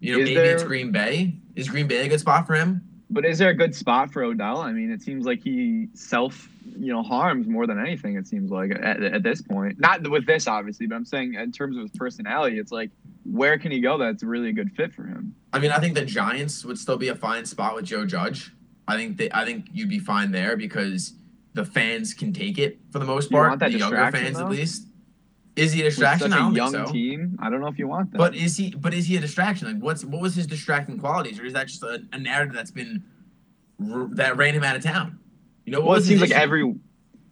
You 0.00 0.14
know, 0.14 0.22
Is 0.22 0.28
maybe 0.28 0.48
it's 0.48 0.62
Green 0.62 0.92
Bay. 0.92 1.34
Is 1.56 1.68
Green 1.68 1.86
Bay 1.86 2.06
a 2.06 2.08
good 2.08 2.20
spot 2.20 2.46
for 2.46 2.54
him? 2.54 2.82
But 3.10 3.24
is 3.24 3.38
there 3.38 3.48
a 3.48 3.54
good 3.54 3.74
spot 3.74 4.12
for 4.12 4.22
Odell? 4.22 4.58
I 4.58 4.72
mean, 4.72 4.90
it 4.90 5.02
seems 5.02 5.24
like 5.24 5.42
he 5.42 5.88
self, 5.94 6.48
you 6.78 6.92
know, 6.92 7.02
harms 7.02 7.48
more 7.48 7.66
than 7.66 7.78
anything. 7.78 8.16
It 8.16 8.26
seems 8.26 8.50
like 8.50 8.70
at, 8.70 9.02
at 9.02 9.22
this 9.22 9.40
point, 9.40 9.80
not 9.80 10.06
with 10.08 10.26
this 10.26 10.46
obviously, 10.46 10.86
but 10.86 10.94
I'm 10.94 11.04
saying 11.04 11.34
in 11.34 11.50
terms 11.50 11.76
of 11.76 11.82
his 11.82 11.90
personality, 11.92 12.58
it's 12.58 12.72
like 12.72 12.90
where 13.24 13.58
can 13.58 13.72
he 13.72 13.80
go 13.80 13.98
that's 13.98 14.22
really 14.22 14.50
a 14.50 14.52
good 14.52 14.72
fit 14.72 14.94
for 14.94 15.04
him? 15.04 15.34
I 15.52 15.58
mean, 15.58 15.70
I 15.70 15.78
think 15.78 15.94
the 15.94 16.04
Giants 16.04 16.64
would 16.64 16.78
still 16.78 16.96
be 16.96 17.08
a 17.08 17.14
fine 17.14 17.46
spot 17.46 17.74
with 17.74 17.86
Joe 17.86 18.04
Judge. 18.04 18.52
I 18.86 18.96
think 18.96 19.16
they, 19.16 19.30
I 19.32 19.44
think 19.44 19.66
you'd 19.72 19.88
be 19.88 19.98
fine 19.98 20.30
there 20.30 20.56
because 20.56 21.14
the 21.54 21.64
fans 21.64 22.14
can 22.14 22.32
take 22.32 22.58
it 22.58 22.78
for 22.90 22.98
the 22.98 23.04
most 23.04 23.30
You 23.30 23.36
part. 23.36 23.48
want 23.50 23.60
that 23.60 23.72
the 23.72 23.78
younger 23.78 24.10
fans, 24.10 24.36
though? 24.38 24.44
at 24.44 24.50
least. 24.50 24.86
Is 25.56 25.72
he 25.72 25.80
a 25.80 25.84
With 25.86 25.94
distraction? 25.94 26.30
such 26.30 26.38
I 26.38 26.42
a 26.42 26.44
don't 26.46 26.54
young 26.54 26.70
so. 26.72 26.84
team, 26.92 27.36
I 27.42 27.50
don't 27.50 27.60
know 27.60 27.66
if 27.66 27.78
you 27.80 27.88
want 27.88 28.12
that. 28.12 28.18
But 28.18 28.36
is 28.36 28.56
he? 28.56 28.70
But 28.70 28.94
is 28.94 29.06
he 29.06 29.16
a 29.16 29.20
distraction? 29.20 29.66
Like, 29.66 29.82
what's 29.82 30.04
what 30.04 30.20
was 30.22 30.36
his 30.36 30.46
distracting 30.46 30.98
qualities, 30.98 31.40
or 31.40 31.46
is 31.46 31.52
that 31.54 31.66
just 31.66 31.82
a, 31.82 32.00
a 32.12 32.18
narrative 32.18 32.54
that's 32.54 32.70
been 32.70 33.02
that 33.80 34.36
ran 34.36 34.54
him 34.54 34.62
out 34.62 34.76
of 34.76 34.82
town? 34.84 35.18
You 35.64 35.72
know, 35.72 35.80
what 35.80 35.88
well, 35.88 35.98
it 35.98 36.04
seems 36.04 36.20
like 36.20 36.30
issue? 36.30 36.38
every. 36.38 36.74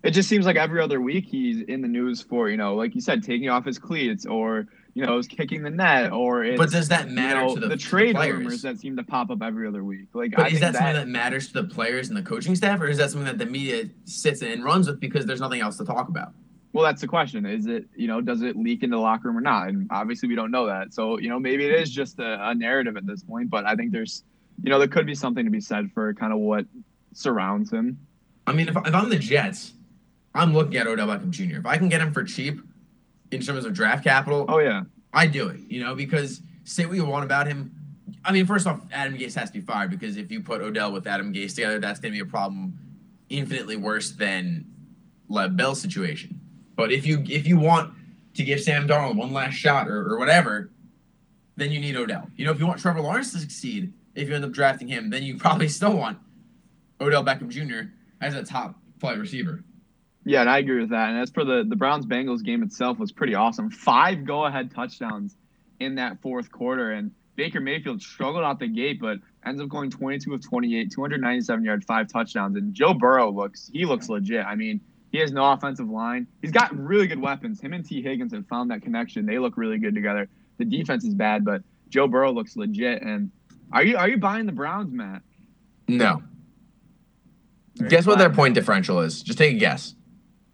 It 0.02 0.10
just 0.10 0.28
seems 0.28 0.44
like 0.46 0.56
every 0.56 0.80
other 0.80 1.00
week 1.00 1.26
he's 1.26 1.62
in 1.62 1.82
the 1.82 1.88
news 1.88 2.20
for 2.22 2.48
you 2.50 2.56
know, 2.56 2.74
like 2.74 2.94
you 2.94 3.00
said, 3.00 3.22
taking 3.22 3.48
off 3.48 3.64
his 3.64 3.78
cleats 3.78 4.26
or 4.26 4.66
you 4.96 5.04
know, 5.04 5.18
is 5.18 5.28
kicking 5.28 5.62
the 5.62 5.68
net 5.68 6.10
or 6.10 6.42
it's, 6.42 6.56
But 6.56 6.70
does 6.70 6.88
that 6.88 7.10
you 7.10 7.14
matter 7.14 7.42
know, 7.42 7.54
to 7.54 7.60
the, 7.60 7.68
the 7.68 7.76
trade 7.76 8.14
players? 8.14 8.38
rumors 8.38 8.62
that 8.62 8.78
seem 8.78 8.96
to 8.96 9.02
pop 9.02 9.30
up 9.30 9.42
every 9.42 9.68
other 9.68 9.84
week? 9.84 10.06
Like, 10.14 10.30
But 10.30 10.40
I 10.40 10.46
is 10.46 10.52
think 10.52 10.60
that 10.62 10.74
something 10.74 10.94
that 10.94 11.06
matters 11.06 11.48
to 11.48 11.60
the 11.60 11.64
players 11.64 12.08
and 12.08 12.16
the 12.16 12.22
coaching 12.22 12.56
staff, 12.56 12.80
or 12.80 12.86
is 12.86 12.96
that 12.96 13.10
something 13.10 13.26
that 13.26 13.36
the 13.36 13.44
media 13.44 13.90
sits 14.06 14.40
and 14.40 14.64
runs 14.64 14.86
with 14.86 14.98
because 14.98 15.26
there's 15.26 15.40
nothing 15.40 15.60
else 15.60 15.76
to 15.76 15.84
talk 15.84 16.08
about? 16.08 16.32
Well, 16.72 16.82
that's 16.82 17.02
the 17.02 17.08
question. 17.08 17.44
Is 17.44 17.66
it, 17.66 17.84
you 17.94 18.08
know, 18.08 18.22
does 18.22 18.40
it 18.40 18.56
leak 18.56 18.82
into 18.84 18.96
the 18.96 19.02
locker 19.02 19.28
room 19.28 19.36
or 19.36 19.42
not? 19.42 19.68
And 19.68 19.86
obviously, 19.90 20.30
we 20.30 20.34
don't 20.34 20.50
know 20.50 20.66
that. 20.66 20.94
So, 20.94 21.18
you 21.18 21.28
know, 21.28 21.38
maybe 21.38 21.66
it 21.66 21.78
is 21.78 21.90
just 21.90 22.18
a, 22.18 22.48
a 22.48 22.54
narrative 22.54 22.96
at 22.96 23.06
this 23.06 23.22
point. 23.22 23.50
But 23.50 23.66
I 23.66 23.74
think 23.74 23.92
there's, 23.92 24.24
you 24.62 24.70
know, 24.70 24.78
there 24.78 24.88
could 24.88 25.04
be 25.04 25.14
something 25.14 25.44
to 25.44 25.50
be 25.50 25.60
said 25.60 25.90
for 25.92 26.14
kind 26.14 26.32
of 26.32 26.38
what 26.38 26.64
surrounds 27.12 27.70
him. 27.70 27.98
I 28.46 28.52
mean, 28.54 28.68
if, 28.68 28.76
if 28.76 28.94
I'm 28.94 29.10
the 29.10 29.18
Jets, 29.18 29.74
I'm 30.34 30.54
looking 30.54 30.76
at 30.78 30.86
Odell 30.86 31.08
Beckham 31.08 31.30
Jr. 31.30 31.58
If 31.58 31.66
I 31.66 31.76
can 31.76 31.90
get 31.90 32.00
him 32.00 32.14
for 32.14 32.24
cheap 32.24 32.60
in 33.30 33.40
terms 33.40 33.64
of 33.64 33.72
draft 33.72 34.04
capital, 34.04 34.46
Oh 34.48 34.58
yeah, 34.58 34.84
I 35.12 35.26
do 35.26 35.48
it, 35.48 35.60
you 35.68 35.82
know, 35.82 35.94
because 35.94 36.40
say 36.64 36.86
what 36.86 36.96
you 36.96 37.04
want 37.04 37.24
about 37.24 37.46
him. 37.46 37.72
I 38.24 38.32
mean, 38.32 38.46
first 38.46 38.66
off, 38.66 38.80
Adam 38.92 39.16
Gase 39.16 39.34
has 39.34 39.50
to 39.50 39.60
be 39.60 39.64
fired 39.64 39.90
because 39.90 40.16
if 40.16 40.30
you 40.30 40.40
put 40.40 40.60
Odell 40.60 40.92
with 40.92 41.06
Adam 41.06 41.32
Gase 41.32 41.54
together, 41.54 41.78
that's 41.78 42.00
going 42.00 42.12
to 42.12 42.16
be 42.16 42.28
a 42.28 42.30
problem 42.30 42.76
infinitely 43.28 43.76
worse 43.76 44.10
than 44.10 44.66
Lev 45.28 45.56
Bell's 45.56 45.80
situation. 45.80 46.40
But 46.74 46.92
if 46.92 47.06
you 47.06 47.24
if 47.28 47.46
you 47.46 47.58
want 47.58 47.94
to 48.34 48.44
give 48.44 48.60
Sam 48.60 48.86
Darnold 48.86 49.16
one 49.16 49.32
last 49.32 49.54
shot 49.54 49.88
or, 49.88 50.12
or 50.12 50.18
whatever, 50.18 50.70
then 51.56 51.70
you 51.70 51.80
need 51.80 51.96
Odell. 51.96 52.28
You 52.36 52.44
know, 52.44 52.52
if 52.52 52.60
you 52.60 52.66
want 52.66 52.80
Trevor 52.80 53.00
Lawrence 53.00 53.32
to 53.32 53.38
succeed, 53.38 53.92
if 54.14 54.28
you 54.28 54.34
end 54.34 54.44
up 54.44 54.52
drafting 54.52 54.88
him, 54.88 55.10
then 55.10 55.22
you 55.22 55.36
probably 55.38 55.68
still 55.68 55.96
want 55.96 56.18
Odell 57.00 57.24
Beckham 57.24 57.48
Jr. 57.48 57.90
as 58.20 58.34
a 58.34 58.44
top 58.44 58.74
flight 58.98 59.18
receiver. 59.18 59.64
Yeah, 60.26 60.40
and 60.40 60.50
I 60.50 60.58
agree 60.58 60.80
with 60.80 60.90
that. 60.90 61.10
And 61.10 61.18
as 61.20 61.30
for 61.30 61.44
the 61.44 61.64
the 61.66 61.76
Browns 61.76 62.04
Bengals 62.04 62.42
game 62.42 62.64
itself, 62.64 62.98
was 62.98 63.12
pretty 63.12 63.36
awesome. 63.36 63.70
Five 63.70 64.24
go 64.24 64.44
ahead 64.44 64.72
touchdowns 64.74 65.36
in 65.78 65.94
that 65.94 66.20
fourth 66.20 66.50
quarter, 66.50 66.90
and 66.90 67.12
Baker 67.36 67.60
Mayfield 67.60 68.02
struggled 68.02 68.42
out 68.42 68.58
the 68.58 68.66
gate, 68.66 68.98
but 69.00 69.18
ends 69.46 69.60
up 69.60 69.68
going 69.68 69.88
22 69.88 70.34
of 70.34 70.44
28, 70.44 70.90
297 70.90 71.64
yards, 71.64 71.84
five 71.84 72.08
touchdowns. 72.08 72.56
And 72.56 72.74
Joe 72.74 72.92
Burrow 72.92 73.30
looks 73.30 73.70
he 73.72 73.86
looks 73.86 74.08
legit. 74.08 74.44
I 74.44 74.56
mean, 74.56 74.80
he 75.12 75.18
has 75.18 75.30
no 75.30 75.52
offensive 75.52 75.88
line. 75.88 76.26
He's 76.42 76.50
got 76.50 76.76
really 76.76 77.06
good 77.06 77.20
weapons. 77.20 77.60
Him 77.60 77.72
and 77.72 77.84
Tee 77.84 78.02
Higgins 78.02 78.32
have 78.32 78.48
found 78.48 78.72
that 78.72 78.82
connection. 78.82 79.26
They 79.26 79.38
look 79.38 79.56
really 79.56 79.78
good 79.78 79.94
together. 79.94 80.28
The 80.58 80.64
defense 80.64 81.04
is 81.04 81.14
bad, 81.14 81.44
but 81.44 81.62
Joe 81.88 82.08
Burrow 82.08 82.32
looks 82.32 82.56
legit. 82.56 83.00
And 83.02 83.30
are 83.70 83.84
you 83.84 83.96
are 83.96 84.08
you 84.08 84.16
buying 84.16 84.46
the 84.46 84.52
Browns, 84.52 84.92
Matt? 84.92 85.22
No. 85.86 86.24
Guess 87.88 88.06
what 88.06 88.18
their 88.18 88.30
point 88.30 88.54
differential 88.54 89.00
is? 89.00 89.22
Just 89.22 89.38
take 89.38 89.54
a 89.54 89.58
guess. 89.58 89.94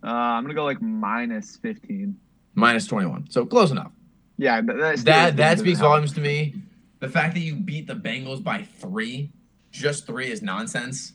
Uh, 0.03 0.09
I'm 0.09 0.43
gonna 0.45 0.55
go 0.55 0.65
like 0.65 0.81
minus 0.83 1.57
15. 1.57 2.17
Minus 2.55 2.87
21. 2.87 3.31
So 3.31 3.47
close 3.47 3.71
enough. 3.71 3.93
Yeah, 4.39 4.61
that 4.63 5.05
that, 5.05 5.37
That 5.37 5.59
speaks 5.59 5.79
help. 5.79 5.91
volumes 5.91 6.13
to 6.15 6.21
me. 6.21 6.55
The 7.01 7.09
fact 7.09 7.35
that 7.35 7.41
you 7.41 7.55
beat 7.57 7.87
the 7.87 7.95
Bengals 7.95 8.43
by 8.43 8.63
three, 8.79 9.31
just 9.71 10.07
three, 10.07 10.31
is 10.31 10.43
nonsense. 10.43 11.13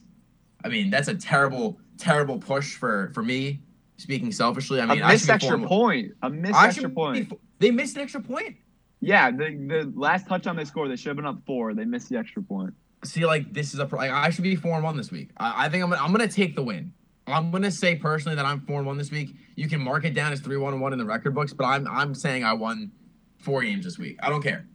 I 0.64 0.70
mean, 0.70 0.90
that's 0.90 1.08
a 1.08 1.16
terrible, 1.16 1.80
terrible 1.98 2.38
push 2.40 2.76
for 2.76 3.12
for 3.14 3.24
me. 3.24 3.62
Speaking 3.98 4.32
selfishly, 4.32 4.80
I 4.80 4.86
mean, 4.86 5.02
a 5.02 5.06
I 5.06 5.12
missed 5.14 5.30
extra 5.30 5.58
point. 5.60 6.12
A 6.22 6.30
missed 6.30 6.54
I 6.54 6.68
extra 6.68 6.90
point. 6.90 7.30
be- 7.30 7.38
they 7.60 7.72
missed 7.72 7.96
an 7.96 8.04
extra 8.04 8.22
point. 8.22 8.56
Yeah, 9.02 9.32
the 9.32 9.56
the 9.68 9.92
last 9.96 10.28
touchdown 10.28 10.56
they 10.56 10.66
scored, 10.66 10.92
they 10.92 10.96
should 10.96 11.10
have 11.10 11.16
been 11.18 11.26
up 11.26 11.40
four. 11.46 11.74
They 11.74 11.86
missed 11.86 12.10
the 12.10 12.18
extra 12.18 12.42
point. 12.44 12.74
See, 13.04 13.26
like 13.26 13.54
this 13.54 13.74
is 13.74 13.80
a 13.80 13.86
pro- 13.86 14.00
like 14.00 14.12
I 14.12 14.30
should 14.30 14.44
be 14.44 14.56
four 14.56 14.76
and 14.76 14.84
one 14.84 14.98
this 14.98 15.12
week. 15.12 15.30
I, 15.38 15.66
I 15.66 15.70
think 15.70 15.84
I'm 15.84 15.90
gonna, 15.90 16.02
I'm 16.02 16.12
gonna 16.12 16.28
take 16.28 16.56
the 16.56 16.64
win. 16.64 16.94
I'm 17.28 17.52
gonna 17.52 17.72
say 17.72 17.96
personally 17.96 18.36
that 18.36 18.46
I'm 18.46 18.62
four 18.62 18.78
and 18.78 18.88
one 18.88 18.98
this 18.98 19.12
week. 19.12 19.36
You 19.56 19.68
can 19.68 19.82
mark 19.82 20.06
it 20.06 20.14
down 20.14 20.32
as 20.32 20.40
three 20.40 20.58
one 20.58 20.74
and 20.74 20.82
one 20.82 20.94
in 20.94 21.00
the 21.00 21.06
record 21.06 21.36
books, 21.36 21.54
but 21.54 21.66
I'm 21.66 21.88
I'm 21.88 22.16
saying 22.16 22.44
I 22.44 22.54
won 22.54 22.92
four 23.38 23.62
games 23.62 23.86
this 23.86 23.98
week. 23.98 24.18
I 24.22 24.30
don't 24.30 24.42
care. 24.42 24.66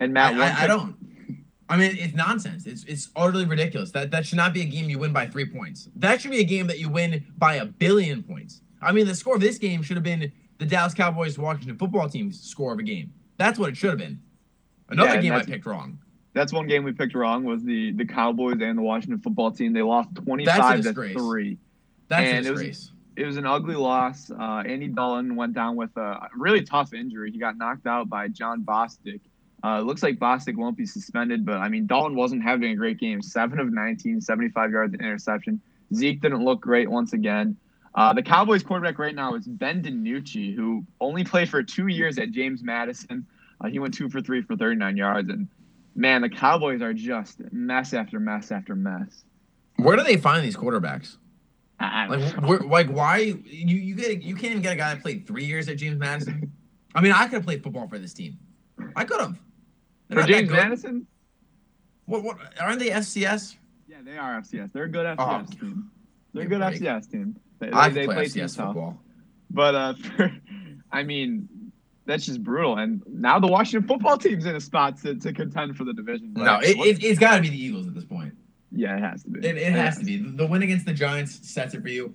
And 0.00 0.12
Matt, 0.12 0.34
I, 0.34 0.48
I, 0.48 0.64
I 0.64 0.66
don't. 0.66 0.96
I 1.68 1.76
mean, 1.76 1.96
it's 1.98 2.14
nonsense. 2.14 2.66
It's 2.66 2.84
it's 2.84 3.08
utterly 3.16 3.44
ridiculous. 3.44 3.90
That 3.92 4.10
that 4.10 4.26
should 4.26 4.36
not 4.36 4.52
be 4.52 4.62
a 4.62 4.66
game 4.66 4.88
you 4.90 4.98
win 4.98 5.12
by 5.12 5.26
three 5.26 5.46
points. 5.46 5.88
That 5.96 6.20
should 6.20 6.30
be 6.30 6.40
a 6.40 6.44
game 6.44 6.66
that 6.68 6.78
you 6.78 6.88
win 6.88 7.24
by 7.38 7.54
a 7.54 7.64
billion 7.64 8.22
points. 8.22 8.60
I 8.80 8.92
mean, 8.92 9.06
the 9.06 9.14
score 9.14 9.34
of 9.34 9.40
this 9.40 9.58
game 9.58 9.82
should 9.82 9.96
have 9.96 10.04
been 10.04 10.30
the 10.58 10.66
Dallas 10.66 10.94
Cowboys 10.94 11.38
Washington 11.38 11.76
football 11.76 12.08
team's 12.08 12.40
score 12.40 12.72
of 12.72 12.78
a 12.78 12.82
game. 12.82 13.12
That's 13.38 13.58
what 13.58 13.70
it 13.70 13.76
should 13.76 13.90
have 13.90 13.98
been. 13.98 14.20
Another 14.88 15.14
Yeah, 15.14 15.20
game 15.20 15.32
I 15.32 15.42
picked 15.42 15.66
wrong. 15.66 15.98
That's 16.34 16.52
one 16.52 16.66
game 16.66 16.84
we 16.84 16.92
picked 16.92 17.14
wrong. 17.14 17.44
Was 17.44 17.64
the 17.64 17.92
the 17.92 18.04
Cowboys 18.04 18.58
and 18.60 18.78
the 18.78 18.82
Washington 18.82 19.18
football 19.18 19.50
team? 19.50 19.72
They 19.72 19.82
lost 19.82 20.14
twenty 20.14 20.44
five 20.44 20.82
That's 20.82 20.86
a 20.86 20.92
five 20.92 21.12
to 21.14 21.18
three. 21.18 21.58
That's 22.08 22.28
And 22.28 22.46
a 22.46 22.48
it 22.48 22.52
was- 22.52 22.92
It 23.16 23.24
was 23.24 23.38
an 23.38 23.46
ugly 23.46 23.76
loss. 23.76 24.30
Uh, 24.30 24.62
Andy 24.66 24.88
Dalton 24.88 25.36
went 25.36 25.54
down 25.54 25.74
with 25.74 25.96
a 25.96 26.28
really 26.36 26.60
tough 26.62 26.92
injury. 26.92 27.30
He 27.32 27.38
got 27.38 27.56
knocked 27.56 27.86
out 27.86 28.10
by 28.10 28.28
Jon 28.28 28.62
Bostic. 28.62 29.20
Uh, 29.64 29.80
looks 29.80 30.02
like 30.02 30.18
Bostic 30.18 30.54
won't 30.54 30.76
be 30.76 30.84
suspended, 30.84 31.46
but 31.46 31.56
I 31.56 31.70
mean, 31.70 31.86
Dalton 31.86 32.14
wasn't 32.14 32.42
having 32.42 32.72
a 32.72 32.76
great 32.76 32.98
game. 32.98 33.22
Seven 33.22 33.58
of 33.58 33.72
19, 33.72 34.20
75 34.20 34.70
yards 34.70 34.92
and 34.92 35.00
interception. 35.02 35.62
Zeke 35.94 36.20
didn't 36.20 36.44
look 36.44 36.60
great 36.60 36.90
once 36.90 37.14
again. 37.14 37.56
Uh, 37.94 38.12
the 38.12 38.22
Cowboys 38.22 38.62
quarterback 38.62 38.98
right 38.98 39.14
now 39.14 39.34
is 39.34 39.46
Ben 39.46 39.82
DiNucci, 39.82 40.54
who 40.54 40.84
only 41.00 41.24
played 41.24 41.48
for 41.48 41.62
two 41.62 41.86
years 41.86 42.18
at 42.18 42.30
James 42.32 42.62
Madison. 42.62 43.26
Uh, 43.62 43.68
he 43.68 43.78
went 43.78 43.94
two 43.94 44.10
for 44.10 44.20
three 44.20 44.42
for 44.42 44.56
39 44.56 44.94
yards. 44.98 45.30
And 45.30 45.48
man, 45.94 46.20
the 46.20 46.28
Cowboys 46.28 46.82
are 46.82 46.92
just 46.92 47.40
mess 47.50 47.94
after 47.94 48.20
mess 48.20 48.52
after 48.52 48.74
mess. 48.76 49.24
Where 49.76 49.96
do 49.96 50.02
they 50.04 50.18
find 50.18 50.44
these 50.44 50.56
quarterbacks? 50.56 51.16
I- 51.78 52.04
I- 52.04 52.06
Like, 52.06 52.42
where, 52.48 52.58
like 52.60 52.88
why 52.88 53.18
you 53.18 53.42
you 53.44 53.94
get 53.94 54.22
you 54.22 54.34
can't 54.34 54.52
even 54.52 54.62
get 54.62 54.72
a 54.72 54.76
guy 54.76 54.94
that 54.94 55.02
played 55.02 55.26
three 55.26 55.44
years 55.44 55.68
at 55.68 55.76
James 55.76 55.98
Madison. 55.98 56.50
I 56.94 57.00
mean, 57.02 57.12
I 57.12 57.24
could 57.24 57.34
have 57.34 57.44
played 57.44 57.62
football 57.62 57.86
for 57.88 57.98
this 57.98 58.14
team. 58.14 58.38
I 58.94 59.04
could 59.04 59.20
have. 59.20 59.38
For 60.10 60.22
James. 60.22 60.50
Madison? 60.50 61.06
What, 62.06 62.22
what 62.22 62.38
aren't 62.60 62.78
they 62.78 62.90
FCS? 62.90 63.56
Yeah, 63.88 63.96
they 64.04 64.16
are 64.16 64.40
FCS. 64.40 64.72
They're 64.72 64.84
a 64.84 64.88
good 64.88 65.04
FCS 65.18 65.48
Oh, 65.52 65.60
team. 65.60 65.90
They're 66.32 66.44
a 66.44 66.46
good 66.46 66.60
me 66.60 66.66
break. 66.68 66.80
FCS 66.80 67.10
team. 67.10 67.36
They, 67.58 67.70
I 67.70 67.88
they, 67.88 68.02
could 68.02 68.02
they 68.02 68.06
play 68.06 68.14
play 68.14 68.24
FCS 68.26 68.32
teams 68.34 68.56
tough. 68.56 68.66
football. 68.68 69.02
But 69.50 69.74
uh, 69.74 69.94
for, 70.16 70.32
I 70.92 71.02
mean, 71.02 71.48
that's 72.06 72.24
just 72.24 72.42
brutal. 72.42 72.76
And 72.78 73.02
now 73.08 73.38
the 73.40 73.48
Washington 73.48 73.86
football 73.88 74.16
team's 74.16 74.46
in 74.46 74.54
a 74.56 74.60
spot 74.60 74.96
to, 75.02 75.16
to 75.16 75.32
contend 75.32 75.76
for 75.76 75.84
the 75.84 75.92
division. 75.92 76.32
But 76.32 76.44
No, 76.44 76.58
it, 76.60 76.76
it, 76.78 77.04
it's 77.04 77.18
got 77.18 77.36
to 77.36 77.42
be 77.42 77.48
the 77.50 77.60
Eagles 77.62 77.86
at 77.88 77.94
this 77.94 78.04
point. 78.04 78.32
Yeah, 78.72 78.96
it 78.96 79.00
has 79.00 79.22
to 79.24 79.30
be. 79.30 79.46
It, 79.46 79.56
it 79.56 79.72
has 79.72 79.98
to 79.98 80.04
be. 80.04 80.16
The 80.18 80.30
the 80.30 80.46
win 80.46 80.62
against 80.62 80.86
the 80.86 80.92
Giants 80.94 81.48
sets 81.48 81.74
it 81.74 81.82
for 81.82 81.88
you. 81.88 82.14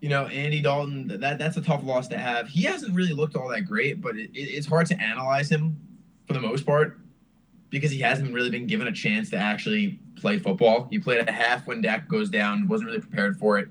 You 0.00 0.08
know, 0.08 0.26
Andy 0.26 0.60
Dalton, 0.60 1.06
that 1.20 1.38
that's 1.38 1.56
a 1.56 1.62
tough 1.62 1.84
loss 1.84 2.08
to 2.08 2.18
have. 2.18 2.48
He 2.48 2.62
hasn't 2.64 2.94
really 2.94 3.12
looked 3.12 3.36
all 3.36 3.48
that 3.48 3.62
great, 3.62 4.00
but 4.00 4.16
it, 4.16 4.30
it, 4.34 4.40
it's 4.40 4.66
hard 4.66 4.86
to 4.88 5.00
analyze 5.00 5.48
him 5.50 5.76
for 6.26 6.32
the 6.32 6.40
most 6.40 6.66
part. 6.66 6.98
because 7.70 7.90
he 7.90 8.00
hasn't 8.00 8.32
really 8.34 8.50
been 8.50 8.66
given 8.66 8.86
a 8.88 8.92
chance 8.92 9.30
to 9.30 9.36
actually 9.36 9.98
play 10.16 10.38
football. 10.38 10.88
You 10.90 11.00
played 11.00 11.26
a 11.26 11.32
half 11.32 11.66
when 11.66 11.80
Dak 11.82 12.08
goes 12.08 12.28
down, 12.30 12.68
wasn't 12.68 12.88
really 12.88 13.00
prepared 13.00 13.38
for 13.38 13.58
it, 13.58 13.68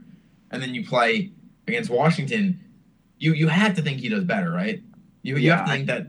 and 0.51 0.61
then 0.61 0.73
you 0.73 0.85
play 0.85 1.31
against 1.67 1.89
Washington. 1.89 2.59
You 3.19 3.33
you 3.33 3.47
have 3.49 3.75
to 3.75 3.81
think 3.81 3.99
he 3.99 4.09
does 4.09 4.23
better, 4.23 4.51
right? 4.51 4.81
You, 5.23 5.35
you 5.37 5.51
have 5.51 5.65
to 5.65 5.71
Yeah. 5.71 5.75
think 5.75 5.87
that 5.87 6.07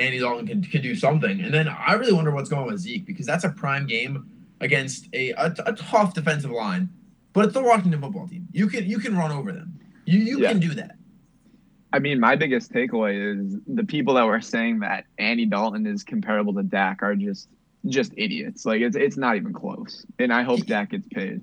Andy 0.00 0.18
Dalton 0.18 0.46
can, 0.46 0.62
can 0.64 0.82
do 0.82 0.94
something. 0.96 1.40
And 1.40 1.52
then 1.54 1.68
I 1.68 1.92
really 1.92 2.12
wonder 2.12 2.30
what's 2.32 2.48
going 2.48 2.62
on 2.62 2.68
with 2.72 2.80
Zeke 2.80 3.06
because 3.06 3.26
that's 3.26 3.44
a 3.44 3.50
prime 3.50 3.86
game 3.86 4.28
against 4.60 5.08
a, 5.12 5.30
a, 5.32 5.54
a 5.66 5.72
tough 5.74 6.14
defensive 6.14 6.50
line, 6.50 6.88
but 7.32 7.44
it's 7.44 7.54
the 7.54 7.62
Washington 7.62 8.00
football 8.00 8.26
team. 8.28 8.48
You 8.52 8.66
can 8.68 8.86
you 8.86 8.98
can 8.98 9.16
run 9.16 9.30
over 9.30 9.52
them. 9.52 9.78
You 10.04 10.18
you 10.20 10.40
Yeah. 10.40 10.48
can 10.50 10.60
do 10.60 10.74
that. 10.74 10.96
I 11.92 12.00
mean, 12.00 12.20
my 12.20 12.36
biggest 12.36 12.70
takeaway 12.72 13.14
is 13.38 13.56
the 13.66 13.84
people 13.84 14.14
that 14.14 14.24
were 14.26 14.40
saying 14.42 14.80
that 14.80 15.04
Andy 15.18 15.46
Dalton 15.46 15.86
is 15.86 16.04
comparable 16.04 16.52
to 16.54 16.62
Dak 16.62 17.02
are 17.02 17.14
just 17.14 17.48
just 17.86 18.12
idiots. 18.16 18.66
Like 18.66 18.80
it's 18.82 18.96
it's 18.96 19.16
not 19.16 19.36
even 19.36 19.52
close. 19.52 20.04
And 20.18 20.32
I 20.32 20.42
hope 20.42 20.66
Dak 20.66 20.90
gets 20.90 21.08
paid. 21.08 21.42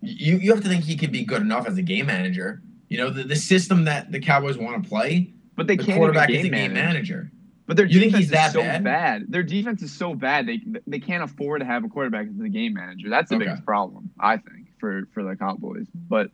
You 0.00 0.38
you 0.38 0.52
have 0.52 0.62
to 0.62 0.68
think 0.68 0.84
he 0.84 0.96
could 0.96 1.12
be 1.12 1.24
good 1.24 1.42
enough 1.42 1.66
as 1.68 1.76
a 1.78 1.82
game 1.82 2.06
manager. 2.06 2.62
You 2.88 2.98
know 2.98 3.10
the, 3.10 3.22
the 3.24 3.36
system 3.36 3.84
that 3.84 4.10
the 4.10 4.18
Cowboys 4.20 4.56
want 4.58 4.82
to 4.82 4.88
play. 4.88 5.32
But 5.54 5.66
they 5.66 5.76
The 5.76 5.84
can't 5.84 5.98
quarterback 5.98 6.30
is 6.30 6.44
a 6.44 6.48
game 6.48 6.72
manager. 6.72 7.30
But 7.68 7.76
their 7.76 7.86
You 7.86 8.00
defense 8.00 8.32
is 8.32 8.52
so 8.52 8.60
bad? 8.62 8.82
bad? 8.82 9.24
Their 9.28 9.42
defense 9.44 9.82
is 9.82 9.92
so 9.92 10.14
bad 10.14 10.46
they 10.46 10.60
they 10.86 10.98
can't 10.98 11.22
afford 11.22 11.60
to 11.60 11.66
have 11.66 11.84
a 11.84 11.88
quarterback 11.88 12.26
as 12.26 12.36
the 12.36 12.48
game 12.48 12.72
manager. 12.74 13.10
That's 13.10 13.28
the 13.28 13.36
Okay. 13.36 13.44
biggest 13.44 13.64
problem, 13.64 14.10
I 14.18 14.38
think, 14.38 14.68
for 14.80 15.06
for 15.12 15.22
the 15.22 15.36
Cowboys. 15.36 15.86
But 15.94 16.30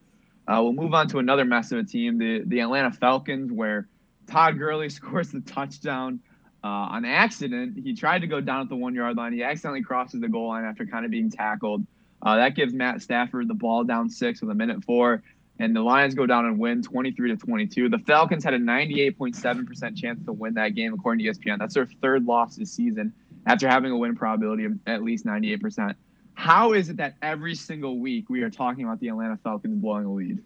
uh, 0.47 0.61
we'll 0.63 0.73
move 0.75 0.95
on 0.95 1.09
to 1.09 1.19
another 1.19 1.45
mess 1.45 1.73
of 1.73 1.79
a 1.81 1.85
team, 1.85 2.19
the 2.19 2.43
the 2.47 2.61
Atlanta 2.61 2.93
Falcons, 2.93 3.51
where 3.51 3.89
Todd 4.29 4.59
Gurley 4.59 4.89
scores 4.91 5.31
the 5.33 5.41
touchdown 5.41 6.21
uh, 6.63 6.69
on 6.69 7.05
accident. 7.05 7.79
He 7.83 7.95
tried 7.97 8.21
to 8.21 8.29
go 8.29 8.41
down 8.41 8.61
at 8.63 8.69
the 8.69 8.77
one 8.77 8.95
yard 8.95 9.17
line. 9.17 9.33
He 9.33 9.43
accidentally 9.43 9.83
crosses 9.83 10.21
the 10.21 10.29
goal 10.29 10.49
line 10.49 10.65
after 10.65 10.87
kind 10.87 11.05
of 11.05 11.11
being 11.11 11.31
tackled. 11.31 11.85
Uh, 12.23 12.37
that 12.37 12.55
gives 12.55 12.73
Matt 12.73 13.03
Stafford 13.03 13.49
the 13.49 13.55
ball 13.55 13.83
down 13.85 14.09
six 14.09 14.41
with 14.41 14.51
a 14.51 14.55
minute 14.55 14.85
four, 14.85 15.23
and 15.59 15.75
the 15.75 15.81
Lions 15.81 16.15
go 16.15 16.27
down 16.27 16.47
and 16.47 16.59
win 16.59 16.83
23 16.83 17.31
to 17.31 17.37
22. 17.37 17.89
The 17.89 17.99
Falcons 17.99 18.43
had 18.43 18.55
a 18.55 18.59
98.7% 18.59 19.97
chance 19.97 20.25
to 20.25 20.33
win 20.33 20.55
that 20.55 20.75
game, 20.75 20.93
according 20.93 21.25
to 21.25 21.31
ESPN. 21.31 21.59
That's 21.59 21.75
their 21.75 21.87
third 22.03 22.25
loss 22.25 22.57
this 22.57 22.73
season 22.73 23.13
after 23.47 23.69
having 23.69 23.93
a 23.93 23.97
win 23.97 24.17
probability 24.17 24.65
of 24.65 24.73
at 24.87 25.03
least 25.03 25.25
98%. 25.25 25.95
How 26.35 26.73
is 26.73 26.89
it 26.89 26.97
that 26.97 27.15
every 27.23 27.55
single 27.55 27.99
week 27.99 28.29
we 28.29 28.43
are 28.43 28.51
talking 28.51 28.85
about 28.85 28.99
the 28.99 29.09
Atlanta 29.09 29.39
Falcons 29.45 29.81
blowing 29.81 30.07
a 30.07 30.13
lead? 30.13 30.43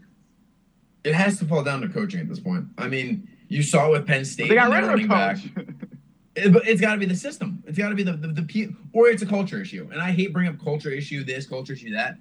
It 1.05 1.15
has 1.15 1.39
to 1.39 1.47
fall 1.47 1.65
down 1.65 1.81
to 1.81 1.89
coaching 1.89 2.21
at 2.21 2.29
this 2.29 2.41
point. 2.41 2.67
I 2.77 2.89
mean, 2.89 3.29
you 3.49 3.63
saw 3.63 3.87
it 3.87 3.91
with 3.93 4.07
Penn 4.07 4.27
State. 4.27 4.49
They 4.49 4.57
got 4.57 4.71
rid 4.71 4.85
of 4.85 4.99
their 4.99 5.09
coach. 5.09 5.49
It, 6.37 6.53
but 6.53 6.69
it's 6.69 6.81
got 6.81 6.93
to 6.93 6.99
be 6.99 7.07
the 7.07 7.17
system. 7.17 7.65
It's 7.67 7.77
got 7.77 7.89
to 7.89 7.97
be 7.97 8.05
the 8.05 8.13
the, 8.13 8.29
the 8.29 8.75
or 8.93 9.09
it's 9.09 9.23
a 9.23 9.27
culture 9.27 9.61
issue. 9.61 9.89
And 9.91 10.01
I 10.01 10.13
hate 10.13 10.33
bringing 10.33 10.55
up 10.55 10.63
culture 10.63 10.91
issue, 10.91 11.25
this 11.25 11.49
culture 11.49 11.73
issue, 11.73 11.93
that. 11.95 12.17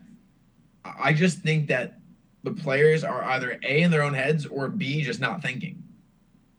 I 0.84 1.14
just 1.14 1.40
think 1.40 1.68
that 1.68 2.00
the 2.50 2.62
players 2.62 3.04
are 3.04 3.24
either 3.24 3.60
a 3.64 3.82
in 3.82 3.92
their 3.92 4.04
own 4.04 4.14
heads 4.14 4.46
or 4.46 4.68
b 4.68 5.02
just 5.02 5.20
not 5.20 5.42
thinking. 5.42 5.84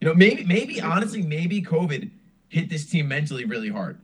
You 0.01 0.09
know, 0.09 0.14
maybe 0.14 0.45
maybe 0.45 0.80
honestly, 0.80 1.22
maybe 1.22 1.62
COVID 1.62 2.11
hit 2.49 2.68
this 2.68 2.86
team 2.86 3.09
mentally 3.09 3.45
really 3.45 3.68
hard. 3.68 3.99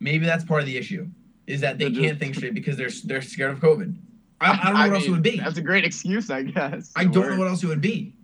Maybe 0.00 0.24
that's 0.26 0.44
part 0.44 0.60
of 0.60 0.66
the 0.66 0.76
issue 0.76 1.08
is 1.46 1.60
that 1.62 1.78
they 1.78 1.90
can't 1.90 2.18
think 2.18 2.34
straight 2.34 2.54
because 2.54 2.76
they're 2.76 2.90
they're 3.04 3.22
scared 3.22 3.52
of 3.52 3.60
COVID. 3.60 3.94
I, 4.40 4.52
I 4.52 4.64
don't 4.66 4.74
know 4.74 4.80
what 4.80 4.92
else 4.94 5.06
it 5.06 5.10
would 5.10 5.22
be. 5.22 5.38
That's 5.38 5.58
a 5.58 5.62
great 5.62 5.84
excuse, 5.84 6.30
I 6.30 6.42
guess. 6.42 6.92
I 6.94 7.04
don't 7.04 7.30
know 7.30 7.38
what 7.38 7.48
else 7.48 7.62
it 7.64 7.66
would 7.66 7.80
be. 7.80 8.14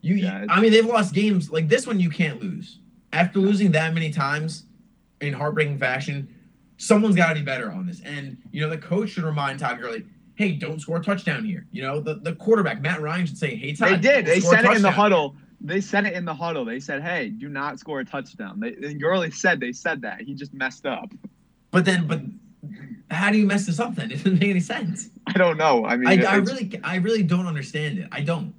You, 0.00 0.14
Yeah, 0.14 0.46
I 0.48 0.60
mean, 0.60 0.70
they've 0.70 0.86
lost 0.86 1.12
games 1.12 1.50
like 1.50 1.68
this 1.68 1.86
one. 1.86 1.98
You 1.98 2.10
can't 2.10 2.40
lose 2.40 2.78
after 3.12 3.40
losing 3.40 3.72
that 3.72 3.92
many 3.92 4.10
times 4.12 4.64
in 5.20 5.32
heartbreaking 5.32 5.78
fashion. 5.78 6.32
Someone's 6.78 7.16
got 7.16 7.30
to 7.30 7.34
be 7.34 7.42
better 7.42 7.72
on 7.72 7.86
this, 7.86 8.00
and 8.02 8.36
you 8.52 8.60
know 8.60 8.68
the 8.68 8.78
coach 8.78 9.10
should 9.10 9.24
remind 9.24 9.58
Todd 9.58 9.80
Gurley, 9.80 10.04
"Hey, 10.36 10.52
don't 10.52 10.80
score 10.80 10.98
a 10.98 11.02
touchdown 11.02 11.44
here." 11.44 11.66
You 11.72 11.82
know 11.82 12.00
the, 12.00 12.14
the 12.14 12.34
quarterback 12.34 12.80
Matt 12.80 13.00
Ryan 13.00 13.26
should 13.26 13.38
say, 13.38 13.56
"Hey, 13.56 13.74
Todd." 13.74 13.90
They 13.90 13.96
did. 13.96 14.26
They 14.26 14.40
said 14.40 14.64
it 14.64 14.76
in 14.76 14.82
the 14.82 14.88
touchdown." 14.88 14.92
huddle. 14.92 15.36
They 15.60 15.80
said 15.80 16.06
it 16.06 16.12
in 16.12 16.24
the 16.24 16.34
huddle. 16.34 16.64
They 16.64 16.80
said, 16.80 17.02
"Hey, 17.02 17.30
do 17.30 17.48
not 17.48 17.78
score 17.78 18.00
a 18.00 18.04
touchdown." 18.04 18.60
They, 18.60 18.74
and 18.74 19.00
Gurley 19.00 19.30
said 19.30 19.60
they 19.60 19.72
said 19.72 20.02
that. 20.02 20.20
He 20.20 20.34
just 20.34 20.54
messed 20.54 20.86
up. 20.86 21.12
But 21.70 21.84
then, 21.84 22.06
but 22.06 22.20
how 23.10 23.30
do 23.30 23.38
you 23.38 23.46
mess 23.46 23.66
this 23.66 23.80
up? 23.80 23.94
Then 23.94 24.10
it 24.12 24.16
doesn't 24.16 24.34
make 24.34 24.50
any 24.50 24.60
sense. 24.60 25.10
I 25.26 25.32
don't 25.32 25.56
know. 25.56 25.84
I 25.84 25.96
mean, 25.96 26.24
I, 26.24 26.32
I 26.32 26.36
really, 26.36 26.80
I 26.82 26.96
really 26.96 27.22
don't 27.22 27.46
understand 27.46 27.98
it. 27.98 28.08
I 28.12 28.20
don't. 28.20 28.54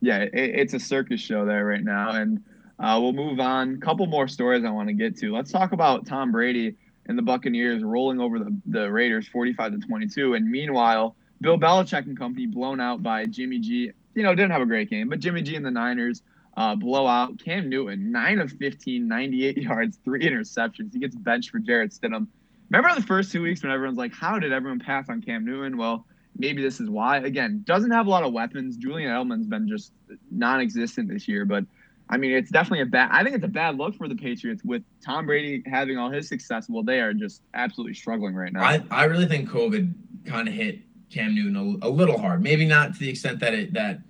yeah, 0.00 0.18
it, 0.22 0.30
it's 0.32 0.74
a 0.74 0.80
circus 0.80 1.20
show 1.20 1.44
there 1.44 1.64
right 1.64 1.84
now. 1.84 2.10
And 2.10 2.42
uh, 2.78 2.98
we'll 3.00 3.12
move 3.12 3.40
on. 3.40 3.80
Couple 3.80 4.06
more 4.06 4.28
stories 4.28 4.64
I 4.64 4.70
want 4.70 4.88
to 4.88 4.94
get 4.94 5.16
to. 5.18 5.34
Let's 5.34 5.50
talk 5.50 5.72
about 5.72 6.06
Tom 6.06 6.32
Brady 6.32 6.76
and 7.06 7.18
the 7.18 7.22
Buccaneers 7.22 7.82
rolling 7.82 8.20
over 8.20 8.38
the, 8.38 8.56
the 8.66 8.90
Raiders 8.90 9.26
45 9.28 9.72
to 9.72 9.78
22. 9.78 10.34
And 10.34 10.50
meanwhile, 10.50 11.16
Bill 11.40 11.58
Belichick 11.58 12.06
and 12.06 12.18
company 12.18 12.46
blown 12.46 12.80
out 12.80 13.02
by 13.02 13.24
Jimmy 13.26 13.58
G. 13.58 13.92
You 14.14 14.22
know, 14.22 14.34
didn't 14.34 14.50
have 14.50 14.62
a 14.62 14.66
great 14.66 14.90
game, 14.90 15.08
but 15.08 15.20
Jimmy 15.20 15.42
G 15.42 15.54
and 15.54 15.64
the 15.64 15.70
Niners 15.70 16.22
uh, 16.56 16.74
blow 16.74 17.06
out 17.06 17.38
Cam 17.38 17.68
Newton, 17.68 18.10
9 18.10 18.40
of 18.40 18.52
15, 18.52 19.06
98 19.06 19.56
yards, 19.62 19.98
three 20.04 20.20
interceptions. 20.20 20.92
He 20.92 20.98
gets 20.98 21.14
benched 21.14 21.50
for 21.50 21.60
Jarrett 21.60 21.92
Stidham. 21.92 22.26
Remember 22.70 22.94
the 22.94 23.06
first 23.06 23.32
two 23.32 23.42
weeks 23.42 23.62
when 23.62 23.72
everyone's 23.72 23.96
like, 23.96 24.12
how 24.12 24.38
did 24.38 24.52
everyone 24.52 24.80
pass 24.80 25.08
on 25.08 25.22
Cam 25.22 25.44
Newton? 25.44 25.76
Well, 25.78 26.04
maybe 26.36 26.60
this 26.60 26.80
is 26.80 26.90
why. 26.90 27.18
Again, 27.18 27.62
doesn't 27.64 27.92
have 27.92 28.06
a 28.06 28.10
lot 28.10 28.24
of 28.24 28.32
weapons. 28.32 28.76
Julian 28.76 29.10
Edelman's 29.10 29.46
been 29.46 29.68
just 29.68 29.92
non-existent 30.30 31.08
this 31.08 31.28
year, 31.28 31.44
but 31.44 31.64
I 32.10 32.16
mean, 32.16 32.32
it's 32.32 32.50
definitely 32.50 32.82
a 32.82 32.86
bad. 32.86 33.10
I 33.12 33.22
think 33.22 33.36
it's 33.36 33.44
a 33.44 33.48
bad 33.48 33.76
look 33.76 33.94
for 33.94 34.08
the 34.08 34.16
Patriots 34.16 34.64
with 34.64 34.82
Tom 35.04 35.26
Brady 35.26 35.62
having 35.66 35.98
all 35.98 36.10
his 36.10 36.28
success. 36.28 36.66
Well, 36.68 36.82
they 36.82 37.00
are 37.00 37.12
just 37.12 37.42
absolutely 37.54 37.94
struggling 37.94 38.34
right 38.34 38.52
now. 38.52 38.64
I, 38.64 38.82
I 38.90 39.04
really 39.04 39.26
think 39.26 39.48
COVID 39.48 39.92
kind 40.24 40.48
of 40.48 40.54
hit 40.54 40.80
Cam 41.10 41.34
Newton 41.34 41.80
a, 41.82 41.86
a 41.86 41.90
little 41.90 42.18
hard. 42.18 42.42
Maybe 42.42 42.66
not 42.66 42.94
to 42.94 43.00
the 43.00 43.08
extent 43.08 43.40
that 43.40 43.54
it 43.54 43.72
that 43.74 44.00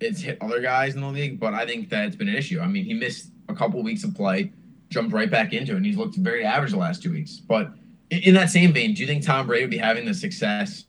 it's 0.00 0.20
hit 0.20 0.38
other 0.40 0.60
guys 0.60 0.94
in 0.94 1.00
the 1.00 1.08
league, 1.08 1.38
but 1.40 1.54
I 1.54 1.66
think 1.66 1.88
that 1.90 2.06
it's 2.06 2.16
been 2.16 2.28
an 2.28 2.36
issue. 2.36 2.60
I 2.60 2.66
mean, 2.66 2.84
he 2.84 2.94
missed 2.94 3.30
a 3.48 3.54
couple 3.54 3.82
weeks 3.82 4.04
of 4.04 4.14
play, 4.14 4.52
jumped 4.88 5.12
right 5.12 5.30
back 5.30 5.52
into 5.52 5.72
it, 5.72 5.76
and 5.76 5.86
he's 5.86 5.96
looked 5.96 6.16
very 6.16 6.44
average 6.44 6.72
the 6.72 6.78
last 6.78 7.02
two 7.02 7.12
weeks. 7.12 7.38
But 7.38 7.72
in, 8.10 8.34
that 8.34 8.50
same 8.50 8.72
vein, 8.72 8.94
do 8.94 9.02
you 9.02 9.06
think 9.06 9.24
Tom 9.24 9.46
Brady 9.46 9.64
would 9.64 9.70
be 9.70 9.78
having 9.78 10.04
the 10.04 10.14
success 10.14 10.84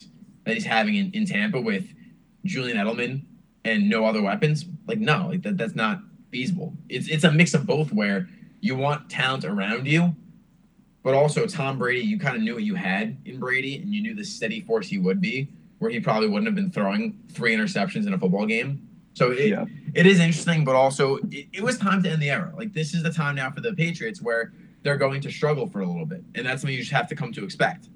that 0.46 0.54
he's 0.54 0.66
having 0.66 0.96
in, 0.96 1.12
in 1.12 1.26
Tampa 1.26 1.62
with 1.62 1.88
Julian 2.44 2.78
Edelman 2.78 3.26
and 3.64 3.90
no 3.90 4.06
other 4.06 4.22
weapons? 4.22 4.66
Like, 4.88 5.00
no, 5.00 5.28
like 5.30 5.44
that, 5.44 5.58
that's 5.58 5.76
not 5.76 6.00
feasible. 6.32 6.74
It's 6.90 7.08
it's 7.08 7.24
a 7.24 7.32
mix 7.32 7.54
of 7.54 7.66
both 7.66 7.94
where 7.94 8.28
you 8.60 8.76
want 8.76 9.10
talent 9.10 9.46
around 9.46 9.88
you, 9.88 10.16
but 11.06 11.14
also 11.14 11.46
Tom 11.46 11.78
Brady, 11.78 12.02
you 12.02 12.18
kind 12.18 12.36
of 12.36 12.42
knew 12.42 12.56
what 12.56 12.64
you 12.64 12.74
had 12.74 13.16
in 13.26 13.40
Brady, 13.40 13.78
and 13.78 13.94
you 13.94 14.02
knew 14.02 14.16
the 14.16 14.24
steady 14.26 14.62
force 14.62 14.88
he 14.88 14.98
would 14.98 15.22
be, 15.22 15.48
where 15.78 15.92
he 15.92 16.00
probably 16.00 16.28
wouldn't 16.28 16.48
have 16.48 16.56
been 16.56 16.72
throwing 16.72 17.16
three 17.30 17.56
interceptions 17.56 18.08
in 18.08 18.14
a 18.16 18.18
football 18.18 18.48
game. 18.48 18.90
So 19.14 19.30
it, 19.32 19.50
Yeah. 19.50 19.66
it 19.94 20.08
is 20.08 20.20
interesting, 20.20 20.66
but 20.66 20.76
also 20.76 21.18
it, 21.30 21.46
it 21.54 21.62
was 21.62 21.78
time 21.78 22.02
to 22.02 22.10
end 22.10 22.24
the 22.24 22.32
era. 22.32 22.52
Like 22.58 22.74
this 22.74 22.96
is 22.96 23.04
the 23.04 23.12
time 23.14 23.36
now 23.36 23.52
for 23.52 23.62
the 23.62 23.72
Patriots 23.74 24.20
where 24.20 24.52
they're 24.82 24.98
going 24.98 25.22
to 25.22 25.32
struggle 25.32 25.68
for 25.68 25.82
a 25.82 25.86
little 25.86 26.08
bit, 26.08 26.24
and 26.34 26.44
that's 26.44 26.62
something 26.64 26.74
you 26.76 26.82
just 26.82 26.92
have 26.92 27.08
to 27.10 27.16
come 27.16 27.32
to 27.34 27.44
expect. 27.44 27.90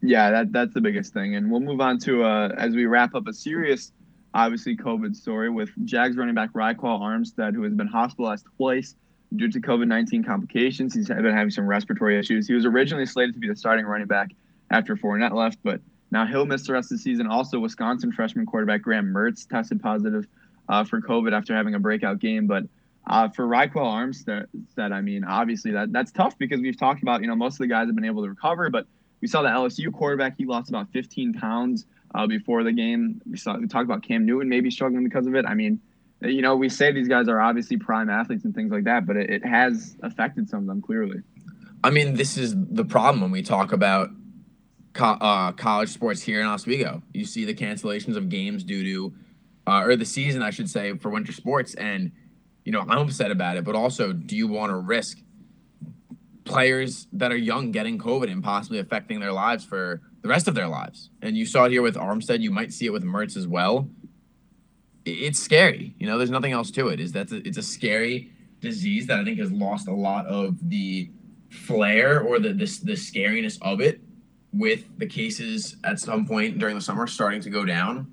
Yeah, 0.00 0.30
that 0.30 0.52
that's 0.52 0.72
the 0.72 0.80
biggest 0.80 1.12
thing. 1.12 1.36
And 1.36 1.50
we'll 1.50 1.60
move 1.60 1.82
on 1.82 1.98
to 2.00 2.24
uh, 2.24 2.48
as 2.56 2.74
we 2.74 2.86
wrap 2.86 3.14
up 3.14 3.26
a 3.26 3.34
serious, 3.34 3.92
obviously 4.32 4.74
COVID 4.74 5.14
story 5.14 5.50
with 5.50 5.68
Jags 5.84 6.16
running 6.16 6.34
back 6.34 6.54
Ryquell 6.54 6.98
Armstead, 6.98 7.54
who 7.54 7.62
has 7.64 7.74
been 7.74 7.88
hospitalized 7.88 8.46
twice 8.56 8.96
due 9.36 9.50
to 9.50 9.60
COVID 9.60 9.86
nineteen 9.86 10.22
complications. 10.22 10.94
He's 10.94 11.08
been 11.08 11.24
having 11.24 11.50
some 11.50 11.66
respiratory 11.66 12.18
issues. 12.18 12.46
He 12.46 12.54
was 12.54 12.66
originally 12.66 13.06
slated 13.06 13.34
to 13.34 13.40
be 13.40 13.48
the 13.48 13.56
starting 13.56 13.86
running 13.86 14.06
back 14.06 14.30
after 14.70 14.96
Fournette 14.96 15.32
left, 15.32 15.58
but 15.62 15.80
now 16.10 16.26
he'll 16.26 16.46
miss 16.46 16.66
the 16.66 16.72
rest 16.72 16.92
of 16.92 16.98
the 16.98 17.02
season. 17.02 17.26
Also, 17.26 17.58
Wisconsin 17.58 18.12
freshman 18.12 18.46
quarterback 18.46 18.82
Graham 18.82 19.12
Mertz 19.12 19.48
tested 19.48 19.82
positive 19.82 20.26
uh, 20.68 20.84
for 20.84 21.00
COVID 21.00 21.32
after 21.32 21.54
having 21.54 21.74
a 21.74 21.80
breakout 21.80 22.18
game, 22.18 22.46
but. 22.46 22.64
Uh, 23.04 23.28
for 23.28 23.44
Ryquell 23.44 23.74
Armstead, 23.78 24.92
I 24.92 25.00
mean, 25.00 25.24
obviously 25.24 25.72
that 25.72 25.92
that's 25.92 26.12
tough 26.12 26.38
because 26.38 26.60
we've 26.60 26.78
talked 26.78 27.02
about, 27.02 27.20
you 27.20 27.26
know, 27.26 27.34
most 27.34 27.54
of 27.54 27.58
the 27.58 27.66
guys 27.66 27.88
have 27.88 27.96
been 27.96 28.04
able 28.04 28.22
to 28.22 28.28
recover, 28.28 28.70
but 28.70 28.86
we 29.22 29.28
saw 29.28 29.40
the 29.40 29.48
LSU 29.48 29.90
quarterback; 29.92 30.36
he 30.36 30.44
lost 30.44 30.68
about 30.68 30.90
15 30.92 31.32
pounds 31.34 31.86
uh, 32.14 32.26
before 32.26 32.62
the 32.64 32.72
game. 32.72 33.22
We 33.30 33.38
saw 33.38 33.56
we 33.56 33.68
talked 33.68 33.84
about 33.84 34.02
Cam 34.02 34.26
Newton 34.26 34.48
maybe 34.48 34.70
struggling 34.70 35.04
because 35.04 35.26
of 35.26 35.34
it. 35.34 35.46
I 35.46 35.54
mean, 35.54 35.80
you 36.24 36.42
know, 36.42 36.56
we 36.56 36.68
say 36.68 36.92
these 36.92 37.08
guys 37.08 37.28
are 37.28 37.40
obviously 37.40 37.76
prime 37.76 38.08
athletes 38.08 38.44
and 38.44 38.54
things 38.54 38.70
like 38.70 38.84
that, 38.84 39.06
but 39.06 39.16
it, 39.16 39.30
it 39.30 39.44
has 39.44 39.96
affected 40.02 40.48
some 40.48 40.60
of 40.60 40.66
them 40.66 40.80
clearly. 40.80 41.20
I 41.84 41.90
mean, 41.90 42.14
this 42.14 42.38
is 42.38 42.54
the 42.56 42.84
problem 42.84 43.20
when 43.20 43.30
we 43.30 43.42
talk 43.42 43.72
about 43.72 44.10
co- 44.92 45.18
uh, 45.20 45.52
college 45.52 45.88
sports 45.88 46.22
here 46.22 46.40
in 46.40 46.46
Oswego. 46.46 47.02
You 47.12 47.24
see 47.24 47.44
the 47.44 47.54
cancellations 47.54 48.16
of 48.16 48.28
games 48.28 48.62
due 48.62 48.84
to, 48.84 49.14
uh, 49.66 49.82
or 49.84 49.96
the 49.96 50.04
season, 50.04 50.42
I 50.42 50.50
should 50.50 50.70
say, 50.70 50.96
for 50.96 51.10
winter 51.10 51.32
sports. 51.32 51.74
And, 51.74 52.12
you 52.64 52.72
know, 52.72 52.80
I'm 52.80 52.98
upset 52.98 53.30
about 53.30 53.56
it, 53.56 53.64
but 53.64 53.74
also, 53.74 54.12
do 54.12 54.36
you 54.36 54.46
want 54.46 54.70
to 54.70 54.76
risk 54.76 55.18
players 56.44 57.06
that 57.12 57.32
are 57.32 57.36
young 57.36 57.72
getting 57.72 57.98
COVID 57.98 58.30
and 58.30 58.42
possibly 58.42 58.78
affecting 58.78 59.20
their 59.20 59.32
lives 59.32 59.64
for 59.64 60.00
the 60.22 60.28
rest 60.28 60.46
of 60.46 60.54
their 60.54 60.68
lives? 60.68 61.10
And 61.20 61.36
you 61.36 61.46
saw 61.46 61.64
it 61.64 61.72
here 61.72 61.82
with 61.82 61.96
Armstead. 61.96 62.40
You 62.40 62.52
might 62.52 62.72
see 62.72 62.86
it 62.86 62.92
with 62.92 63.02
Mertz 63.02 63.36
as 63.36 63.48
well. 63.48 63.88
It's 65.04 65.38
scary. 65.38 65.94
You 65.98 66.06
know, 66.06 66.18
there's 66.18 66.30
nothing 66.30 66.52
else 66.52 66.70
to 66.72 66.88
it. 66.88 67.00
Is 67.00 67.12
that 67.12 67.32
it's 67.32 67.58
a 67.58 67.62
scary 67.62 68.32
disease 68.60 69.06
that 69.08 69.18
I 69.18 69.24
think 69.24 69.38
has 69.38 69.50
lost 69.50 69.88
a 69.88 69.94
lot 69.94 70.26
of 70.26 70.56
the 70.68 71.10
flair 71.50 72.20
or 72.20 72.38
the 72.38 72.52
this 72.52 72.78
the 72.78 72.92
scariness 72.92 73.58
of 73.62 73.80
it 73.80 74.00
with 74.52 74.84
the 74.98 75.06
cases 75.06 75.76
at 75.84 75.98
some 75.98 76.26
point 76.26 76.58
during 76.58 76.74
the 76.74 76.80
summer 76.80 77.06
starting 77.06 77.40
to 77.40 77.50
go 77.50 77.64
down, 77.64 78.12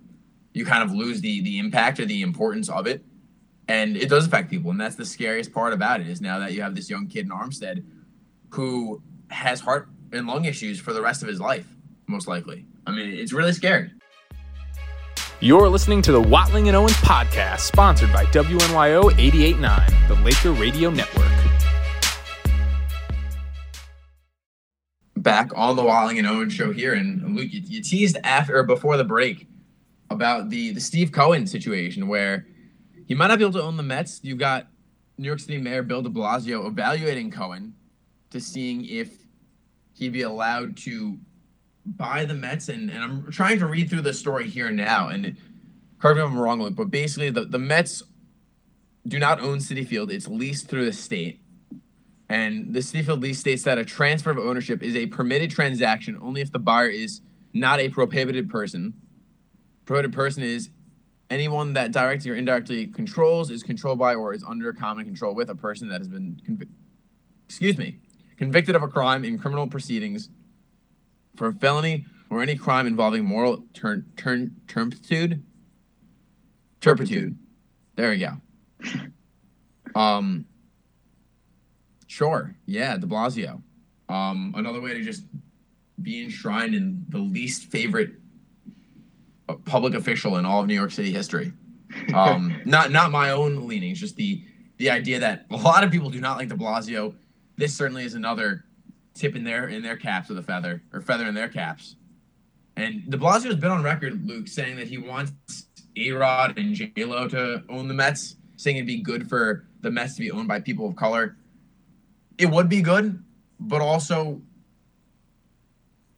you 0.54 0.66
kind 0.66 0.84
of 0.84 0.92
lose 0.92 1.22
the 1.22 1.42
the 1.42 1.60
impact 1.60 2.00
or 2.00 2.06
the 2.06 2.22
importance 2.22 2.70
of 2.70 2.88
it. 2.88 3.04
And 3.68 3.96
it 3.96 4.10
does 4.10 4.26
affect 4.26 4.50
people, 4.50 4.72
and 4.72 4.82
that's 4.82 4.96
the 4.96 5.06
scariest 5.06 5.54
part 5.54 5.74
about 5.74 6.02
it 6.02 6.08
is 6.08 6.22
now 6.22 6.40
that 6.40 6.54
you 6.54 6.62
have 6.64 6.74
this 6.74 6.90
young 6.90 7.06
kid 7.06 7.26
in 7.26 7.32
Armstead 7.32 7.84
who 8.50 9.02
has 9.30 9.60
heart 9.60 9.90
and 10.12 10.26
lung 10.26 10.46
issues 10.46 10.80
for 10.80 10.92
the 10.92 11.02
rest 11.02 11.22
of 11.22 11.28
his 11.28 11.40
life, 11.40 11.68
most 12.08 12.28
likely. 12.28 12.66
I 12.88 12.92
mean, 12.92 13.14
it's 13.14 13.32
really 13.32 13.54
scary. 13.54 13.92
You're 15.42 15.70
listening 15.70 16.02
to 16.02 16.12
the 16.12 16.20
Watling 16.22 16.68
and 16.68 16.76
Owens 16.76 16.98
podcast, 16.98 17.62
sponsored 17.62 18.12
by 18.12 18.26
WNYO 18.26 19.18
889, 19.18 20.08
the 20.10 20.16
Laker 20.16 20.52
Radio 20.52 20.90
Network. 20.90 21.32
back 25.16 25.52
on 25.56 25.76
the 25.76 25.84
Watling 25.84 26.18
and 26.18 26.28
Owens 26.28 26.54
show 26.54 26.74
here, 26.74 26.94
and 26.94 27.36
Luke, 27.36 27.54
you, 27.54 27.62
you 27.64 27.82
teased 27.82 28.18
after 28.24 28.58
or 28.58 28.64
before 28.64 28.98
the 28.98 29.04
break 29.04 29.48
about 30.10 30.50
the 30.50 30.72
the 30.72 30.82
Steve 30.82 31.12
Cohen 31.12 31.46
situation 31.48 32.08
where 32.08 32.46
he 33.08 33.14
might 33.14 33.28
not 33.28 33.38
be 33.38 33.46
able 33.46 33.54
to 33.54 33.64
own 33.64 33.78
the 33.78 33.84
Mets. 33.84 34.20
You've 34.24 34.40
got 34.40 34.68
New 35.18 35.28
York 35.28 35.40
City 35.40 35.58
Mayor 35.58 35.84
Bill 35.84 36.02
De 36.02 36.10
Blasio 36.10 36.68
evaluating 36.68 37.32
Cohen 37.32 37.76
to 38.32 38.42
seeing 38.42 38.86
if 38.86 39.10
he'd 39.94 40.14
be 40.14 40.24
allowed 40.24 40.76
to 40.78 41.18
buy 41.98 42.26
the 42.26 42.34
Mets, 42.34 42.70
and, 42.70 42.90
and 42.90 43.04
I'm 43.04 43.32
trying 43.32 43.60
to 43.60 43.66
read 43.66 43.90
through 43.90 44.02
the 44.02 44.14
story 44.14 44.50
here 44.50 44.72
now, 44.72 45.10
and 45.10 45.36
correct 46.00 46.18
me 46.18 46.24
if 46.24 46.30
I'm 46.30 46.40
wrong, 46.40 46.74
but 46.74 46.86
basically 46.86 47.30
the, 47.30 47.46
the 47.46 47.60
Mets 47.60 48.04
do 49.08 49.20
not 49.20 49.40
own 49.40 49.60
Citi 49.60 49.88
Field; 49.88 50.12
it's 50.12 50.28
leased 50.28 50.68
through 50.68 50.86
the 50.86 50.94
state. 50.94 51.42
And 52.30 52.76
the 52.76 52.80
Citi 52.80 53.04
Field 53.04 53.22
lease 53.22 53.40
states 53.40 53.64
that 53.64 53.80
a 53.80 53.86
transfer 53.86 54.30
of 54.30 54.38
ownership 54.38 54.84
is 54.84 54.96
a 54.96 55.08
permitted 55.08 55.50
transaction 55.50 56.18
only 56.22 56.42
if 56.42 56.52
the 56.52 56.60
buyer 56.60 56.88
is 56.88 57.22
not 57.54 57.80
a 57.80 57.90
prohibited 57.90 58.50
person. 58.50 58.94
Prohibited 59.86 60.14
person 60.14 60.44
is 60.44 60.70
anyone 61.32 61.74
that 61.74 61.92
directly 61.92 62.30
or 62.30 62.36
indirectly 62.36 62.86
controls, 62.86 63.50
is 63.50 63.64
controlled 63.64 63.98
by, 63.98 64.14
or 64.14 64.34
is 64.34 64.44
under 64.44 64.72
common 64.74 65.06
control 65.06 65.34
with 65.34 65.50
a 65.50 65.56
person 65.56 65.90
that 65.90 66.02
has 66.02 66.08
been, 66.08 66.40
excuse 67.48 67.78
me, 67.78 68.00
convicted 68.38 68.76
of 68.76 68.84
a 68.84 68.88
crime 68.88 69.26
in 69.26 69.40
criminal 69.40 69.68
proceedings 69.68 70.30
for 71.36 71.48
a 71.48 71.54
felony 71.54 72.06
or 72.30 72.42
any 72.42 72.56
crime 72.56 72.88
involving 72.88 73.26
moral 73.26 73.64
turn 73.74 74.06
turn 74.18 74.56
turpitude. 74.68 75.44
Turpitude. 76.82 77.38
There 77.96 78.10
we 78.10 78.18
go. 78.18 78.32
Um. 79.96 80.46
Sure. 82.08 82.56
Yeah, 82.66 82.98
De 82.98 83.06
Blasio. 83.06 83.62
Um, 84.10 84.54
another 84.58 84.82
way 84.82 84.94
to 84.94 85.04
just 85.04 85.24
be 86.02 86.24
enshrined 86.24 86.74
in 86.74 87.06
the 87.10 87.20
least 87.20 87.72
favorite 87.72 88.12
uh, 89.48 89.56
public 89.66 89.94
official 89.94 90.38
in 90.38 90.46
all 90.46 90.62
of 90.62 90.68
New 90.68 90.74
York 90.74 90.92
City 90.92 91.12
history. 91.12 91.54
Um, 92.14 92.62
not 92.66 92.92
not 92.92 93.12
my 93.12 93.32
own 93.32 93.68
leanings, 93.68 94.00
just 94.00 94.16
the 94.16 94.44
the 94.78 94.90
idea 94.90 95.20
that 95.20 95.46
a 95.52 95.58
lot 95.58 95.84
of 95.84 95.92
people 95.92 96.10
do 96.10 96.20
not 96.20 96.38
like 96.38 96.50
De 96.50 96.56
Blasio. 96.56 97.14
This 97.58 97.76
certainly 97.76 98.06
is 98.06 98.16
another 98.16 98.66
tip 99.14 99.36
in 99.36 99.44
their 99.44 99.68
in 99.68 99.82
their 99.82 99.98
caps 99.98 100.30
with 100.30 100.38
a 100.38 100.44
feather 100.44 100.84
or 100.94 101.02
feather 101.02 101.28
in 101.28 101.36
their 101.36 101.50
caps. 101.50 101.96
And 102.76 103.10
De 103.10 103.18
Blasio 103.18 103.46
has 103.46 103.58
been 103.58 103.72
on 103.72 103.84
record, 103.84 104.26
Luke, 104.26 104.48
saying 104.48 104.78
that 104.78 104.88
he 104.88 104.98
wants 104.98 105.66
A 105.98 106.12
Rod 106.12 106.58
and 106.58 106.74
J 106.74 106.92
Lo 106.98 107.28
to 107.28 107.64
own 107.70 107.88
the 107.88 107.94
Mets, 107.94 108.36
saying 108.56 108.78
it'd 108.78 108.88
be 108.88 109.02
good 109.02 109.28
for 109.28 109.66
the 109.82 109.92
Mets 109.92 110.16
to 110.16 110.22
be 110.22 110.32
owned 110.32 110.48
by 110.48 110.60
people 110.60 110.88
of 110.88 110.96
color 110.96 111.36
it 112.40 112.50
would 112.50 112.70
be 112.70 112.82
good, 112.82 113.22
but 113.60 113.82
also, 113.82 114.42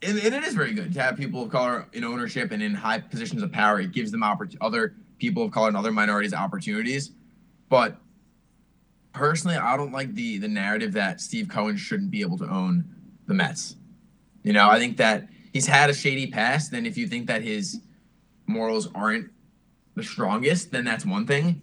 and, 0.04 0.18
and, 0.20 0.36
it 0.36 0.44
is 0.44 0.54
very 0.54 0.74
good 0.74 0.94
to 0.94 1.02
have 1.02 1.18
people 1.18 1.44
of 1.44 1.50
color 1.50 1.88
in 1.94 2.04
ownership 2.04 2.52
and 2.52 2.62
in 2.62 2.76
high 2.76 3.00
positions 3.00 3.42
of 3.42 3.52
power. 3.52 3.82
It 3.82 3.92
gives 3.92 4.12
them 4.12 4.22
oppor- 4.22 4.56
other 4.62 4.96
people 5.18 5.44
of 5.44 5.52
color 5.52 5.68
and 5.68 5.76
other 5.76 5.92
minorities 5.92 6.34
opportunities. 6.34 7.12
But 7.70 7.98
personally, 9.14 9.58
I 9.58 9.78
don't 9.78 9.92
like 9.92 10.14
the 10.14 10.38
the 10.38 10.48
narrative 10.48 10.94
that 10.94 11.22
Steve 11.22 11.50
Cohen 11.50 11.78
shouldn't 11.78 12.12
be 12.12 12.22
able 12.22 12.38
to 12.40 12.50
own 12.50 12.86
the 13.28 13.34
Mets. 13.34 13.76
You 14.44 14.54
know, 14.54 14.70
I 14.70 14.80
think 14.80 14.98
that 14.98 15.28
he's 15.54 15.68
had 15.68 15.90
a 15.90 15.94
shady 15.94 16.28
past. 16.28 16.74
And 16.74 16.88
if 16.88 16.98
you 16.98 17.08
think 17.08 17.28
that 17.28 17.42
his 17.42 17.82
morals 18.48 18.90
aren't 18.96 19.30
the 19.96 20.04
strongest, 20.04 20.72
then 20.72 20.86
that's 20.86 21.06
one 21.06 21.28
thing. 21.28 21.62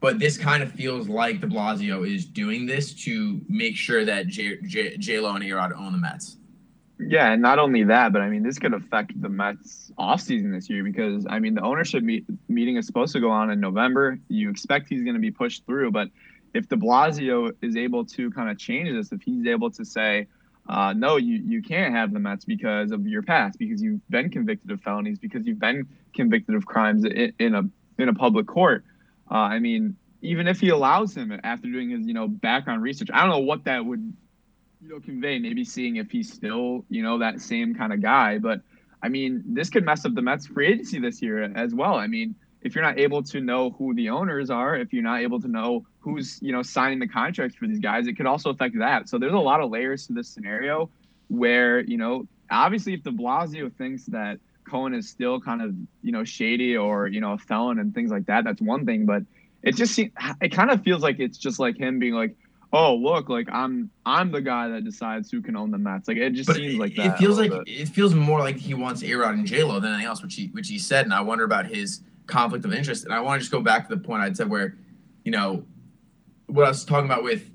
But 0.00 0.18
this 0.18 0.36
kind 0.36 0.62
of 0.62 0.72
feels 0.72 1.08
like 1.08 1.40
De 1.40 1.46
Blasio 1.46 2.08
is 2.08 2.24
doing 2.24 2.66
this 2.66 2.92
to 3.04 3.40
make 3.48 3.76
sure 3.76 4.04
that 4.04 4.26
J, 4.26 4.58
J, 4.62 4.96
J 4.96 5.20
Lo 5.20 5.34
and 5.34 5.44
A-Rod 5.44 5.72
own 5.72 5.92
the 5.92 5.98
Mets. 5.98 6.38
Yeah, 6.98 7.32
and 7.32 7.42
not 7.42 7.58
only 7.58 7.84
that, 7.84 8.12
but 8.12 8.22
I 8.22 8.28
mean, 8.28 8.42
this 8.42 8.58
could 8.58 8.74
affect 8.74 9.20
the 9.20 9.28
Mets 9.28 9.90
offseason 9.98 10.52
this 10.52 10.68
year 10.68 10.84
because 10.84 11.26
I 11.28 11.38
mean, 11.38 11.54
the 11.54 11.62
ownership 11.62 12.02
meet, 12.02 12.24
meeting 12.48 12.76
is 12.76 12.86
supposed 12.86 13.12
to 13.14 13.20
go 13.20 13.30
on 13.30 13.50
in 13.50 13.60
November. 13.60 14.18
You 14.28 14.50
expect 14.50 14.88
he's 14.88 15.02
going 15.02 15.14
to 15.14 15.20
be 15.20 15.30
pushed 15.30 15.66
through, 15.66 15.90
but 15.90 16.08
if 16.54 16.68
De 16.68 16.76
Blasio 16.76 17.52
is 17.62 17.76
able 17.76 18.04
to 18.06 18.30
kind 18.30 18.50
of 18.50 18.58
change 18.58 18.90
this, 18.90 19.12
if 19.12 19.22
he's 19.22 19.46
able 19.46 19.70
to 19.70 19.84
say, 19.84 20.26
uh, 20.68 20.92
no, 20.92 21.16
you, 21.16 21.42
you 21.44 21.62
can't 21.62 21.94
have 21.94 22.12
the 22.12 22.20
Mets 22.20 22.44
because 22.44 22.92
of 22.92 23.06
your 23.06 23.22
past, 23.22 23.58
because 23.58 23.82
you've 23.82 24.06
been 24.10 24.30
convicted 24.30 24.70
of 24.70 24.80
felonies, 24.80 25.18
because 25.18 25.46
you've 25.46 25.58
been 25.58 25.88
convicted 26.14 26.54
of 26.54 26.66
crimes 26.66 27.04
in, 27.04 27.32
in 27.38 27.54
a 27.54 27.62
in 27.98 28.08
a 28.08 28.14
public 28.14 28.46
court, 28.46 28.84
uh, 29.30 29.34
I 29.34 29.58
mean, 29.58 29.96
even 30.22 30.46
if 30.46 30.60
he 30.60 30.70
allows 30.70 31.14
him 31.14 31.38
after 31.42 31.68
doing 31.68 31.90
his, 31.90 32.06
you 32.06 32.14
know, 32.14 32.28
background 32.28 32.82
research, 32.82 33.08
I 33.12 33.20
don't 33.20 33.30
know 33.30 33.38
what 33.38 33.64
that 33.64 33.84
would, 33.84 34.12
you 34.80 34.88
know, 34.88 35.00
convey. 35.00 35.38
Maybe 35.38 35.64
seeing 35.64 35.96
if 35.96 36.10
he's 36.10 36.32
still, 36.32 36.84
you 36.88 37.02
know, 37.02 37.18
that 37.18 37.40
same 37.40 37.74
kind 37.74 37.92
of 37.92 38.00
guy. 38.00 38.38
But 38.38 38.60
I 39.02 39.08
mean, 39.08 39.42
this 39.46 39.68
could 39.68 39.84
mess 39.84 40.04
up 40.04 40.14
the 40.14 40.22
Mets 40.22 40.46
free 40.46 40.68
agency 40.68 41.00
this 41.00 41.20
year 41.20 41.42
as 41.42 41.74
well. 41.74 41.94
I 41.94 42.06
mean, 42.06 42.34
if 42.62 42.74
you're 42.74 42.84
not 42.84 42.98
able 42.98 43.22
to 43.22 43.40
know 43.40 43.70
who 43.70 43.94
the 43.94 44.08
owners 44.08 44.50
are, 44.50 44.76
if 44.76 44.92
you're 44.92 45.02
not 45.02 45.20
able 45.20 45.40
to 45.40 45.48
know 45.48 45.84
who's, 46.00 46.38
you 46.40 46.52
know, 46.52 46.62
signing 46.62 46.98
the 46.98 47.08
contracts 47.08 47.56
for 47.56 47.66
these 47.66 47.80
guys, 47.80 48.06
it 48.06 48.16
could 48.16 48.26
also 48.26 48.50
affect 48.50 48.78
that. 48.78 49.08
So 49.08 49.18
there's 49.18 49.32
a 49.32 49.38
lot 49.38 49.60
of 49.60 49.70
layers 49.70 50.06
to 50.06 50.12
this 50.12 50.28
scenario 50.28 50.88
where, 51.28 51.80
you 51.80 51.96
know, 51.96 52.26
obviously 52.50 52.94
if 52.94 53.02
De 53.02 53.10
Blasio 53.10 53.72
thinks 53.74 54.04
that 54.06 54.38
Cohen 54.68 54.94
is 54.94 55.08
still 55.08 55.40
kind 55.40 55.60
of, 55.60 55.74
you 56.02 56.12
know, 56.12 56.24
shady 56.24 56.76
or, 56.76 57.08
you 57.08 57.20
know, 57.20 57.32
a 57.32 57.38
felon 57.38 57.78
and 57.78 57.94
things 57.94 58.10
like 58.10 58.26
that, 58.26 58.44
that's 58.44 58.60
one 58.60 58.86
thing. 58.86 59.06
But 59.06 59.24
it 59.62 59.76
just 59.76 59.94
seems 59.94 60.12
it 60.40 60.50
kind 60.50 60.70
of 60.70 60.82
feels 60.82 61.02
like 61.02 61.20
it's 61.20 61.38
just 61.38 61.58
like 61.58 61.76
him 61.76 61.98
being 61.98 62.14
like 62.14 62.34
oh 62.72 62.94
look 62.94 63.28
like 63.28 63.48
i'm 63.52 63.90
i'm 64.06 64.30
the 64.30 64.40
guy 64.40 64.68
that 64.68 64.84
decides 64.84 65.30
who 65.30 65.40
can 65.40 65.56
own 65.56 65.70
the 65.70 65.78
mets 65.78 66.08
like 66.08 66.16
it 66.16 66.30
just 66.30 66.46
but 66.46 66.56
seems 66.56 66.76
like 66.76 66.92
it, 66.92 66.96
that 66.96 67.14
it 67.14 67.18
feels 67.18 67.38
like 67.38 67.50
bit. 67.50 67.62
it 67.66 67.88
feels 67.88 68.14
more 68.14 68.40
like 68.40 68.56
he 68.56 68.74
wants 68.74 69.02
a-rod 69.02 69.34
and 69.34 69.46
j-lo 69.46 69.78
than 69.78 69.92
anything 69.92 70.06
else 70.06 70.22
which 70.22 70.34
he 70.34 70.46
which 70.48 70.68
he 70.68 70.78
said 70.78 71.04
and 71.04 71.14
i 71.14 71.20
wonder 71.20 71.44
about 71.44 71.66
his 71.66 72.00
conflict 72.26 72.64
of 72.64 72.72
interest 72.72 73.04
and 73.04 73.12
i 73.12 73.20
want 73.20 73.38
to 73.38 73.40
just 73.40 73.52
go 73.52 73.60
back 73.60 73.88
to 73.88 73.94
the 73.94 74.00
point 74.00 74.22
i'd 74.22 74.36
said 74.36 74.48
where 74.48 74.76
you 75.24 75.32
know 75.32 75.64
what 76.46 76.64
i 76.64 76.68
was 76.68 76.84
talking 76.84 77.06
about 77.06 77.22
with 77.22 77.50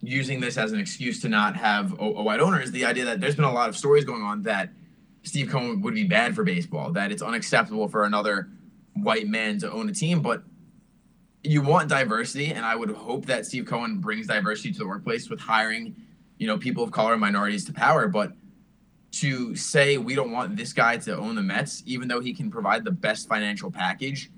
using 0.00 0.40
this 0.40 0.58
as 0.58 0.72
an 0.72 0.78
excuse 0.78 1.20
to 1.20 1.28
not 1.28 1.56
have 1.56 1.92
a, 1.94 2.04
a 2.04 2.22
white 2.22 2.40
owner 2.40 2.60
is 2.60 2.72
the 2.72 2.84
idea 2.84 3.04
that 3.04 3.20
there's 3.20 3.36
been 3.36 3.44
a 3.44 3.52
lot 3.52 3.68
of 3.68 3.76
stories 3.76 4.04
going 4.04 4.22
on 4.22 4.42
that 4.42 4.70
steve 5.22 5.50
cohen 5.50 5.80
would 5.80 5.94
be 5.94 6.04
bad 6.04 6.34
for 6.34 6.44
baseball 6.44 6.92
that 6.92 7.10
it's 7.10 7.22
unacceptable 7.22 7.88
for 7.88 8.04
another 8.04 8.48
white 8.94 9.26
man 9.26 9.58
to 9.58 9.70
own 9.70 9.88
a 9.88 9.92
team 9.92 10.20
but 10.20 10.44
you 11.44 11.60
want 11.60 11.90
diversity, 11.90 12.52
and 12.52 12.64
I 12.64 12.74
would 12.74 12.90
hope 12.90 13.26
that 13.26 13.44
Steve 13.44 13.66
Cohen 13.66 13.98
brings 13.98 14.26
diversity 14.26 14.72
to 14.72 14.78
the 14.78 14.86
workplace 14.86 15.28
with 15.28 15.40
hiring, 15.40 15.94
you 16.38 16.46
know, 16.46 16.56
people 16.56 16.82
of 16.82 16.90
color 16.90 17.12
and 17.12 17.20
minorities 17.20 17.66
to 17.66 17.72
power. 17.72 18.08
But 18.08 18.32
to 19.20 19.54
say 19.54 19.98
we 19.98 20.14
don't 20.14 20.32
want 20.32 20.56
this 20.56 20.72
guy 20.72 20.96
to 20.98 21.16
own 21.16 21.34
the 21.34 21.42
Mets, 21.42 21.82
even 21.86 22.08
though 22.08 22.20
he 22.20 22.32
can 22.32 22.50
provide 22.50 22.84
the 22.84 22.90
best 22.90 23.28
financial 23.28 23.70
package, 23.70 24.30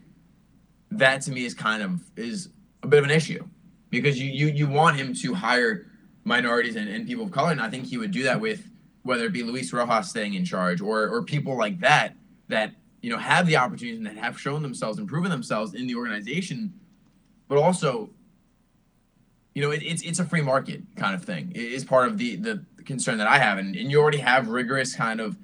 that 0.90 1.22
to 1.22 1.32
me 1.32 1.44
is 1.44 1.54
kind 1.54 1.82
of 1.82 2.00
is 2.16 2.50
a 2.82 2.86
bit 2.86 2.98
of 2.98 3.04
an 3.04 3.10
issue 3.10 3.44
because 3.90 4.20
you 4.20 4.30
you 4.30 4.46
you 4.48 4.66
want 4.66 4.96
him 4.96 5.14
to 5.14 5.34
hire 5.34 5.86
minorities 6.24 6.76
and, 6.76 6.88
and 6.88 7.06
people 7.06 7.24
of 7.24 7.30
color, 7.30 7.52
and 7.52 7.60
I 7.60 7.70
think 7.70 7.86
he 7.86 7.98
would 7.98 8.10
do 8.10 8.22
that 8.24 8.40
with 8.40 8.68
whether 9.02 9.26
it 9.26 9.32
be 9.32 9.42
Luis 9.42 9.72
Rojas 9.72 10.10
staying 10.10 10.34
in 10.34 10.44
charge 10.44 10.80
or 10.80 11.08
or 11.08 11.22
people 11.22 11.56
like 11.56 11.80
that 11.80 12.16
that 12.48 12.72
you 13.02 13.10
know 13.10 13.18
have 13.18 13.46
the 13.46 13.56
opportunities 13.56 13.98
and 13.98 14.06
that 14.06 14.16
have 14.16 14.38
shown 14.38 14.62
themselves 14.62 14.98
and 14.98 15.08
proven 15.08 15.30
themselves 15.30 15.74
in 15.74 15.86
the 15.86 15.94
organization 15.94 16.72
but 17.48 17.58
also, 17.58 18.10
you 19.54 19.62
know, 19.62 19.70
it, 19.70 19.82
it's 19.82 20.02
it's 20.02 20.18
a 20.18 20.24
free 20.24 20.42
market 20.42 20.82
kind 20.96 21.14
of 21.14 21.24
thing. 21.24 21.52
It 21.54 21.72
is 21.72 21.84
part 21.84 22.08
of 22.08 22.18
the 22.18 22.36
the 22.36 22.64
concern 22.86 23.18
that 23.18 23.26
I 23.26 23.38
have, 23.38 23.58
and, 23.58 23.74
and 23.76 23.90
you 23.90 24.00
already 24.00 24.18
have 24.18 24.48
rigorous 24.48 24.94
kind 24.94 25.20
of 25.20 25.36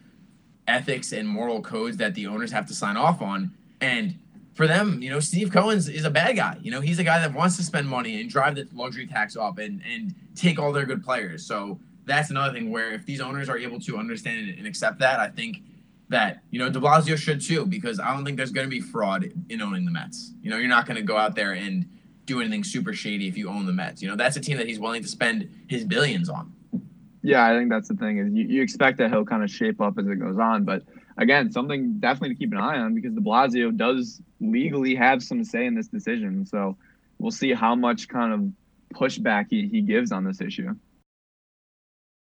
ethics 0.66 1.12
and 1.12 1.28
moral 1.28 1.60
codes 1.60 1.96
that 1.98 2.14
the 2.14 2.26
owners 2.26 2.52
have 2.52 2.66
to 2.68 2.74
sign 2.74 2.96
off 2.96 3.20
on, 3.20 3.52
and 3.80 4.14
for 4.54 4.66
them, 4.66 5.02
you 5.02 5.10
know, 5.10 5.20
Steve 5.20 5.50
Cohen's 5.50 5.88
is 5.88 6.04
a 6.04 6.10
bad 6.10 6.36
guy. 6.36 6.58
You 6.62 6.70
know, 6.70 6.80
he's 6.80 6.98
a 6.98 7.04
guy 7.04 7.18
that 7.20 7.32
wants 7.32 7.56
to 7.56 7.62
spend 7.62 7.88
money 7.88 8.20
and 8.20 8.28
drive 8.28 8.54
the 8.54 8.68
luxury 8.74 9.06
tax 9.06 9.36
up 9.36 9.58
and 9.58 9.82
and 9.90 10.14
take 10.34 10.58
all 10.58 10.72
their 10.72 10.84
good 10.84 11.02
players. 11.02 11.44
So 11.44 11.78
that's 12.04 12.30
another 12.30 12.52
thing 12.52 12.70
where 12.70 12.92
if 12.92 13.06
these 13.06 13.20
owners 13.20 13.48
are 13.48 13.58
able 13.58 13.80
to 13.80 13.96
understand 13.96 14.54
and 14.56 14.66
accept 14.66 14.98
that, 14.98 15.20
I 15.20 15.28
think 15.28 15.62
that 16.08 16.42
you 16.50 16.58
know 16.58 16.68
De 16.68 16.78
Blasio 16.78 17.16
should 17.16 17.40
too, 17.40 17.64
because 17.64 17.98
I 17.98 18.14
don't 18.14 18.24
think 18.24 18.36
there's 18.36 18.52
going 18.52 18.66
to 18.66 18.70
be 18.70 18.80
fraud 18.80 19.32
in 19.48 19.62
owning 19.62 19.84
the 19.84 19.90
Mets. 19.90 20.32
You 20.42 20.50
know, 20.50 20.58
you're 20.58 20.68
not 20.68 20.86
going 20.86 20.96
to 20.96 21.02
go 21.02 21.16
out 21.16 21.34
there 21.34 21.52
and 21.52 21.88
do 22.26 22.40
anything 22.40 22.62
super 22.62 22.92
shady 22.92 23.28
if 23.28 23.36
you 23.36 23.48
own 23.48 23.66
the 23.66 23.72
Mets. 23.72 24.02
You 24.02 24.08
know, 24.08 24.16
that's 24.16 24.36
a 24.36 24.40
team 24.40 24.58
that 24.58 24.66
he's 24.66 24.78
willing 24.78 25.02
to 25.02 25.08
spend 25.08 25.48
his 25.66 25.84
billions 25.84 26.28
on. 26.28 26.52
Yeah, 27.22 27.46
I 27.46 27.56
think 27.56 27.70
that's 27.70 27.88
the 27.88 27.94
thing 27.94 28.18
is 28.18 28.32
you, 28.32 28.46
you 28.48 28.62
expect 28.62 28.98
that 28.98 29.10
he'll 29.10 29.24
kind 29.24 29.44
of 29.44 29.50
shape 29.50 29.80
up 29.80 29.98
as 29.98 30.06
it 30.06 30.16
goes 30.16 30.38
on, 30.38 30.64
but 30.64 30.82
again, 31.16 31.52
something 31.52 31.98
definitely 32.00 32.30
to 32.30 32.34
keep 32.34 32.52
an 32.52 32.58
eye 32.58 32.78
on 32.78 32.94
because 32.94 33.14
De 33.14 33.20
Blasio 33.20 33.74
does 33.76 34.20
legally 34.40 34.94
have 34.96 35.22
some 35.22 35.44
say 35.44 35.66
in 35.66 35.74
this 35.74 35.88
decision. 35.88 36.44
So 36.46 36.76
we'll 37.18 37.30
see 37.30 37.52
how 37.52 37.74
much 37.74 38.08
kind 38.08 38.32
of 38.32 38.96
pushback 38.96 39.46
he, 39.50 39.68
he 39.68 39.82
gives 39.82 40.10
on 40.10 40.24
this 40.24 40.40
issue. 40.40 40.74